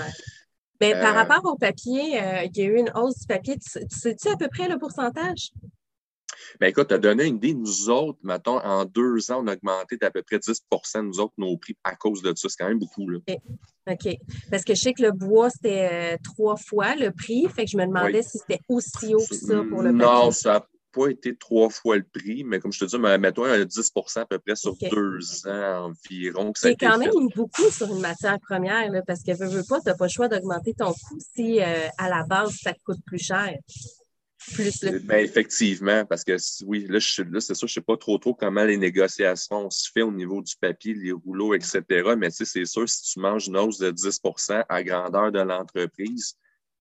Mais 0.80 0.92
par 0.92 1.16
euh, 1.16 1.22
rapport 1.22 1.52
au 1.52 1.56
papier, 1.56 2.20
euh, 2.20 2.44
il 2.44 2.56
y 2.56 2.62
a 2.62 2.64
eu 2.64 2.78
une 2.78 2.90
hausse 2.94 3.20
du 3.20 3.26
papier. 3.26 3.58
Tu 3.58 3.80
sais-tu 3.90 4.28
à 4.28 4.36
peu 4.36 4.48
près 4.48 4.68
le 4.68 4.78
pourcentage? 4.78 5.50
Bien, 6.60 6.68
écoute, 6.68 6.88
tu 6.88 6.94
as 6.94 6.98
donné 6.98 7.26
une 7.26 7.36
idée. 7.36 7.54
Nous 7.54 7.90
autres, 7.90 8.18
mettons, 8.22 8.58
en 8.58 8.84
deux 8.84 9.30
ans, 9.30 9.42
on 9.42 9.46
a 9.48 9.54
augmenté 9.54 9.96
d'à 9.96 10.10
peu 10.10 10.22
près 10.22 10.38
10% 10.38 11.02
nous 11.02 11.20
autres, 11.20 11.34
nos 11.38 11.56
prix 11.56 11.76
à 11.84 11.94
cause 11.94 12.22
de 12.22 12.32
ça. 12.36 12.48
C'est 12.48 12.56
quand 12.58 12.68
même 12.68 12.78
beaucoup. 12.78 13.08
Là. 13.08 13.18
OK. 13.90 14.16
Parce 14.50 14.64
que 14.64 14.74
je 14.74 14.80
sais 14.80 14.92
que 14.92 15.02
le 15.02 15.12
bois, 15.12 15.50
c'était 15.50 16.14
euh, 16.14 16.16
trois 16.22 16.56
fois 16.56 16.94
le 16.94 17.10
prix. 17.10 17.46
Fait 17.54 17.64
que 17.64 17.70
je 17.70 17.76
me 17.76 17.86
demandais 17.86 18.22
si 18.22 18.38
c'était 18.38 18.60
aussi 18.68 19.14
haut 19.14 19.24
que 19.28 19.34
ça 19.34 19.62
pour 19.68 19.82
le 19.82 19.92
Non, 19.92 20.30
ça 20.30 20.54
n'a 20.54 20.66
pas 20.94 21.08
été 21.08 21.36
trois 21.36 21.68
fois 21.68 21.96
le 21.96 22.04
prix, 22.04 22.44
mais 22.44 22.60
comme 22.60 22.72
je 22.72 22.84
te 22.84 22.84
dis, 22.84 22.98
mettons 22.98 23.44
10% 23.44 24.20
à 24.20 24.26
peu 24.26 24.38
près 24.38 24.56
sur 24.56 24.76
deux 24.90 25.46
ans 25.46 25.90
environ. 25.90 26.52
C'est 26.54 26.76
quand 26.76 26.98
même 26.98 27.10
beaucoup 27.34 27.70
sur 27.70 27.92
une 27.94 28.00
matière 28.00 28.38
première, 28.40 28.90
là, 28.90 29.02
parce 29.06 29.22
que 29.22 29.32
veux, 29.32 29.48
veux 29.48 29.64
pas, 29.68 29.80
tu 29.80 29.88
n'as 29.88 29.94
pas 29.94 30.06
le 30.06 30.10
choix 30.10 30.28
d'augmenter 30.28 30.74
ton 30.74 30.92
coût 30.92 31.18
si 31.34 31.60
euh, 31.60 31.88
à 31.98 32.08
la 32.08 32.24
base, 32.24 32.54
ça 32.62 32.72
te 32.72 32.78
coûte 32.84 33.00
plus 33.04 33.18
cher. 33.18 33.54
Ben, 35.04 35.24
effectivement, 35.24 36.04
parce 36.04 36.24
que 36.24 36.36
oui, 36.64 36.86
là, 36.88 37.00
c'est 37.00 37.54
sûr, 37.54 37.56
je 37.56 37.64
ne 37.64 37.68
sais 37.68 37.80
pas 37.80 37.96
trop 37.96 38.18
trop 38.18 38.34
comment 38.34 38.64
les 38.64 38.76
négociations 38.76 39.70
se 39.70 39.88
font 39.90 40.08
au 40.08 40.12
niveau 40.12 40.42
du 40.42 40.54
papier, 40.56 40.94
les 40.94 41.12
rouleaux, 41.12 41.54
etc. 41.54 41.82
Mais 42.16 42.30
tu 42.30 42.36
sais, 42.36 42.44
c'est 42.44 42.64
sûr, 42.64 42.88
si 42.88 43.02
tu 43.12 43.20
manges 43.20 43.48
une 43.48 43.56
hausse 43.56 43.78
de 43.78 43.90
10% 43.90 44.64
à 44.68 44.82
grandeur 44.82 45.32
de 45.32 45.40
l'entreprise, 45.40 46.34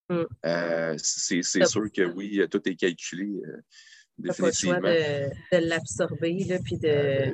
mm. 0.10 0.21
euh, 0.45 0.95
c'est 0.97 1.41
sûr 1.43 1.91
que 1.91 2.04
oui, 2.04 2.41
tout 2.49 2.67
est 2.67 2.76
calculé. 2.76 3.41
Euh, 3.45 3.62
définitivement. 4.17 4.82
pas 4.82 4.93
le 4.93 4.99
choix 4.99 5.60
de, 5.60 5.67
l'absorber, 5.67 6.60
puis 6.63 6.78
de. 6.78 6.88
Euh, 6.88 7.32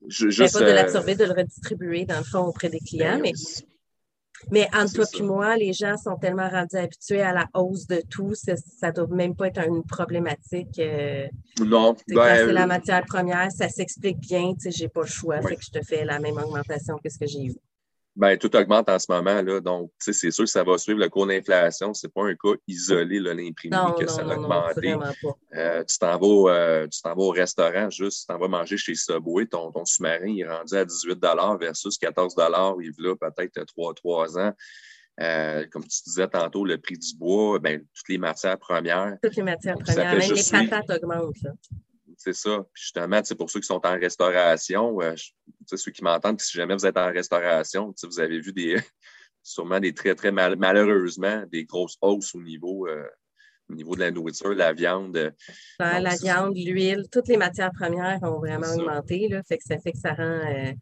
ben, 0.00 0.48
pas 0.48 0.60
de 0.60 0.72
l'absorber, 0.72 1.14
de 1.14 1.24
le 1.24 1.32
redistribuer 1.32 2.04
dans 2.04 2.18
le 2.18 2.24
fond 2.24 2.40
auprès 2.40 2.68
des 2.68 2.80
clients, 2.80 3.18
ben, 3.18 3.22
mais 3.22 3.32
mais 4.50 4.68
entre 4.74 4.94
toi 4.94 5.06
et 5.18 5.22
moi, 5.22 5.56
les 5.56 5.72
gens 5.72 5.96
sont 5.96 6.16
tellement 6.16 6.48
rendus 6.48 6.76
habitués 6.76 7.22
à 7.22 7.32
la 7.32 7.46
hausse 7.54 7.86
de 7.86 8.02
tout, 8.08 8.34
ça 8.34 8.54
ne 8.54 8.92
doit 8.92 9.06
même 9.08 9.34
pas 9.34 9.48
être 9.48 9.66
une 9.66 9.84
problématique. 9.84 10.78
Euh, 10.78 11.26
non, 11.60 11.96
ben, 12.08 12.36
c'est 12.36 12.52
la 12.52 12.66
matière 12.66 13.04
première, 13.04 13.50
ça 13.50 13.68
s'explique 13.68 14.20
bien, 14.20 14.54
tu 14.54 14.60
sais, 14.60 14.70
j'ai 14.70 14.88
pas 14.88 15.02
le 15.02 15.06
choix, 15.06 15.40
fait 15.42 15.56
que 15.56 15.64
je 15.64 15.70
te 15.70 15.84
fais 15.84 16.04
la 16.04 16.18
même 16.18 16.36
augmentation 16.36 16.96
que 17.02 17.10
ce 17.10 17.18
que 17.18 17.26
j'ai 17.26 17.44
eu. 17.44 17.54
Ben, 18.18 18.36
tout 18.36 18.54
augmente 18.56 18.88
en 18.88 18.98
ce 18.98 19.06
moment. 19.08 19.40
Là, 19.40 19.60
donc, 19.60 19.92
c'est 20.00 20.12
sûr 20.32 20.42
que 20.42 20.50
ça 20.50 20.64
va 20.64 20.76
suivre 20.76 20.98
le 20.98 21.08
cours 21.08 21.28
d'inflation. 21.28 21.94
Ce 21.94 22.04
n'est 22.04 22.10
pas 22.10 22.24
un 22.24 22.34
cas 22.34 22.58
isolé, 22.66 23.20
l'imprimerie, 23.20 23.92
que 23.96 24.08
ça 24.08 24.22
a 24.22 24.36
augmenté. 24.36 24.96
Euh, 25.54 25.84
tu 25.84 25.98
t'en 26.00 26.18
vas, 26.18 26.52
euh, 26.52 26.86
vas, 27.04 27.16
au 27.16 27.30
restaurant, 27.30 27.88
juste, 27.90 28.22
tu 28.22 28.26
t'en 28.26 28.38
vas 28.40 28.48
manger 28.48 28.76
chez 28.76 28.96
Subway, 28.96 29.46
ton, 29.46 29.70
ton 29.70 29.84
sous-marin 29.84 30.36
est 30.36 30.44
rendu 30.44 30.74
à 30.74 30.84
18 30.84 31.24
versus 31.60 31.96
14 31.96 32.34
il 32.80 32.86
y 32.86 33.08
a 33.08 33.14
peut-être 33.14 33.94
3, 33.94 34.38
ans. 34.40 34.52
Euh, 35.20 35.64
comme 35.70 35.84
tu 35.84 36.02
disais 36.04 36.26
tantôt, 36.26 36.64
le 36.64 36.76
prix 36.78 36.98
du 36.98 37.16
bois, 37.16 37.60
ben, 37.60 37.84
toutes 37.94 38.08
les 38.08 38.18
matières 38.18 38.58
premières. 38.58 39.16
Toutes 39.22 39.36
les 39.36 39.42
matières 39.44 39.76
premières, 39.78 40.16
même 40.16 40.32
les 40.32 40.68
patates 40.68 40.90
augmentent. 40.90 41.56
C'est 42.18 42.34
ça. 42.34 42.58
Puis 42.72 42.82
justement, 42.82 43.20
pour 43.38 43.48
ceux 43.48 43.60
qui 43.60 43.66
sont 43.66 43.80
en 43.86 43.98
restauration, 43.98 45.00
euh, 45.00 45.14
ceux 45.66 45.92
qui 45.92 46.02
m'entendent, 46.02 46.40
si 46.40 46.58
jamais 46.58 46.74
vous 46.74 46.84
êtes 46.84 46.96
en 46.96 47.12
restauration, 47.12 47.94
vous 48.02 48.20
avez 48.20 48.40
vu 48.40 48.52
des 48.52 48.76
sûrement 49.44 49.78
des 49.78 49.94
très, 49.94 50.16
très 50.16 50.32
malheureusement, 50.32 51.44
des 51.50 51.64
grosses 51.64 51.96
hausses 52.02 52.34
au 52.34 52.42
niveau, 52.42 52.88
euh, 52.88 53.06
au 53.70 53.74
niveau 53.74 53.94
de 53.94 54.00
la 54.00 54.10
nourriture, 54.10 54.52
la 54.52 54.72
viande. 54.72 55.32
la 55.78 56.16
viande, 56.16 56.56
l'huile, 56.56 57.04
toutes 57.10 57.28
les 57.28 57.36
matières 57.36 57.72
premières 57.72 58.18
ont 58.24 58.40
vraiment 58.40 58.74
augmenté. 58.74 59.28
Là, 59.28 59.42
fait 59.44 59.58
que 59.58 59.64
ça 59.64 59.78
fait 59.78 59.92
que 59.92 59.98
ça 59.98 60.14
rend. 60.14 60.24
Euh, 60.24 60.72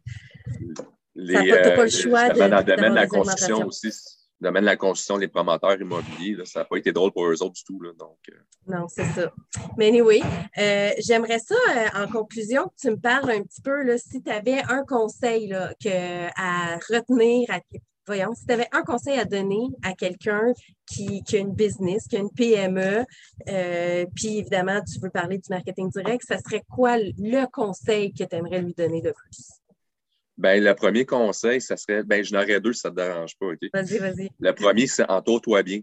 les, 1.13 1.51
ça 1.51 1.71
pas 1.71 1.83
le 1.83 1.89
choix 1.89 2.29
de, 2.29 2.39
dans 2.39 2.57
le 2.57 2.63
domaine 2.63 2.91
de 2.91 2.95
la 2.95 3.07
construction 3.07 3.67
aussi 3.67 3.91
domaine 4.41 4.61
de 4.61 4.67
la 4.67 4.77
construction, 4.77 5.17
les 5.17 5.27
promoteurs 5.27 5.79
immobiliers, 5.79 6.37
ça 6.45 6.59
n'a 6.59 6.65
pas 6.65 6.77
été 6.77 6.91
drôle 6.91 7.11
pour 7.11 7.25
eux 7.25 7.41
autres 7.41 7.55
du 7.55 7.63
tout. 7.63 7.79
donc, 7.97 8.17
euh. 8.29 8.35
Non, 8.67 8.87
c'est 8.87 9.05
ça. 9.05 9.31
Mais 9.77 9.87
anyway, 9.87 10.21
euh, 10.57 10.91
j'aimerais 10.99 11.39
ça, 11.39 11.55
euh, 11.55 12.03
en 12.03 12.07
conclusion, 12.07 12.65
que 12.65 12.75
tu 12.79 12.91
me 12.91 12.97
parles 12.97 13.31
un 13.31 13.43
petit 13.43 13.61
peu, 13.61 13.83
là, 13.83 13.97
si 13.97 14.21
tu 14.21 14.29
avais 14.29 14.61
un 14.69 14.83
conseil 14.85 15.49
que, 15.83 16.27
à 16.35 16.75
retenir, 16.89 17.49
à, 17.49 17.61
voyons, 18.05 18.33
si 18.35 18.45
tu 18.45 18.53
avais 18.53 18.67
un 18.71 18.83
conseil 18.83 19.17
à 19.19 19.25
donner 19.25 19.67
à 19.83 19.93
quelqu'un 19.93 20.53
qui, 20.85 21.23
qui, 21.23 21.37
a 21.37 21.39
une 21.39 21.53
business, 21.53 22.07
qui 22.07 22.17
a 22.17 22.19
une 22.19 22.31
PME, 22.31 23.05
puis 24.15 24.37
évidemment, 24.37 24.81
tu 24.83 24.99
veux 24.99 25.09
parler 25.09 25.37
du 25.37 25.49
marketing 25.49 25.89
direct, 25.89 26.23
ça 26.27 26.37
serait 26.37 26.63
quoi 26.69 26.97
le 26.97 27.45
conseil 27.51 28.13
que 28.13 28.23
tu 28.23 28.35
aimerais 28.35 28.61
lui 28.61 28.73
donner 28.73 29.01
de 29.01 29.11
plus? 29.11 29.61
Ben, 30.37 30.63
le 30.63 30.73
premier 30.75 31.05
conseil, 31.05 31.59
ça 31.61 31.77
serait, 31.77 32.03
ben, 32.03 32.23
je 32.23 32.33
n'aurais 32.33 32.59
deux 32.61 32.73
si 32.73 32.81
ça 32.81 32.89
ne 32.89 32.95
te 32.95 33.01
dérange 33.01 33.35
pas. 33.39 33.47
Vas-y, 33.73 33.97
vas-y. 33.97 34.29
Le 34.39 34.51
premier, 34.53 34.85
c'est 34.85 35.09
entoure-toi 35.09 35.63
bien. 35.63 35.81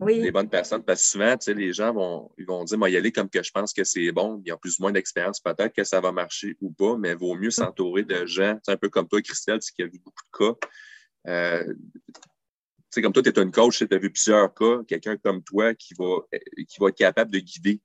Oui. 0.00 0.20
Les 0.20 0.32
bonnes 0.32 0.48
personnes. 0.48 0.82
Parce 0.82 1.02
que 1.02 1.08
souvent, 1.08 1.36
tu 1.36 1.44
sais, 1.44 1.54
les 1.54 1.72
gens 1.72 1.92
vont, 1.92 2.30
ils 2.36 2.46
vont 2.46 2.64
dire, 2.64 2.76
moi, 2.76 2.90
y 2.90 2.96
aller 2.96 3.12
comme 3.12 3.30
que 3.30 3.42
je 3.42 3.52
pense 3.52 3.72
que 3.72 3.84
c'est 3.84 4.10
bon. 4.10 4.42
Ils 4.44 4.52
ont 4.52 4.58
plus 4.58 4.78
ou 4.80 4.82
moins 4.82 4.92
d'expérience. 4.92 5.38
Peut-être 5.38 5.72
que 5.72 5.84
ça 5.84 6.00
va 6.00 6.10
marcher 6.10 6.56
ou 6.60 6.72
pas, 6.72 6.96
mais 6.96 7.10
il 7.10 7.16
vaut 7.16 7.36
mieux 7.36 7.50
s'entourer 7.50 8.02
de 8.02 8.26
gens, 8.26 8.58
un 8.66 8.76
peu 8.76 8.88
comme 8.88 9.06
toi, 9.06 9.22
Christelle, 9.22 9.60
qui 9.60 9.82
a 9.82 9.86
vu 9.86 10.00
beaucoup 10.04 10.24
de 10.32 10.38
cas. 10.38 10.68
Euh, 11.28 11.74
tu 11.74 12.20
sais, 12.90 13.02
comme 13.02 13.12
toi, 13.12 13.22
tu 13.22 13.28
es 13.30 13.42
une 13.42 13.52
coach, 13.52 13.78
tu 13.78 13.94
as 13.94 13.98
vu 13.98 14.10
plusieurs 14.10 14.52
cas, 14.52 14.78
quelqu'un 14.88 15.16
comme 15.16 15.42
toi 15.44 15.74
qui 15.74 15.94
va, 15.94 16.18
qui 16.66 16.80
va 16.80 16.88
être 16.88 16.98
capable 16.98 17.30
de 17.30 17.38
guider 17.38 17.80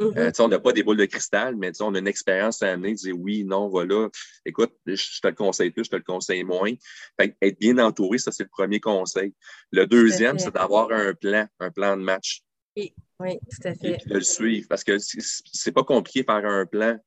euh, 0.00 0.12
mm-hmm. 0.12 0.42
on 0.42 0.48
n'a 0.48 0.58
pas 0.58 0.72
des 0.72 0.82
boules 0.82 0.96
de 0.96 1.06
cristal, 1.06 1.56
mais 1.56 1.72
on 1.80 1.94
a 1.94 1.98
une 1.98 2.06
expérience 2.06 2.62
à 2.62 2.72
amener, 2.72 2.94
dire 2.94 3.14
oui, 3.18 3.44
non, 3.44 3.68
voilà. 3.68 4.08
Écoute, 4.44 4.72
je 4.86 5.20
te 5.20 5.28
le 5.28 5.34
conseille 5.34 5.70
plus, 5.70 5.84
je 5.84 5.90
te 5.90 5.96
le 5.96 6.02
conseille 6.02 6.44
moins. 6.44 6.72
être 7.18 7.58
bien 7.58 7.78
entouré, 7.78 8.18
ça, 8.18 8.30
c'est 8.32 8.44
le 8.44 8.50
premier 8.50 8.80
conseil. 8.80 9.34
Le 9.72 9.86
deuxième, 9.86 10.38
c'est 10.38 10.52
d'avoir 10.52 10.90
un 10.92 11.14
plan, 11.14 11.46
un 11.60 11.70
plan 11.70 11.96
de 11.96 12.02
match. 12.02 12.42
Oui, 12.76 12.94
oui, 13.20 13.38
tout 13.50 13.68
à 13.68 13.74
fait. 13.74 13.98
Et 14.04 14.08
de 14.08 14.14
le 14.14 14.20
suivre. 14.20 14.66
Parce 14.68 14.84
que 14.84 14.98
c'est 14.98 15.72
pas 15.72 15.84
compliqué 15.84 16.20
de 16.20 16.26
faire 16.26 16.44
un 16.44 16.66
plan, 16.66 16.98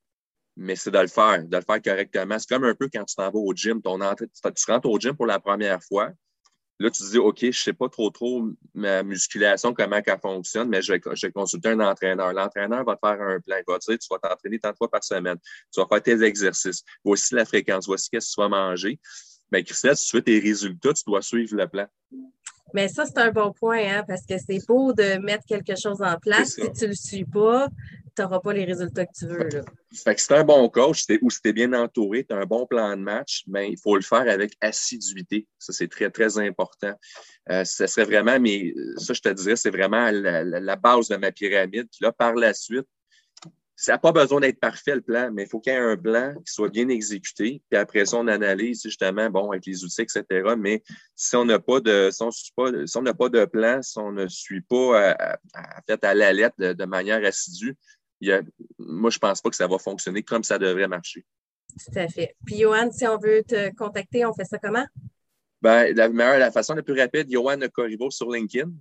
mais 0.58 0.76
c'est 0.76 0.92
de 0.92 1.00
le 1.00 1.08
faire, 1.08 1.44
de 1.46 1.56
le 1.56 1.64
faire 1.64 1.82
correctement. 1.82 2.40
C'est 2.40 2.50
comme 2.50 2.64
un 2.64 2.76
peu 2.76 2.90
quand 2.92 3.06
tu 3.06 3.16
t'en 3.16 3.30
vas 3.30 3.40
au 3.40 3.54
gym. 3.54 3.82
Ton 3.82 4.02
entrée, 4.02 4.26
tu 4.28 4.72
rentres 4.72 4.90
au 4.90 5.00
gym 5.00 5.16
pour 5.16 5.28
la 5.28 5.40
première 5.40 5.84
fois. 5.84 6.12
Là, 6.82 6.90
tu 6.90 7.04
te 7.04 7.12
dis, 7.12 7.18
OK, 7.18 7.40
je 7.42 7.48
ne 7.48 7.52
sais 7.52 7.74
pas 7.74 7.90
trop 7.90 8.10
trop 8.10 8.48
ma 8.74 9.04
musculation, 9.04 9.74
comment 9.74 10.02
elle 10.06 10.20
fonctionne, 10.22 10.70
mais 10.70 10.82
je 10.82 10.94
vais, 10.94 11.02
je 11.14 11.28
vais 11.28 11.32
consulter 11.32 11.70
un 11.70 11.80
entraîneur. 11.82 12.32
L'entraîneur 12.32 12.86
va 12.86 12.96
te 12.96 13.06
faire 13.06 13.22
un 13.22 13.40
plan. 13.42 13.58
Il 13.58 13.64
va 13.68 13.80
te 13.80 13.92
dire, 13.92 14.00
tu 14.00 14.08
vas 14.10 14.20
t'entraîner 14.20 14.60
tant 14.60 14.72
de 14.72 14.78
fois 14.78 14.90
par 14.90 15.04
semaine. 15.04 15.38
Tu 15.74 15.82
vas 15.82 15.88
faire 15.88 16.02
tes 16.02 16.24
exercices. 16.24 16.84
Voici 17.04 17.36
la 17.36 17.44
fréquence. 17.44 17.86
Voici 17.86 18.06
ce 18.06 18.18
que 18.18 18.34
tu 18.34 18.42
vas 18.42 18.48
manger. 18.48 18.98
Mais 19.52 19.64
Christelle, 19.64 19.98
si 19.98 20.08
tu 20.08 20.16
veux 20.16 20.22
tes 20.22 20.40
résultats, 20.40 20.94
tu 20.94 21.04
dois 21.06 21.22
suivre 21.22 21.56
le 21.56 21.68
plan. 21.68 21.88
Mais 22.74 22.88
ça, 22.88 23.06
c'est 23.06 23.18
un 23.18 23.32
bon 23.32 23.52
point, 23.52 23.82
hein, 23.86 24.04
parce 24.08 24.26
que 24.26 24.36
c'est 24.38 24.66
beau 24.68 24.94
de 24.94 25.18
mettre 25.18 25.46
quelque 25.46 25.76
chose 25.76 26.02
en 26.02 26.18
place. 26.18 26.56
Si 26.56 26.72
tu 26.72 26.84
ne 26.84 26.90
le 26.90 26.96
suis 26.96 27.26
pas, 27.26 27.68
tu 28.16 28.22
n'auras 28.22 28.40
pas 28.40 28.54
les 28.54 28.66
résultats 28.66 29.06
que 29.06 29.14
tu 29.18 29.26
veux. 29.26 29.48
Là. 29.50 29.62
Fait 29.94 30.16
que 30.16 30.22
tu 30.22 30.34
un 30.34 30.44
bon 30.44 30.70
coach 30.70 31.06
ou 31.22 31.30
si 31.30 31.42
tu 31.42 31.50
es 31.50 31.54
bien 31.54 31.74
entouré, 31.74 32.26
tu 32.26 32.34
as 32.34 32.38
un 32.38 32.46
bon 32.46 32.66
plan 32.66 32.96
de 32.96 33.02
match, 33.02 33.44
ben, 33.48 33.62
il 33.62 33.78
faut 33.78 33.96
le 33.96 34.02
faire 34.02 34.28
avec 34.28 34.54
assiduité. 34.62 35.48
Ça, 35.58 35.74
c'est 35.74 35.88
très, 35.88 36.10
très 36.10 36.38
important. 36.38 36.94
Euh, 37.50 37.64
ça 37.64 37.88
serait 37.88 38.06
vraiment, 38.06 38.40
mais 38.40 38.74
ça, 38.98 39.14
je 39.14 39.22
te 39.22 39.30
dirais, 39.30 39.56
c'est 39.56 39.72
vraiment 39.72 40.12
la, 40.12 40.44
la, 40.44 40.76
base 40.76 41.08
de 41.08 41.16
ma 41.16 41.32
pyramide. 41.32 41.88
Puis 41.92 42.02
là, 42.02 42.12
par 42.12 42.36
la 42.36 42.54
suite, 42.54 42.88
ça 43.82 43.94
n'a 43.94 43.98
pas 43.98 44.12
besoin 44.12 44.42
d'être 44.42 44.60
parfait 44.60 44.94
le 44.94 45.00
plan, 45.00 45.32
mais 45.32 45.44
il 45.44 45.48
faut 45.48 45.62
qu'il 45.62 45.72
y 45.72 45.76
ait 45.78 45.80
un 45.80 45.96
plan 45.96 46.34
qui 46.46 46.52
soit 46.52 46.68
bien 46.68 46.90
exécuté. 46.90 47.62
Puis 47.70 47.80
après 47.80 48.06
ça, 48.06 48.18
on 48.18 48.28
analyse 48.28 48.82
justement, 48.84 49.30
bon, 49.30 49.52
avec 49.52 49.66
les 49.66 49.86
outils, 49.86 50.02
etc. 50.02 50.26
Mais 50.58 50.84
si 51.16 51.38
on 51.38 51.46
n'a 51.46 51.60
pas 51.60 51.80
de, 51.80 52.10
si 52.12 52.98
on 52.98 53.02
n'a 53.02 53.14
pas 53.14 53.30
de 53.30 53.46
plan, 53.46 53.82
si 53.82 53.98
on 53.98 54.12
ne 54.12 54.28
suit 54.28 54.60
pas 54.60 55.14
à, 55.14 55.38
fait 55.88 56.04
à 56.04 56.14
la 56.14 56.34
lettre 56.34 56.58
de, 56.58 56.86
manière 56.86 57.24
assidue, 57.24 57.78
moi, 58.80 59.12
je 59.12 59.16
ne 59.16 59.20
pense 59.20 59.40
pas 59.40 59.50
que 59.50 59.56
ça 59.56 59.68
va 59.68 59.80
fonctionner 59.80 60.24
comme 60.24 60.44
ça 60.44 60.60
devrait 60.60 60.90
marcher. 60.90 61.24
Tout 61.70 61.98
à 61.98 62.10
fait. 62.10 62.36
Puis, 62.46 62.58
Johan, 62.58 62.92
si 62.92 63.08
on 63.08 63.18
veut 63.18 63.44
te 63.48 63.74
contacter, 63.76 64.26
on 64.26 64.34
fait 64.34 64.44
ça 64.44 64.58
comment? 64.60 64.86
Ben, 65.62 65.96
la 65.96 66.10
meilleure, 66.10 66.40
la 66.40 66.52
façon 66.52 66.74
la 66.74 66.84
plus 66.84 67.00
rapide, 67.00 67.32
Johan 67.32 67.60
Corriveau 67.74 68.12
sur 68.12 68.30
LinkedIn. 68.30 68.72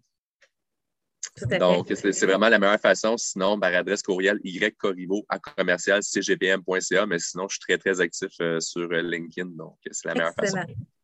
Donc, 1.59 1.92
c'est 1.94 2.27
vraiment 2.27 2.48
la 2.48 2.59
meilleure 2.59 2.81
façon. 2.81 3.16
Sinon, 3.16 3.59
par 3.59 3.74
adresse 3.74 4.03
courriel 4.03 4.38
ycorrivo 4.44 5.24
à 5.29 5.38
commercial 5.38 6.01
cgpm.ca. 6.03 7.07
Mais 7.07 7.18
sinon, 7.18 7.48
je 7.48 7.55
suis 7.55 7.61
très, 7.61 7.79
très 7.79 8.01
actif 8.01 8.31
euh, 8.40 8.61
sur 8.61 8.88
euh, 8.90 9.03
LinkedIn. 9.03 9.51
Donc, 9.57 9.77
c'est 9.90 10.09
la 10.09 10.14
meilleure 10.14 10.35
façon. 10.35 10.59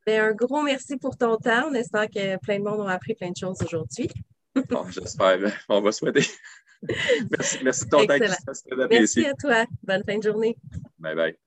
Ben, 0.06 0.20
un 0.20 0.32
gros 0.32 0.62
merci 0.62 0.96
pour 0.96 1.16
ton 1.16 1.36
temps. 1.36 1.68
On 1.70 1.74
espère 1.74 2.08
que 2.08 2.38
plein 2.38 2.58
de 2.58 2.64
monde 2.64 2.80
aura 2.80 2.92
appris 2.92 3.14
plein 3.14 3.30
de 3.30 3.36
choses 3.36 3.62
aujourd'hui. 3.62 4.10
bon, 4.68 4.90
J'espère. 4.90 5.38
On 5.68 5.80
va 5.80 5.92
souhaiter. 5.92 6.26
merci, 7.30 7.58
merci 7.62 7.84
de 7.86 7.90
ton 7.90 8.06
temps. 8.06 8.86
Merci 8.90 9.24
à 9.24 9.34
toi. 9.34 9.64
Bonne 9.82 10.04
fin 10.04 10.18
de 10.18 10.22
journée. 10.22 10.56
Bye 10.98 11.14
bye. 11.14 11.43